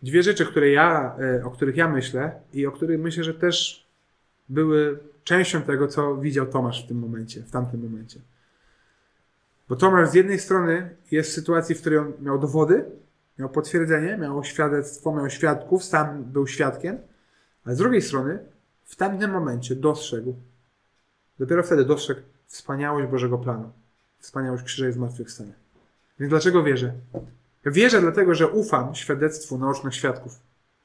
dwie 0.03 0.23
rzeczy, 0.23 0.45
które 0.45 0.69
ja, 0.69 1.15
e, 1.19 1.45
o 1.45 1.51
których 1.51 1.77
ja 1.77 1.87
myślę 1.87 2.31
i 2.53 2.65
o 2.65 2.71
których 2.71 2.99
myślę, 2.99 3.23
że 3.23 3.33
też 3.33 3.87
były 4.49 4.99
częścią 5.23 5.61
tego, 5.61 5.87
co 5.87 6.17
widział 6.17 6.45
Tomasz 6.45 6.85
w 6.85 6.87
tym 6.87 6.99
momencie, 6.99 7.41
w 7.41 7.51
tamtym 7.51 7.83
momencie. 7.83 8.19
Bo 9.69 9.75
Tomasz 9.75 10.09
z 10.09 10.13
jednej 10.13 10.39
strony 10.39 10.95
jest 11.11 11.29
w 11.29 11.33
sytuacji, 11.33 11.75
w 11.75 11.81
której 11.81 11.99
on 11.99 12.13
miał 12.21 12.39
dowody, 12.39 12.85
miał 13.39 13.49
potwierdzenie, 13.49 14.17
miał 14.17 14.43
świadectwo, 14.43 15.15
miał 15.15 15.29
świadków, 15.29 15.83
sam 15.83 16.23
był 16.23 16.47
świadkiem, 16.47 16.97
a 17.65 17.73
z 17.73 17.77
drugiej 17.77 18.01
strony 18.01 18.39
w 18.83 18.95
tamtym 18.95 19.31
momencie 19.31 19.75
dostrzegł, 19.75 20.35
dopiero 21.39 21.63
wtedy 21.63 21.85
dostrzegł 21.85 22.21
wspaniałość 22.45 23.07
Bożego 23.07 23.37
planu, 23.37 23.71
wspaniałość 24.19 24.63
krzyża 24.63 24.89
i 24.89 24.91
zmartwychwstania. 24.91 25.53
Więc 26.19 26.29
dlaczego 26.29 26.63
wierzę? 26.63 26.93
Wierzę 27.65 28.01
dlatego, 28.01 28.35
że 28.35 28.47
ufam 28.47 28.95
świadectwu 28.95 29.57
naocznych 29.57 29.95
świadków. 29.95 30.39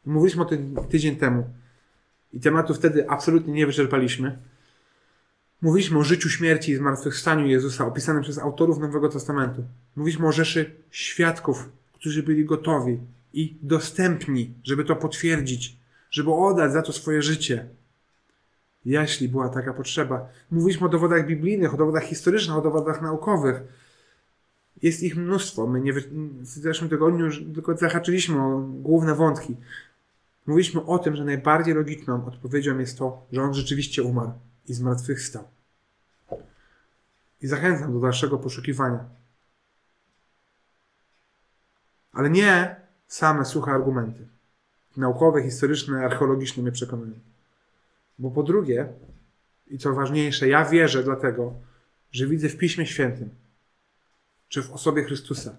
Mówiliśmy 0.06 0.42
o 0.42 0.44
tym 0.44 0.76
tydzień 0.88 1.16
temu 1.16 1.44
i 2.32 2.40
tematu 2.40 2.74
wtedy 2.74 3.10
absolutnie 3.10 3.52
nie 3.52 3.66
wyczerpaliśmy. 3.66 4.38
Mówiliśmy 5.62 5.98
o 5.98 6.04
życiu, 6.04 6.28
śmierci 6.28 6.72
i 6.72 6.76
zmartwychwstaniu 6.76 7.46
Jezusa, 7.46 7.86
opisanym 7.86 8.22
przez 8.22 8.38
autorów 8.38 8.78
Nowego 8.78 9.08
Testamentu. 9.08 9.64
Mówiliśmy 9.96 10.26
o 10.26 10.32
rzeszy 10.32 10.74
świadków, 10.90 11.68
którzy 11.92 12.22
byli 12.22 12.44
gotowi 12.44 12.98
i 13.32 13.56
dostępni, 13.62 14.54
żeby 14.64 14.84
to 14.84 14.96
potwierdzić, 14.96 15.76
żeby 16.10 16.32
oddać 16.32 16.72
za 16.72 16.82
to 16.82 16.92
swoje 16.92 17.22
życie, 17.22 17.68
jeśli 18.84 19.28
była 19.28 19.48
taka 19.48 19.74
potrzeba. 19.74 20.28
Mówiliśmy 20.50 20.86
o 20.86 20.90
dowodach 20.90 21.26
biblijnych, 21.26 21.74
o 21.74 21.76
dowodach 21.76 22.04
historycznych, 22.04 22.56
o 22.56 22.62
dowodach 22.62 23.02
naukowych 23.02 23.62
jest 24.82 25.02
ich 25.02 25.16
mnóstwo. 25.16 25.66
My 25.66 25.80
nie, 25.80 25.92
w 25.92 26.46
zeszłym 26.46 26.90
tygodniu 26.90 27.30
tylko 27.54 27.76
zahaczyliśmy 27.76 28.42
o 28.42 28.58
główne 28.60 29.14
wątki. 29.14 29.56
Mówiliśmy 30.46 30.84
o 30.84 30.98
tym, 30.98 31.16
że 31.16 31.24
najbardziej 31.24 31.74
logiczną 31.74 32.26
odpowiedzią 32.26 32.78
jest 32.78 32.98
to, 32.98 33.26
że 33.32 33.42
on 33.42 33.54
rzeczywiście 33.54 34.02
umarł 34.02 34.32
i 34.68 34.74
zmartwychwstał. 34.74 35.44
I 37.42 37.46
zachęcam 37.46 37.92
do 37.92 38.00
dalszego 38.00 38.38
poszukiwania. 38.38 39.04
Ale 42.12 42.30
nie 42.30 42.76
same 43.06 43.44
suche 43.44 43.72
argumenty. 43.72 44.28
Naukowe, 44.96 45.42
historyczne, 45.42 46.04
archeologiczne 46.04 46.62
mnie 46.62 46.72
przekonują. 46.72 47.12
Bo 48.18 48.30
po 48.30 48.42
drugie, 48.42 48.88
i 49.66 49.78
co 49.78 49.94
ważniejsze, 49.94 50.48
ja 50.48 50.64
wierzę 50.64 51.02
dlatego, 51.02 51.54
że 52.12 52.26
widzę 52.26 52.48
w 52.48 52.56
Piśmie 52.56 52.86
Świętym, 52.86 53.30
czy 54.48 54.62
w 54.62 54.72
osobie 54.72 55.04
Chrystusa, 55.04 55.56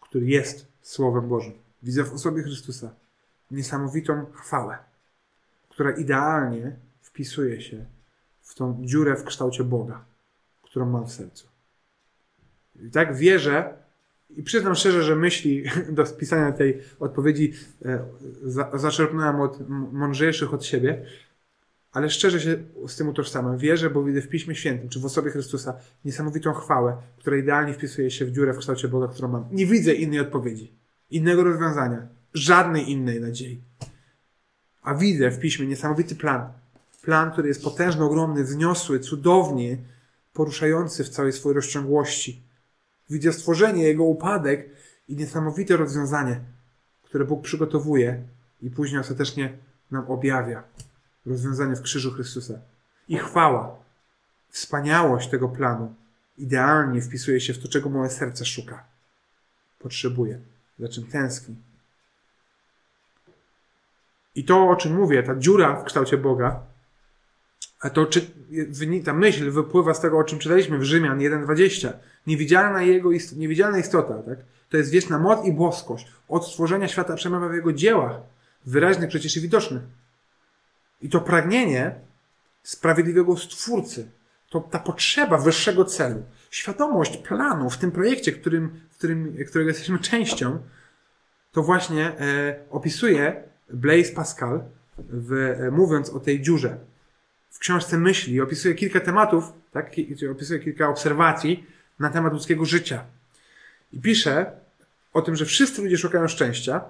który 0.00 0.26
jest 0.26 0.66
Słowem 0.82 1.28
Bożym. 1.28 1.52
Widzę 1.82 2.04
w 2.04 2.12
osobie 2.12 2.42
Chrystusa 2.42 2.94
niesamowitą 3.50 4.26
chwałę, 4.32 4.78
która 5.68 5.90
idealnie 5.90 6.76
wpisuje 7.02 7.60
się 7.60 7.84
w 8.42 8.54
tą 8.54 8.78
dziurę 8.84 9.16
w 9.16 9.24
kształcie 9.24 9.64
Boga, 9.64 10.04
którą 10.62 10.86
mam 10.86 11.06
w 11.06 11.12
sercu. 11.12 11.48
I 12.82 12.90
tak 12.90 13.16
wierzę 13.16 13.74
i 14.30 14.42
przyznam 14.42 14.74
szczerze, 14.74 15.02
że 15.02 15.16
myśli 15.16 15.64
do 15.96 16.06
spisania 16.06 16.52
tej 16.52 16.82
odpowiedzi 17.00 17.52
e, 17.84 18.04
za, 18.42 18.70
zaczerpnąłem 18.74 19.40
od 19.40 19.68
mądrzejszych 19.92 20.54
od 20.54 20.64
siebie, 20.64 21.06
ale 21.96 22.10
szczerze 22.10 22.40
się 22.40 22.56
z 22.88 22.96
tym 22.96 23.08
utożsamiam. 23.08 23.58
Wierzę, 23.58 23.90
bo 23.90 24.04
widzę 24.04 24.20
w 24.20 24.28
Piśmie 24.28 24.54
Świętym, 24.54 24.88
czy 24.88 25.00
w 25.00 25.04
osobie 25.04 25.30
Chrystusa, 25.30 25.76
niesamowitą 26.04 26.52
chwałę, 26.52 26.96
która 27.18 27.36
idealnie 27.36 27.74
wpisuje 27.74 28.10
się 28.10 28.24
w 28.24 28.32
dziurę 28.32 28.52
w 28.52 28.58
kształcie 28.58 28.88
Boga, 28.88 29.08
którą 29.08 29.28
mam. 29.28 29.44
Nie 29.52 29.66
widzę 29.66 29.94
innej 29.94 30.20
odpowiedzi, 30.20 30.72
innego 31.10 31.44
rozwiązania, 31.44 32.08
żadnej 32.34 32.90
innej 32.90 33.20
nadziei. 33.20 33.62
A 34.82 34.94
widzę 34.94 35.30
w 35.30 35.38
Piśmie 35.38 35.66
niesamowity 35.66 36.14
plan. 36.14 36.52
Plan, 37.02 37.30
który 37.30 37.48
jest 37.48 37.64
potężny, 37.64 38.04
ogromny, 38.04 38.44
wzniosły, 38.44 39.00
cudownie 39.00 39.78
poruszający 40.32 41.04
w 41.04 41.08
całej 41.08 41.32
swojej 41.32 41.54
rozciągłości. 41.54 42.42
Widzę 43.10 43.32
stworzenie, 43.32 43.84
jego 43.84 44.04
upadek 44.04 44.70
i 45.08 45.16
niesamowite 45.16 45.76
rozwiązanie, 45.76 46.40
które 47.02 47.24
Bóg 47.24 47.42
przygotowuje 47.42 48.22
i 48.62 48.70
później 48.70 49.00
ostatecznie 49.00 49.58
nam 49.90 50.04
objawia. 50.10 50.62
Rozwiązanie 51.26 51.76
w 51.76 51.82
krzyżu 51.82 52.10
Chrystusa. 52.10 52.54
I 53.08 53.16
chwała, 53.18 53.76
wspaniałość 54.50 55.28
tego 55.28 55.48
planu 55.48 55.94
idealnie 56.38 57.00
wpisuje 57.02 57.40
się 57.40 57.54
w 57.54 57.58
to, 57.58 57.68
czego 57.68 57.88
moje 57.88 58.10
serce 58.10 58.44
szuka, 58.44 58.84
potrzebuje, 59.78 60.40
za 60.78 60.88
czym 60.88 61.06
tęskni. 61.06 61.54
I 64.34 64.44
to, 64.44 64.68
o 64.68 64.76
czym 64.76 64.94
mówię, 64.94 65.22
ta 65.22 65.36
dziura 65.36 65.76
w 65.76 65.84
kształcie 65.84 66.16
Boga, 66.16 66.60
a 67.80 67.90
to 67.90 68.06
czy, 68.06 68.30
ta 69.04 69.12
myśl 69.12 69.50
wypływa 69.50 69.94
z 69.94 70.00
tego, 70.00 70.18
o 70.18 70.24
czym 70.24 70.38
czytaliśmy 70.38 70.78
w 70.78 70.82
Rzymian 70.82 71.18
1,20. 71.18 71.92
Niewidzialna 72.26 72.82
jego 72.82 73.08
ist- 73.10 73.36
niewidzialna 73.36 73.78
istota, 73.78 74.14
tak? 74.22 74.38
To 74.70 74.76
jest 74.76 74.90
wieczna 74.90 75.18
moc 75.18 75.46
i 75.46 75.52
boskość. 75.52 76.12
Od 76.28 76.46
stworzenia 76.46 76.88
świata 76.88 77.14
przemawia 77.16 77.48
w 77.48 77.54
jego 77.54 77.72
dziełach, 77.72 78.16
wyraźnych 78.66 79.08
przecież 79.08 79.36
i 79.36 79.40
widocznych. 79.40 79.82
I 81.06 81.08
to 81.08 81.20
pragnienie 81.20 81.94
sprawiedliwego 82.62 83.36
Stwórcy, 83.36 84.10
to 84.50 84.60
ta 84.60 84.78
potrzeba 84.78 85.38
wyższego 85.38 85.84
celu, 85.84 86.22
świadomość 86.50 87.16
planu 87.16 87.70
w 87.70 87.78
tym 87.78 87.92
projekcie, 87.92 88.32
którym, 88.32 88.80
którym, 88.98 89.36
którego 89.48 89.68
jesteśmy 89.70 89.98
częścią, 89.98 90.58
to 91.52 91.62
właśnie 91.62 92.04
e, 92.04 92.56
opisuje 92.70 93.42
Blaise 93.70 94.12
Pascal, 94.12 94.64
w, 94.98 95.32
e, 95.32 95.70
mówiąc 95.70 96.10
o 96.10 96.20
tej 96.20 96.42
dziurze. 96.42 96.78
W 97.50 97.58
książce 97.58 97.98
myśli 97.98 98.40
opisuje 98.40 98.74
kilka 98.74 99.00
tematów, 99.00 99.52
tak? 99.72 99.90
Opisuje 100.32 100.60
kilka 100.60 100.88
obserwacji 100.88 101.66
na 101.98 102.10
temat 102.10 102.32
ludzkiego 102.32 102.64
życia. 102.64 103.04
I 103.92 104.00
pisze 104.00 104.52
o 105.12 105.22
tym, 105.22 105.36
że 105.36 105.44
wszyscy 105.44 105.82
ludzie 105.82 105.98
szukają 105.98 106.28
szczęścia, 106.28 106.80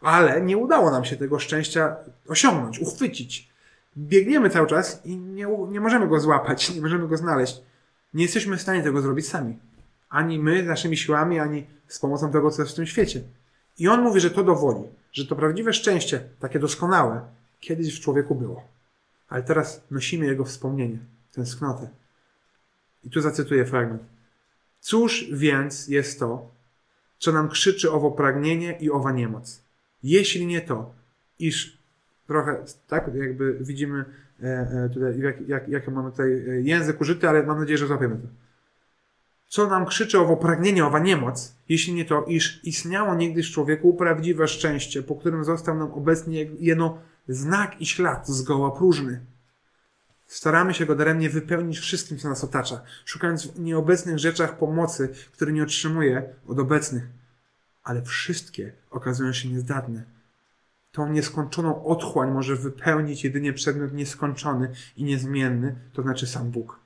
ale 0.00 0.40
nie 0.40 0.56
udało 0.56 0.90
nam 0.90 1.04
się 1.04 1.16
tego 1.16 1.38
szczęścia 1.38 1.96
osiągnąć, 2.28 2.78
uchwycić. 2.78 3.50
Biegniemy 3.98 4.50
cały 4.50 4.66
czas 4.66 5.00
i 5.04 5.16
nie, 5.16 5.46
nie 5.68 5.80
możemy 5.80 6.08
go 6.08 6.20
złapać, 6.20 6.74
nie 6.74 6.80
możemy 6.80 7.08
go 7.08 7.16
znaleźć. 7.16 7.62
Nie 8.14 8.22
jesteśmy 8.22 8.56
w 8.56 8.62
stanie 8.62 8.82
tego 8.82 9.00
zrobić 9.02 9.28
sami. 9.28 9.58
Ani 10.08 10.38
my, 10.38 10.62
naszymi 10.62 10.96
siłami, 10.96 11.38
ani 11.38 11.66
z 11.88 11.98
pomocą 11.98 12.32
tego, 12.32 12.50
co 12.50 12.62
jest 12.62 12.72
w 12.72 12.76
tym 12.76 12.86
świecie. 12.86 13.22
I 13.78 13.88
on 13.88 14.02
mówi, 14.02 14.20
że 14.20 14.30
to 14.30 14.44
dowodzi, 14.44 14.88
że 15.12 15.26
to 15.26 15.36
prawdziwe 15.36 15.72
szczęście, 15.72 16.20
takie 16.40 16.58
doskonałe, 16.58 17.20
kiedyś 17.60 17.98
w 17.98 18.00
człowieku 18.00 18.34
było. 18.34 18.64
Ale 19.28 19.42
teraz 19.42 19.82
nosimy 19.90 20.26
jego 20.26 20.44
wspomnienie, 20.44 20.98
tęsknotę. 21.32 21.88
I 23.04 23.10
tu 23.10 23.20
zacytuję 23.20 23.66
fragment. 23.66 24.02
Cóż 24.80 25.26
więc 25.32 25.88
jest 25.88 26.18
to, 26.18 26.48
co 27.18 27.32
nam 27.32 27.48
krzyczy 27.48 27.92
owo 27.92 28.10
pragnienie 28.10 28.78
i 28.80 28.90
owa 28.90 29.12
niemoc? 29.12 29.62
Jeśli 30.02 30.46
nie 30.46 30.60
to, 30.60 30.94
iż 31.38 31.78
trochę, 32.26 32.64
tak, 32.88 33.10
jakby 33.14 33.58
widzimy 33.60 34.04
e, 34.42 34.46
e, 34.46 34.90
tutaj, 34.94 35.18
jak, 35.18 35.48
jak, 35.48 35.68
jak 35.68 35.88
mamy 35.88 36.10
tutaj 36.10 36.32
e, 36.32 36.60
język 36.60 37.00
użyty, 37.00 37.28
ale 37.28 37.42
mam 37.42 37.58
nadzieję, 37.58 37.78
że 37.78 37.86
złapiemy 37.86 38.16
to. 38.16 38.28
Co 39.48 39.66
nam 39.66 39.86
krzyczy 39.86 40.18
owo 40.18 40.36
pragnienie, 40.36 40.86
owa 40.86 40.98
niemoc, 40.98 41.54
jeśli 41.68 41.94
nie 41.94 42.04
to, 42.04 42.24
iż 42.24 42.64
istniało 42.64 43.14
niegdyś 43.14 43.48
w 43.48 43.52
człowieku 43.52 43.94
prawdziwe 43.94 44.48
szczęście, 44.48 45.02
po 45.02 45.16
którym 45.16 45.44
został 45.44 45.78
nam 45.78 45.92
obecnie 45.92 46.44
jeno 46.58 46.98
znak 47.28 47.80
i 47.80 47.86
ślad 47.86 48.28
zgoła 48.28 48.70
próżny. 48.70 49.20
Staramy 50.26 50.74
się 50.74 50.86
go 50.86 50.94
daremnie 50.94 51.30
wypełnić 51.30 51.78
wszystkim, 51.78 52.18
co 52.18 52.28
nas 52.28 52.44
otacza, 52.44 52.82
szukając 53.04 53.46
w 53.46 53.60
nieobecnych 53.60 54.18
rzeczach 54.18 54.58
pomocy, 54.58 55.08
które 55.32 55.52
nie 55.52 55.62
otrzymuje 55.62 56.22
od 56.46 56.58
obecnych. 56.58 57.19
Ale 57.82 58.02
wszystkie 58.02 58.72
okazują 58.90 59.32
się 59.32 59.48
niezdatne. 59.48 60.04
Tą 60.92 61.12
nieskończoną 61.12 61.84
otchłań 61.84 62.30
może 62.30 62.56
wypełnić 62.56 63.24
jedynie 63.24 63.52
przedmiot 63.52 63.92
nieskończony 63.92 64.70
i 64.96 65.04
niezmienny, 65.04 65.74
to 65.92 66.02
znaczy 66.02 66.26
sam 66.26 66.50
Bóg. 66.50 66.80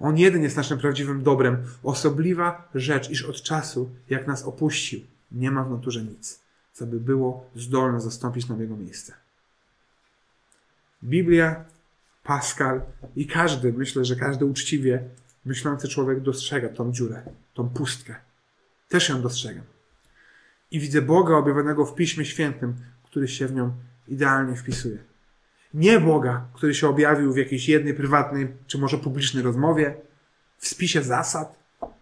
On 0.00 0.18
jeden 0.18 0.42
jest 0.42 0.56
naszym 0.56 0.78
prawdziwym 0.78 1.22
dobrem, 1.22 1.64
osobliwa 1.82 2.68
rzecz, 2.74 3.10
iż 3.10 3.24
od 3.24 3.42
czasu, 3.42 3.90
jak 4.08 4.26
nas 4.26 4.44
opuścił, 4.44 5.00
nie 5.32 5.50
ma 5.50 5.64
w 5.64 5.70
naturze 5.70 6.04
nic, 6.04 6.40
co 6.72 6.86
by 6.86 7.00
było 7.00 7.50
zdolne 7.54 8.00
zastąpić 8.00 8.48
nam 8.48 8.60
jego 8.60 8.76
miejsce. 8.76 9.14
Biblia, 11.04 11.64
Pascal 12.22 12.80
i 13.16 13.26
każdy, 13.26 13.72
myślę, 13.72 14.04
że 14.04 14.16
każdy 14.16 14.44
uczciwie 14.44 15.04
myślący 15.44 15.88
człowiek 15.88 16.20
dostrzega 16.20 16.68
tą 16.68 16.92
dziurę, 16.92 17.22
tą 17.54 17.68
pustkę. 17.68 18.14
Też 18.88 19.08
ją 19.08 19.22
dostrzegam. 19.22 19.64
I 20.70 20.80
widzę 20.80 21.02
Boga 21.02 21.34
objawionego 21.34 21.86
w 21.86 21.94
Piśmie 21.94 22.24
Świętym, 22.24 22.74
który 23.04 23.28
się 23.28 23.46
w 23.46 23.54
nią 23.54 23.72
idealnie 24.08 24.56
wpisuje. 24.56 24.98
Nie 25.74 26.00
Boga, 26.00 26.44
który 26.54 26.74
się 26.74 26.88
objawił 26.88 27.32
w 27.32 27.36
jakiejś 27.36 27.68
jednej 27.68 27.94
prywatnej, 27.94 28.48
czy 28.66 28.78
może 28.78 28.98
publicznej 28.98 29.42
rozmowie, 29.42 29.94
w 30.58 30.68
spisie 30.68 31.02
zasad, 31.02 31.58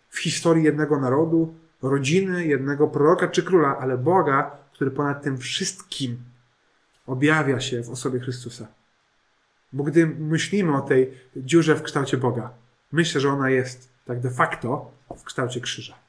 w 0.08 0.18
historii 0.18 0.64
jednego 0.64 1.00
narodu, 1.00 1.54
rodziny, 1.82 2.46
jednego 2.46 2.88
proroka 2.88 3.28
czy 3.28 3.42
króla, 3.42 3.78
ale 3.78 3.98
Boga, 3.98 4.50
który 4.72 4.90
ponad 4.90 5.22
tym 5.22 5.38
wszystkim 5.38 6.18
objawia 7.06 7.60
się 7.60 7.82
w 7.82 7.90
osobie 7.90 8.20
Chrystusa. 8.20 8.66
Bo 9.72 9.84
gdy 9.84 10.06
myślimy 10.06 10.76
o 10.76 10.80
tej 10.80 11.10
dziurze 11.36 11.76
w 11.76 11.82
kształcie 11.82 12.16
Boga, 12.16 12.50
myślę, 12.92 13.20
że 13.20 13.32
ona 13.32 13.50
jest 13.50 13.88
tak 14.04 14.20
de 14.20 14.30
facto 14.30 14.90
w 15.16 15.24
kształcie 15.24 15.60
krzyża. 15.60 16.03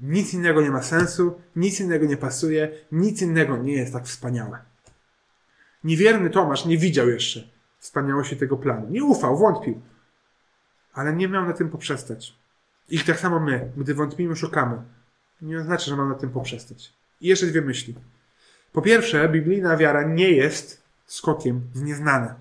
Nic 0.00 0.34
innego 0.34 0.62
nie 0.62 0.70
ma 0.70 0.82
sensu, 0.82 1.40
nic 1.56 1.80
innego 1.80 2.06
nie 2.06 2.16
pasuje, 2.16 2.70
nic 2.92 3.22
innego 3.22 3.56
nie 3.56 3.72
jest 3.72 3.92
tak 3.92 4.04
wspaniałe. 4.04 4.58
Niewierny 5.84 6.30
Tomasz 6.30 6.64
nie 6.64 6.78
widział 6.78 7.08
jeszcze 7.08 7.48
wspaniałości 7.78 8.36
tego 8.36 8.56
planu. 8.56 8.90
Nie 8.90 9.04
ufał, 9.04 9.38
wątpił. 9.38 9.80
Ale 10.92 11.12
nie 11.12 11.28
miał 11.28 11.46
na 11.46 11.52
tym 11.52 11.70
poprzestać. 11.70 12.34
I 12.88 12.98
tak 12.98 13.20
samo 13.20 13.40
my, 13.40 13.70
gdy 13.76 13.94
wątpimy, 13.94 14.36
szukamy. 14.36 14.82
Nie 15.42 15.58
oznacza, 15.58 15.84
że 15.84 15.96
mam 15.96 16.08
na 16.08 16.14
tym 16.14 16.30
poprzestać. 16.30 16.92
I 17.20 17.28
jeszcze 17.28 17.46
dwie 17.46 17.62
myśli. 17.62 17.94
Po 18.72 18.82
pierwsze, 18.82 19.28
biblijna 19.28 19.76
wiara 19.76 20.02
nie 20.02 20.30
jest 20.30 20.82
skokiem 21.06 21.60
w 21.74 21.82
nieznane. 21.82 22.34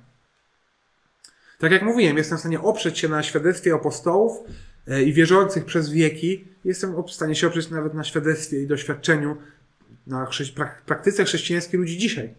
Tak 1.60 1.72
jak 1.72 1.84
mówiłem, 1.84 2.18
jestem 2.18 2.38
w 2.38 2.42
stanie 2.42 2.62
oprzeć 2.62 3.00
się 3.00 3.10
na 3.10 3.24
świadectwie 3.24 3.74
apostołów 3.74 4.38
e, 4.88 5.04
i 5.04 5.14
wierzących 5.14 5.66
przez 5.66 5.90
wieki. 5.90 6.48
Jestem 6.64 7.04
w 7.04 7.12
stanie 7.12 7.36
się 7.36 7.48
oprzeć 7.48 7.70
nawet 7.70 7.94
na 7.94 8.04
świadectwie 8.04 8.62
i 8.62 8.68
doświadczeniu, 8.68 9.38
na 10.08 10.26
prak- 10.26 10.82
praktyce 10.86 11.26
chrześcijańskiej 11.26 11.80
ludzi 11.80 11.98
dzisiaj. 11.98 12.36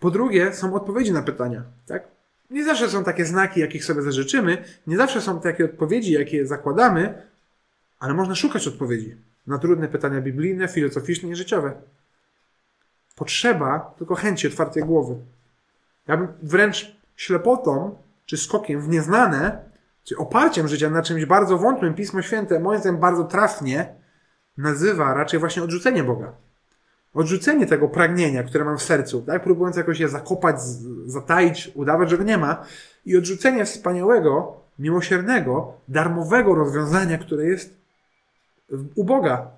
Po 0.00 0.10
drugie, 0.10 0.54
są 0.54 0.74
odpowiedzi 0.74 1.12
na 1.12 1.22
pytania. 1.22 1.62
Tak? 1.86 2.08
Nie 2.50 2.64
zawsze 2.64 2.88
są 2.88 3.04
takie 3.04 3.24
znaki, 3.24 3.60
jakich 3.60 3.84
sobie 3.84 4.02
zażyczymy, 4.02 4.64
nie 4.86 4.96
zawsze 4.96 5.20
są 5.20 5.40
takie 5.40 5.64
odpowiedzi, 5.64 6.12
jakie 6.12 6.46
zakładamy, 6.46 7.22
ale 7.98 8.14
można 8.14 8.34
szukać 8.34 8.68
odpowiedzi 8.68 9.16
na 9.46 9.58
trudne 9.58 9.88
pytania 9.88 10.20
biblijne, 10.20 10.68
filozoficzne 10.68 11.28
i 11.28 11.36
życiowe. 11.36 11.72
Potrzeba 13.16 13.94
tylko 13.98 14.14
chęci, 14.14 14.46
otwartej 14.46 14.82
głowy. 14.82 15.16
Ja 16.06 16.16
bym 16.16 16.28
wręcz 16.42 16.96
ślepotą 17.16 17.98
czy 18.26 18.36
skokiem 18.36 18.80
w 18.80 18.88
nieznane, 18.88 19.71
czy 20.04 20.16
oparciem 20.16 20.68
życia 20.68 20.90
na 20.90 21.02
czymś 21.02 21.24
bardzo 21.24 21.58
wątłym, 21.58 21.94
Pismo 21.94 22.22
Święte, 22.22 22.60
moim 22.60 22.80
zdaniem 22.80 23.00
bardzo 23.00 23.24
trafnie, 23.24 23.94
nazywa 24.58 25.14
raczej 25.14 25.40
właśnie 25.40 25.62
odrzucenie 25.62 26.04
Boga. 26.04 26.32
Odrzucenie 27.14 27.66
tego 27.66 27.88
pragnienia, 27.88 28.42
które 28.42 28.64
mam 28.64 28.78
w 28.78 28.82
sercu, 28.82 29.22
tak? 29.22 29.42
próbując 29.42 29.76
jakoś 29.76 30.00
je 30.00 30.08
zakopać, 30.08 30.60
zataić, 31.06 31.72
udawać, 31.74 32.10
że 32.10 32.18
go 32.18 32.24
nie 32.24 32.38
ma, 32.38 32.64
i 33.04 33.16
odrzucenie 33.16 33.64
wspaniałego, 33.64 34.60
miłosiernego, 34.78 35.72
darmowego 35.88 36.54
rozwiązania, 36.54 37.18
które 37.18 37.44
jest 37.44 37.76
u 38.96 39.04
Boga. 39.04 39.50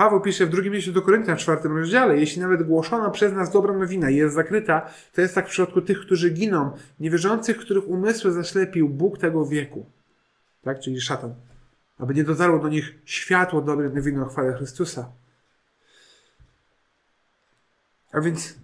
Paweł 0.00 0.20
pisze 0.20 0.46
w 0.46 0.50
drugim 0.50 0.72
liście 0.72 0.92
do 0.92 1.02
Koryntian 1.02 1.36
w 1.36 1.40
czwartym 1.40 1.76
rozdziale, 1.76 2.18
jeśli 2.18 2.42
nawet 2.42 2.62
głoszona 2.62 3.10
przez 3.10 3.32
nas 3.32 3.52
dobra 3.52 3.74
nowina 3.74 4.10
jest 4.10 4.34
zakryta, 4.34 4.90
to 5.12 5.20
jest 5.20 5.34
tak 5.34 5.46
w 5.46 5.50
przypadku 5.50 5.82
tych, 5.82 6.00
którzy 6.00 6.30
giną, 6.30 6.76
niewierzących, 7.00 7.58
których 7.58 7.88
umysły 7.88 8.32
zaślepił 8.32 8.88
Bóg 8.88 9.18
tego 9.18 9.46
wieku, 9.46 9.86
tak, 10.62 10.80
czyli 10.80 11.00
szatan, 11.00 11.34
aby 11.98 12.14
nie 12.14 12.24
dotarło 12.24 12.58
do 12.58 12.68
nich 12.68 12.94
światło 13.04 13.60
dobrej 13.60 13.90
nowiny 13.90 14.24
o 14.24 14.28
chwale 14.28 14.52
Chrystusa. 14.52 15.12
A 18.12 18.20
więc 18.20 18.54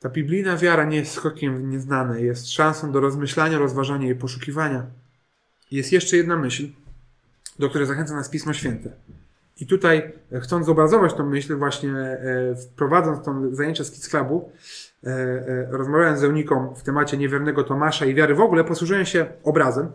ta 0.00 0.08
biblijna 0.08 0.56
wiara 0.56 0.84
nie 0.84 0.96
jest 0.96 1.12
skokiem 1.12 1.56
w 1.56 1.62
nieznane, 1.62 2.22
jest 2.22 2.50
szansą 2.50 2.92
do 2.92 3.00
rozmyślania, 3.00 3.58
rozważania 3.58 4.10
i 4.10 4.14
poszukiwania. 4.14 4.86
Jest 5.70 5.92
jeszcze 5.92 6.16
jedna 6.16 6.36
myśl, 6.36 6.68
do 7.58 7.68
której 7.68 7.86
zachęca 7.86 8.14
nas 8.14 8.28
Pismo 8.28 8.52
Święte. 8.52 9.17
I 9.60 9.66
tutaj, 9.66 10.12
e, 10.32 10.40
chcąc 10.40 10.66
zobrazować 10.66 11.14
tą 11.14 11.26
myśl, 11.26 11.56
właśnie 11.56 11.90
e, 11.96 12.54
wprowadząc 12.56 13.24
tą 13.24 13.54
zajęcia 13.54 13.84
z 13.84 13.90
Kids 13.90 14.08
Clubu, 14.08 14.52
e, 15.04 15.66
rozmawiając 15.70 16.20
z 16.20 16.24
Euniką 16.24 16.74
w 16.74 16.82
temacie 16.82 17.16
niewiernego 17.16 17.64
Tomasza 17.64 18.06
i 18.06 18.14
wiary 18.14 18.34
w 18.34 18.40
ogóle, 18.40 18.64
posłużyłem 18.64 19.06
się 19.06 19.26
obrazem. 19.44 19.92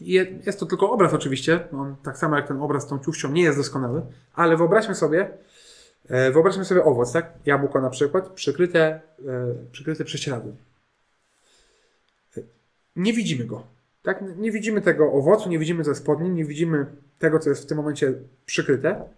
I 0.00 0.12
je- 0.12 0.38
Jest 0.46 0.60
to 0.60 0.66
tylko 0.66 0.90
obraz 0.90 1.14
oczywiście, 1.14 1.68
on 1.72 1.96
tak 2.02 2.18
samo 2.18 2.36
jak 2.36 2.48
ten 2.48 2.62
obraz 2.62 2.82
z 2.82 2.86
tą 2.86 2.98
ciuchcią 2.98 3.32
nie 3.32 3.42
jest 3.42 3.58
doskonały, 3.58 4.02
ale 4.34 4.56
wyobraźmy 4.56 4.94
sobie, 4.94 5.28
wyobraźmy 6.32 6.64
sobie 6.64 6.84
owoc, 6.84 7.12
tak? 7.12 7.32
Jabłko 7.46 7.80
na 7.80 7.90
przykład, 7.90 8.28
przykryte, 8.28 9.00
przykryte 9.72 10.04
prześcieradłem. 10.04 10.56
Nie 12.96 13.12
widzimy 13.12 13.44
go. 13.44 13.62
Tak? 14.06 14.24
Nie 14.36 14.52
widzimy 14.52 14.80
tego 14.80 15.12
owocu, 15.12 15.48
nie 15.48 15.58
widzimy 15.58 15.84
co 15.84 15.90
jest 15.90 16.06
pod 16.06 16.20
nim, 16.20 16.34
nie 16.34 16.44
widzimy 16.44 16.86
tego, 17.18 17.38
co 17.38 17.50
jest 17.50 17.62
w 17.62 17.66
tym 17.66 17.76
momencie 17.76 18.14
przykryte, 18.46 19.08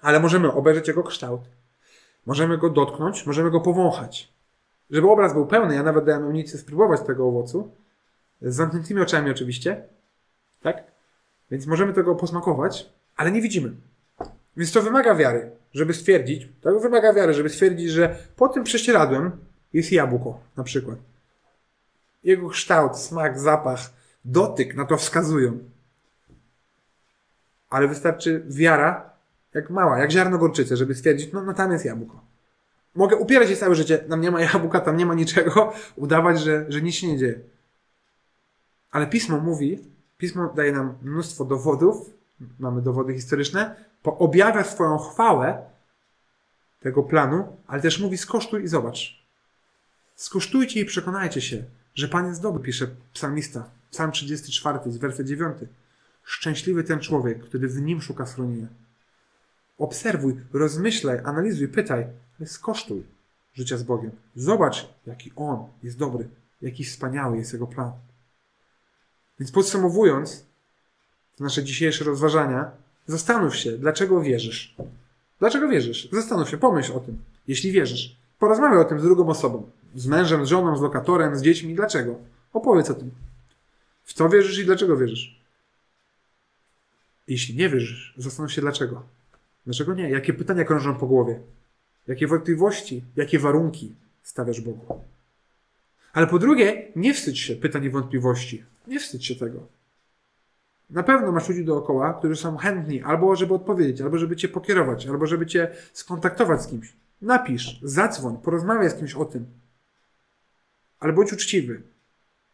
ale 0.00 0.20
możemy 0.20 0.52
obejrzeć 0.52 0.88
jego 0.88 1.02
kształt. 1.02 1.40
Możemy 2.26 2.58
go 2.58 2.70
dotknąć, 2.70 3.26
możemy 3.26 3.50
go 3.50 3.60
powąchać. 3.60 4.32
Żeby 4.90 5.10
obraz 5.10 5.32
był 5.32 5.46
pełny, 5.46 5.74
ja 5.74 5.82
nawet 5.82 6.04
dałem 6.04 6.24
Eunice 6.24 6.58
spróbować 6.58 7.00
tego 7.00 7.28
owocu, 7.28 7.70
z 8.42 8.54
zamkniętymi 8.54 9.00
oczami 9.00 9.30
oczywiście, 9.30 9.82
tak? 10.62 10.84
Więc 11.50 11.66
możemy 11.66 11.92
tego 11.92 12.14
posmakować, 12.14 12.90
ale 13.16 13.32
nie 13.32 13.42
widzimy. 13.42 13.72
Więc 14.56 14.72
to 14.72 14.82
wymaga 14.82 15.14
wiary, 15.14 15.50
żeby 15.74 15.94
stwierdzić, 15.94 16.48
to 16.60 16.80
wymaga 16.80 17.12
wiary, 17.12 17.34
żeby 17.34 17.48
stwierdzić, 17.48 17.90
że 17.90 18.16
pod 18.36 18.54
tym 18.54 18.64
prześcieradłem 18.64 19.30
jest 19.72 19.92
jabłko 19.92 20.40
na 20.56 20.64
przykład. 20.64 20.98
Jego 22.24 22.48
kształt, 22.48 22.96
smak, 22.96 23.40
zapach, 23.40 23.80
dotyk 24.24 24.74
na 24.74 24.84
to 24.84 24.96
wskazują. 24.96 25.58
Ale 27.70 27.88
wystarczy 27.88 28.42
wiara, 28.46 29.10
jak 29.54 29.70
mała, 29.70 29.98
jak 29.98 30.10
ziarno 30.10 30.38
gorczycy, 30.38 30.76
żeby 30.76 30.94
stwierdzić, 30.94 31.32
no, 31.32 31.42
no 31.42 31.54
tam 31.54 31.72
jest 31.72 31.84
jabłko. 31.84 32.20
Mogę 32.94 33.16
upierać 33.16 33.48
się 33.48 33.56
całe 33.56 33.74
życie, 33.74 33.98
tam 33.98 34.20
nie 34.20 34.30
ma 34.30 34.40
jabłka, 34.52 34.80
tam 34.80 34.96
nie 34.96 35.06
ma 35.06 35.14
niczego, 35.14 35.72
udawać, 35.96 36.40
że, 36.40 36.64
że 36.68 36.82
nic 36.82 36.94
się 36.94 37.08
nie 37.08 37.18
dzieje. 37.18 37.40
Ale 38.90 39.06
Pismo 39.06 39.38
mówi, 39.38 39.78
Pismo 40.18 40.52
daje 40.56 40.72
nam 40.72 40.94
mnóstwo 41.02 41.44
dowodów, 41.44 42.10
mamy 42.58 42.82
dowody 42.82 43.14
historyczne, 43.14 43.76
objawia 44.04 44.64
swoją 44.64 44.98
chwałę 44.98 45.62
tego 46.80 47.02
planu, 47.02 47.56
ale 47.66 47.82
też 47.82 48.00
mówi 48.00 48.18
skosztuj 48.18 48.62
i 48.62 48.68
zobacz. 48.68 49.24
Skosztujcie 50.14 50.80
i 50.80 50.84
przekonajcie 50.84 51.40
się, 51.40 51.64
że 51.98 52.08
Pan 52.08 52.26
jest 52.26 52.42
dobry, 52.42 52.62
pisze 52.62 52.86
psalmista. 53.12 53.70
Psalm 53.90 54.12
34, 54.12 54.78
werset 54.84 55.26
9. 55.26 55.58
Szczęśliwy 56.24 56.84
ten 56.84 57.00
człowiek, 57.00 57.44
który 57.44 57.68
w 57.68 57.80
nim 57.80 58.02
szuka 58.02 58.26
schronienia. 58.26 58.66
Obserwuj, 59.78 60.36
rozmyślaj, 60.52 61.20
analizuj, 61.24 61.68
pytaj, 61.68 62.06
ale 62.38 62.48
skosztuj 62.48 63.02
życia 63.54 63.76
z 63.76 63.82
Bogiem. 63.82 64.10
Zobacz, 64.36 64.88
jaki 65.06 65.32
On 65.36 65.66
jest 65.82 65.98
dobry, 65.98 66.28
jaki 66.62 66.84
wspaniały 66.84 67.36
jest 67.36 67.52
Jego 67.52 67.66
plan. 67.66 67.92
Więc 69.40 69.52
podsumowując 69.52 70.44
nasze 71.40 71.64
dzisiejsze 71.64 72.04
rozważania, 72.04 72.70
zastanów 73.06 73.56
się, 73.56 73.72
dlaczego 73.72 74.20
wierzysz. 74.20 74.76
Dlaczego 75.38 75.68
wierzysz? 75.68 76.08
Zastanów 76.12 76.50
się, 76.50 76.58
pomyśl 76.58 76.92
o 76.92 77.00
tym, 77.00 77.18
jeśli 77.48 77.72
wierzysz. 77.72 78.16
Porozmawiaj 78.38 78.78
o 78.78 78.84
tym 78.84 79.00
z 79.00 79.02
drugą 79.02 79.28
osobą. 79.28 79.70
Z 79.94 80.06
mężem, 80.06 80.46
z 80.46 80.48
żoną, 80.48 80.76
z 80.76 80.80
lokatorem, 80.82 81.36
z 81.36 81.42
dziećmi. 81.42 81.74
Dlaczego? 81.74 82.14
Opowiedz 82.52 82.90
o 82.90 82.94
tym. 82.94 83.10
W 84.04 84.12
co 84.12 84.28
wierzysz 84.28 84.58
i 84.58 84.64
dlaczego 84.64 84.96
wierzysz? 84.96 85.40
Jeśli 87.28 87.56
nie 87.56 87.68
wierzysz, 87.68 88.14
zastanów 88.16 88.52
się 88.52 88.60
dlaczego. 88.60 89.02
Dlaczego 89.66 89.94
nie? 89.94 90.10
Jakie 90.10 90.34
pytania 90.34 90.64
krążą 90.64 90.94
po 90.94 91.06
głowie? 91.06 91.40
Jakie 92.06 92.26
wątpliwości, 92.26 93.04
jakie 93.16 93.38
warunki 93.38 93.94
stawiasz 94.22 94.60
Bogu? 94.60 95.00
Ale 96.12 96.26
po 96.26 96.38
drugie, 96.38 96.92
nie 96.96 97.14
wstydź 97.14 97.38
się 97.38 97.56
pytań 97.56 97.84
i 97.84 97.90
wątpliwości. 97.90 98.64
Nie 98.86 99.00
wstydź 99.00 99.26
się 99.26 99.36
tego. 99.36 99.66
Na 100.90 101.02
pewno 101.02 101.32
masz 101.32 101.48
ludzi 101.48 101.64
dookoła, 101.64 102.14
którzy 102.14 102.36
są 102.36 102.56
chętni 102.56 103.02
albo 103.02 103.36
żeby 103.36 103.54
odpowiedzieć, 103.54 104.00
albo 104.00 104.18
żeby 104.18 104.36
cię 104.36 104.48
pokierować, 104.48 105.06
albo 105.06 105.26
żeby 105.26 105.46
cię 105.46 105.70
skontaktować 105.92 106.62
z 106.62 106.66
kimś. 106.66 106.92
Napisz, 107.22 107.80
zadzwoń, 107.82 108.36
porozmawiaj 108.42 108.90
z 108.90 108.94
kimś 108.94 109.14
o 109.14 109.24
tym. 109.24 109.46
Ale 111.00 111.12
bądź 111.12 111.32
uczciwy. 111.32 111.82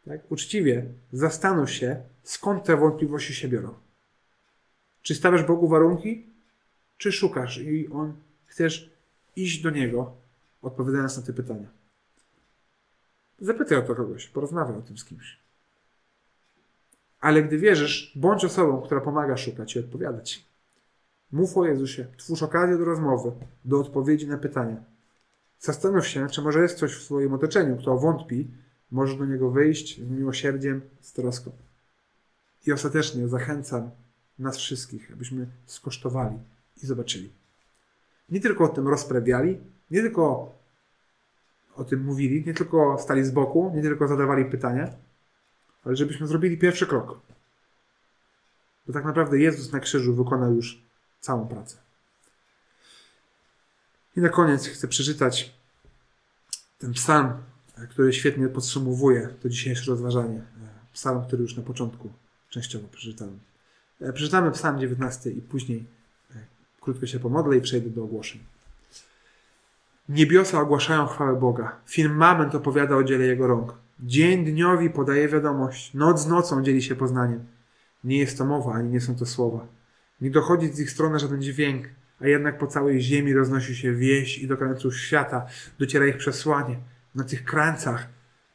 Tak? 0.04 0.32
Uczciwie 0.32 0.86
zastanów 1.12 1.70
się, 1.70 2.02
skąd 2.22 2.64
te 2.64 2.76
wątpliwości 2.76 3.34
się 3.34 3.48
biorą. 3.48 3.74
Czy 5.02 5.14
stawiasz 5.14 5.42
Bogu 5.42 5.68
warunki, 5.68 6.26
czy 6.98 7.12
szukasz 7.12 7.58
i 7.58 7.88
On 7.88 8.14
chcesz 8.46 8.90
iść 9.36 9.62
do 9.62 9.70
Niego, 9.70 10.16
odpowiadając 10.62 11.16
na 11.16 11.22
te 11.22 11.32
pytania. 11.32 11.68
Zapytaj 13.40 13.78
o 13.78 13.82
to 13.82 13.94
kogoś, 13.94 14.28
porozmawiaj 14.28 14.78
o 14.78 14.82
tym 14.82 14.98
z 14.98 15.04
kimś. 15.04 15.38
Ale 17.20 17.42
gdy 17.42 17.58
wierzysz, 17.58 18.12
bądź 18.16 18.44
osobą, 18.44 18.82
która 18.82 19.00
pomaga 19.00 19.36
szukać 19.36 19.76
i 19.76 19.78
odpowiadać. 19.78 20.44
Mów 21.32 21.56
o 21.56 21.66
Jezusie, 21.66 22.06
twórz 22.16 22.42
okazję 22.42 22.78
do 22.78 22.84
rozmowy, 22.84 23.32
do 23.64 23.80
odpowiedzi 23.80 24.26
na 24.26 24.38
pytania. 24.38 24.76
Zastanów 25.64 26.06
się, 26.06 26.28
czy 26.28 26.42
może 26.42 26.62
jest 26.62 26.76
ktoś 26.76 26.94
w 26.94 27.02
swoim 27.02 27.32
otoczeniu, 27.32 27.76
kto 27.76 27.98
wątpi, 27.98 28.50
możesz 28.90 29.16
do 29.16 29.26
niego 29.26 29.50
wyjść 29.50 30.00
z 30.00 30.10
miłosierdziem, 30.10 30.80
z 31.00 31.12
troską. 31.12 31.50
I 32.66 32.72
ostatecznie 32.72 33.28
zachęcam 33.28 33.90
nas 34.38 34.56
wszystkich, 34.56 35.12
abyśmy 35.12 35.46
skosztowali 35.66 36.38
i 36.82 36.86
zobaczyli. 36.86 37.32
Nie 38.28 38.40
tylko 38.40 38.64
o 38.64 38.68
tym 38.68 38.88
rozprawiali, 38.88 39.60
nie 39.90 40.00
tylko 40.00 40.52
o 41.76 41.84
tym 41.84 42.04
mówili, 42.04 42.44
nie 42.46 42.54
tylko 42.54 42.98
stali 42.98 43.24
z 43.24 43.30
boku, 43.30 43.72
nie 43.74 43.82
tylko 43.82 44.08
zadawali 44.08 44.44
pytania, 44.44 44.90
ale 45.84 45.96
żebyśmy 45.96 46.26
zrobili 46.26 46.58
pierwszy 46.58 46.86
krok. 46.86 47.20
Bo 48.86 48.92
tak 48.92 49.04
naprawdę 49.04 49.38
Jezus 49.38 49.72
na 49.72 49.80
krzyżu 49.80 50.14
wykonał 50.14 50.54
już 50.54 50.82
całą 51.20 51.48
pracę. 51.48 51.83
I 54.16 54.20
na 54.20 54.28
koniec 54.28 54.66
chcę 54.66 54.88
przeczytać 54.88 55.54
ten 56.78 56.92
psalm, 56.92 57.32
który 57.90 58.12
świetnie 58.12 58.48
podsumowuje 58.48 59.28
to 59.42 59.48
dzisiejsze 59.48 59.90
rozważanie. 59.90 60.42
Psalm, 60.92 61.24
który 61.26 61.42
już 61.42 61.56
na 61.56 61.62
początku 61.62 62.12
częściowo 62.50 62.88
przeczytałem. 62.88 63.38
Przeczytamy 64.14 64.50
psalm 64.50 64.78
19 64.78 65.30
i 65.30 65.40
później 65.40 65.84
krótko 66.80 67.06
się 67.06 67.20
pomodlę 67.20 67.56
i 67.56 67.60
przejdę 67.60 67.90
do 67.90 68.04
ogłoszeń. 68.04 68.40
Niebiosa 70.08 70.60
ogłaszają 70.60 71.06
chwałę 71.06 71.40
Boga. 71.40 71.76
Firmament 71.86 72.54
opowiada 72.54 72.96
o 72.96 73.04
dziele 73.04 73.26
Jego 73.26 73.46
rąk. 73.46 73.74
Dzień 74.00 74.44
dniowi 74.44 74.90
podaje 74.90 75.28
wiadomość. 75.28 75.94
Noc 75.94 76.26
nocą 76.26 76.62
dzieli 76.62 76.82
się 76.82 76.96
poznaniem. 76.96 77.46
Nie 78.04 78.18
jest 78.18 78.38
to 78.38 78.44
mowa, 78.44 78.72
ani 78.72 78.90
nie 78.90 79.00
są 79.00 79.16
to 79.16 79.26
słowa. 79.26 79.66
Nie 80.20 80.30
dochodzi 80.30 80.68
z 80.68 80.80
ich 80.80 80.90
strony 80.90 81.18
żaden 81.18 81.42
dźwięk, 81.42 81.86
a 82.20 82.26
jednak 82.26 82.58
po 82.58 82.66
całej 82.66 83.00
ziemi 83.00 83.34
roznosi 83.34 83.76
się 83.76 83.94
wieś 83.94 84.38
i 84.38 84.46
do 84.46 84.56
krańców 84.56 84.96
świata 84.96 85.46
dociera 85.78 86.06
ich 86.06 86.16
przesłanie. 86.16 86.76
Na 87.14 87.24
tych 87.24 87.44
krańcach 87.44 88.06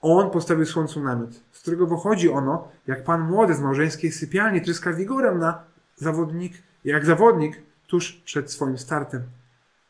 On 0.02 0.32
postawił 0.32 0.66
słońcu 0.66 1.04
namiot, 1.04 1.44
z 1.52 1.60
którego 1.62 1.88
wychodzi 1.88 2.30
ono, 2.30 2.68
jak 2.88 3.04
pan 3.04 3.22
młody 3.22 3.54
z 3.54 3.60
małżeńskiej 3.60 4.12
sypialni 4.12 4.62
tryska 4.62 4.94
wigorem 4.94 5.40
na 5.40 5.64
zawodnik, 5.96 6.54
jak 6.86 7.06
zawodnik 7.06 7.62
tuż 7.88 8.22
przed 8.26 8.52
swoim 8.52 8.78
startem. 8.78 9.24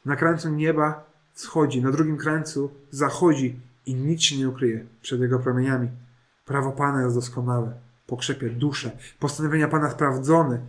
Na 0.06 0.16
krańcu 0.16 0.50
nieba 0.50 1.06
wschodzi, 1.34 1.82
na 1.82 1.92
drugim 1.92 2.18
krańcu 2.18 2.72
zachodzi 2.90 3.60
i 3.86 3.96
nic 3.96 4.22
się 4.22 4.38
nie 4.38 4.50
ukryje 4.50 4.86
przed 5.02 5.22
Jego 5.22 5.40
promieniami. 5.40 5.90
Prawo 6.46 6.72
Pana 6.72 7.02
jest 7.02 7.16
doskonałe, 7.16 7.74
pokrzepie 8.08 8.50
duszę, 8.50 8.92
postanowienia 9.20 9.68
Pana 9.68 9.90
sprawdzone, 9.90 10.60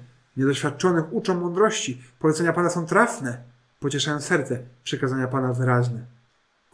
niedoświadczonych 0.40 1.12
uczą 1.12 1.40
mądrości, 1.40 2.02
polecenia 2.18 2.52
Pana 2.52 2.70
są 2.70 2.86
trafne, 2.86 3.42
pocieszają 3.80 4.20
serce, 4.20 4.62
przykazania 4.84 5.28
Pana 5.28 5.52
wyraźne. 5.52 6.04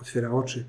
Otwiera 0.01 0.31
oczy. 0.31 0.65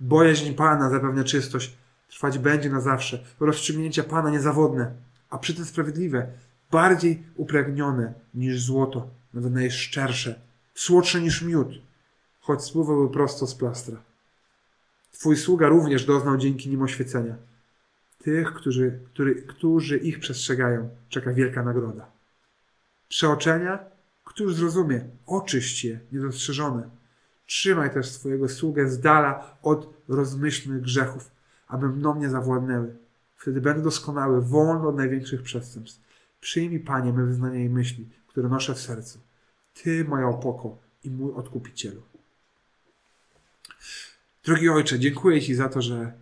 Bojaźń 0.00 0.52
Pana 0.54 0.90
zapewnia 0.90 1.24
czystość, 1.24 1.76
trwać 2.10 2.38
będzie 2.38 2.70
na 2.70 2.80
zawsze. 2.80 3.24
Rozstrzygnięcia 3.40 4.02
Pana 4.02 4.30
niezawodne, 4.30 4.92
a 5.30 5.38
przy 5.38 5.54
tym 5.54 5.64
sprawiedliwe, 5.64 6.26
bardziej 6.70 7.22
upragnione 7.36 8.14
niż 8.34 8.62
złoto, 8.62 9.08
nawet 9.34 9.52
najszczersze, 9.52 10.40
słodsze 10.74 11.20
niż 11.20 11.42
miód, 11.42 11.68
choć 12.40 12.64
spływały 12.64 13.10
prosto 13.10 13.46
z 13.46 13.54
plastra. 13.54 13.96
Twój 15.12 15.36
sługa 15.36 15.68
również 15.68 16.04
doznał 16.04 16.36
dzięki 16.36 16.70
nim 16.70 16.82
oświecenia. 16.82 17.34
Tych, 18.18 18.54
którzy, 18.54 18.98
który, 19.12 19.34
którzy 19.34 19.98
ich 19.98 20.20
przestrzegają, 20.20 20.88
czeka 21.08 21.32
wielka 21.32 21.62
nagroda. 21.62 22.21
Przeoczenia, 23.12 23.78
któż 24.24 24.54
zrozumie, 24.54 25.04
oczyść 25.26 25.84
je 25.84 26.00
niedostrzeżone. 26.12 26.90
Trzymaj 27.46 27.90
też 27.94 28.10
swojego 28.10 28.48
sługę 28.48 28.88
z 28.88 29.00
dala 29.00 29.56
od 29.62 29.94
rozmyślnych 30.08 30.80
grzechów, 30.80 31.30
aby 31.68 31.88
mną 31.88 32.20
nie 32.20 32.30
zawładnęły. 32.30 32.96
Wtedy 33.36 33.60
będę 33.60 33.82
doskonały, 33.82 34.42
wolny 34.42 34.88
od 34.88 34.96
największych 34.96 35.42
przestępstw. 35.42 36.00
Przyjmij, 36.40 36.80
Panie, 36.80 37.12
me 37.12 37.24
wyznania 37.24 37.60
i 37.60 37.68
myśli, 37.68 38.08
które 38.26 38.48
noszę 38.48 38.74
w 38.74 38.80
sercu. 38.80 39.18
Ty, 39.82 40.04
moja 40.04 40.28
opoko 40.28 40.78
i 41.04 41.10
mój 41.10 41.32
odkupicielu. 41.32 42.02
Drogi 44.44 44.68
Ojcze, 44.68 44.98
dziękuję 44.98 45.42
Ci 45.42 45.54
za 45.54 45.68
to, 45.68 45.82
że 45.82 46.12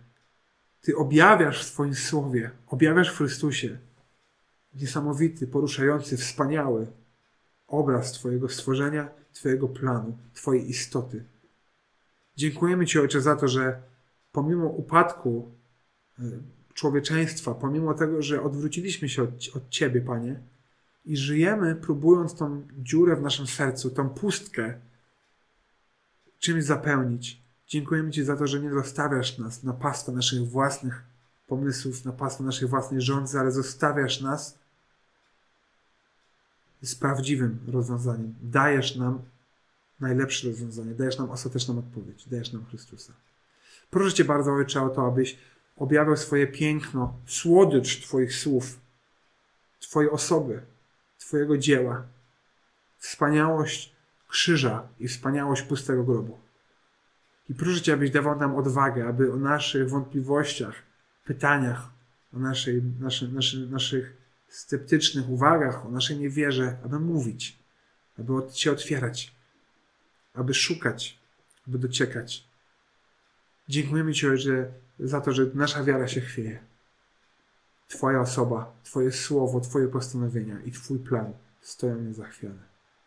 Ty 0.81 0.95
objawiasz 0.97 1.65
w 1.65 1.67
swoim 1.67 1.95
słowie, 1.95 2.51
objawiasz 2.67 3.13
w 3.13 3.17
Chrystusie 3.17 3.77
niesamowity, 4.73 5.47
poruszający, 5.47 6.17
wspaniały 6.17 6.87
obraz 7.67 8.11
Twojego 8.11 8.49
stworzenia, 8.49 9.09
Twojego 9.33 9.67
planu, 9.67 10.17
Twojej 10.33 10.69
istoty. 10.69 11.23
Dziękujemy 12.35 12.85
Ci, 12.85 12.99
Ojcze, 12.99 13.21
za 13.21 13.35
to, 13.35 13.47
że 13.47 13.81
pomimo 14.31 14.65
upadku 14.67 15.51
y, 16.19 16.23
człowieczeństwa, 16.73 17.53
pomimo 17.53 17.93
tego, 17.93 18.21
że 18.21 18.43
odwróciliśmy 18.43 19.09
się 19.09 19.23
od, 19.23 19.29
od 19.55 19.69
Ciebie, 19.69 20.01
Panie, 20.01 20.39
i 21.05 21.17
żyjemy, 21.17 21.75
próbując 21.75 22.35
tą 22.35 22.67
dziurę 22.77 23.15
w 23.15 23.21
naszym 23.21 23.47
sercu, 23.47 23.89
tą 23.89 24.09
pustkę 24.09 24.73
czymś 26.39 26.63
zapełnić. 26.63 27.41
Dziękujemy 27.67 28.11
Ci 28.11 28.23
za 28.23 28.37
to, 28.37 28.47
że 28.47 28.59
nie 28.59 28.71
zostawiasz 28.71 29.37
nas 29.37 29.63
na 29.63 29.73
pastwę 29.73 30.11
naszych 30.11 30.47
własnych 30.47 31.03
pomysłów, 31.47 32.05
na 32.05 32.11
pastwę 32.11 32.43
naszej 32.43 32.67
własnej 32.67 33.01
rządzy, 33.01 33.39
ale 33.39 33.51
zostawiasz 33.51 34.21
nas 34.21 34.60
z 36.81 36.95
prawdziwym 36.95 37.59
rozwiązaniem. 37.67 38.35
Dajesz 38.41 38.95
nam 38.95 39.21
najlepsze 39.99 40.47
rozwiązanie, 40.47 40.91
dajesz 40.91 41.17
nam 41.17 41.29
ostateczną 41.29 41.79
odpowiedź, 41.79 42.29
dajesz 42.29 42.53
nam 42.53 42.65
Chrystusa. 42.65 43.13
Proszę 43.89 44.15
Cię 44.15 44.25
bardzo, 44.25 44.51
Ojcze, 44.53 44.81
o 44.81 44.89
to, 44.89 45.07
abyś 45.07 45.37
objawiał 45.77 46.17
swoje 46.17 46.47
piękno, 46.47 47.13
słodycz 47.25 48.01
Twoich 48.01 48.35
słów, 48.35 48.79
Twojej 49.79 50.11
osoby, 50.11 50.61
Twojego 51.19 51.57
dzieła, 51.57 52.03
wspaniałość 52.97 53.95
krzyża 54.27 54.87
i 54.99 55.07
wspaniałość 55.07 55.61
pustego 55.61 56.03
grobu. 56.03 56.39
I 57.49 57.55
proszę 57.55 57.81
Cię, 57.81 57.93
abyś 57.93 58.11
dawał 58.11 58.39
nam 58.39 58.55
odwagę, 58.55 59.07
aby 59.07 59.33
o 59.33 59.35
naszych 59.35 59.89
wątpliwościach, 59.89 60.75
pytaniach, 61.25 61.89
o 62.33 62.39
naszej, 62.39 62.83
naszy, 62.99 63.31
naszy, 63.31 63.67
naszych 63.67 64.20
sceptycznych 64.51 65.29
uwagach, 65.29 65.85
o 65.85 65.91
naszej 65.91 66.17
niewierze, 66.17 66.77
aby 66.85 66.99
mówić, 66.99 67.59
aby 68.19 68.33
się 68.53 68.71
otwierać, 68.71 69.35
aby 70.33 70.53
szukać, 70.53 71.19
aby 71.67 71.77
dociekać. 71.77 72.47
Dziękujemy 73.69 74.13
Ci, 74.13 74.27
Ojcze, 74.27 74.71
za 74.99 75.21
to, 75.21 75.31
że 75.31 75.45
nasza 75.53 75.83
wiara 75.83 76.07
się 76.07 76.21
chwieje. 76.21 76.59
Twoja 77.87 78.21
osoba, 78.21 78.73
Twoje 78.83 79.11
słowo, 79.11 79.59
Twoje 79.59 79.87
postanowienia 79.87 80.61
i 80.61 80.71
Twój 80.71 80.99
plan 80.99 81.33
stoją 81.61 82.01
niezachwiane. 82.01 82.63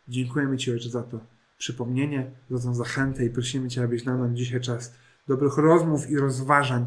Dziękujemy 0.07 0.57
Ci, 0.57 0.71
Ojcze, 0.71 0.89
za 0.89 1.03
to 1.03 1.19
przypomnienie, 1.57 2.31
za 2.49 2.59
tą 2.59 2.75
zachętę 2.75 3.25
i 3.25 3.29
prosimy 3.29 3.69
Cię, 3.69 3.83
abyś 3.83 4.03
dał 4.03 4.17
nam 4.17 4.35
dzisiaj 4.35 4.61
czas 4.61 4.93
dobrych 5.27 5.57
rozmów 5.57 6.09
i 6.09 6.17
rozważań, 6.17 6.85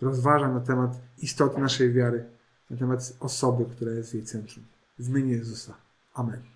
rozważań 0.00 0.54
na 0.54 0.60
temat 0.60 1.00
istoty 1.18 1.60
naszej 1.60 1.92
wiary, 1.92 2.33
na 2.70 2.76
temat 2.76 3.16
osoby, 3.20 3.64
która 3.64 3.92
jest 3.92 4.10
w 4.10 4.14
jej 4.14 4.24
centrum. 4.24 4.64
W 4.98 5.08
imieniu 5.08 5.36
Jezusa. 5.36 5.74
Amen. 6.14 6.53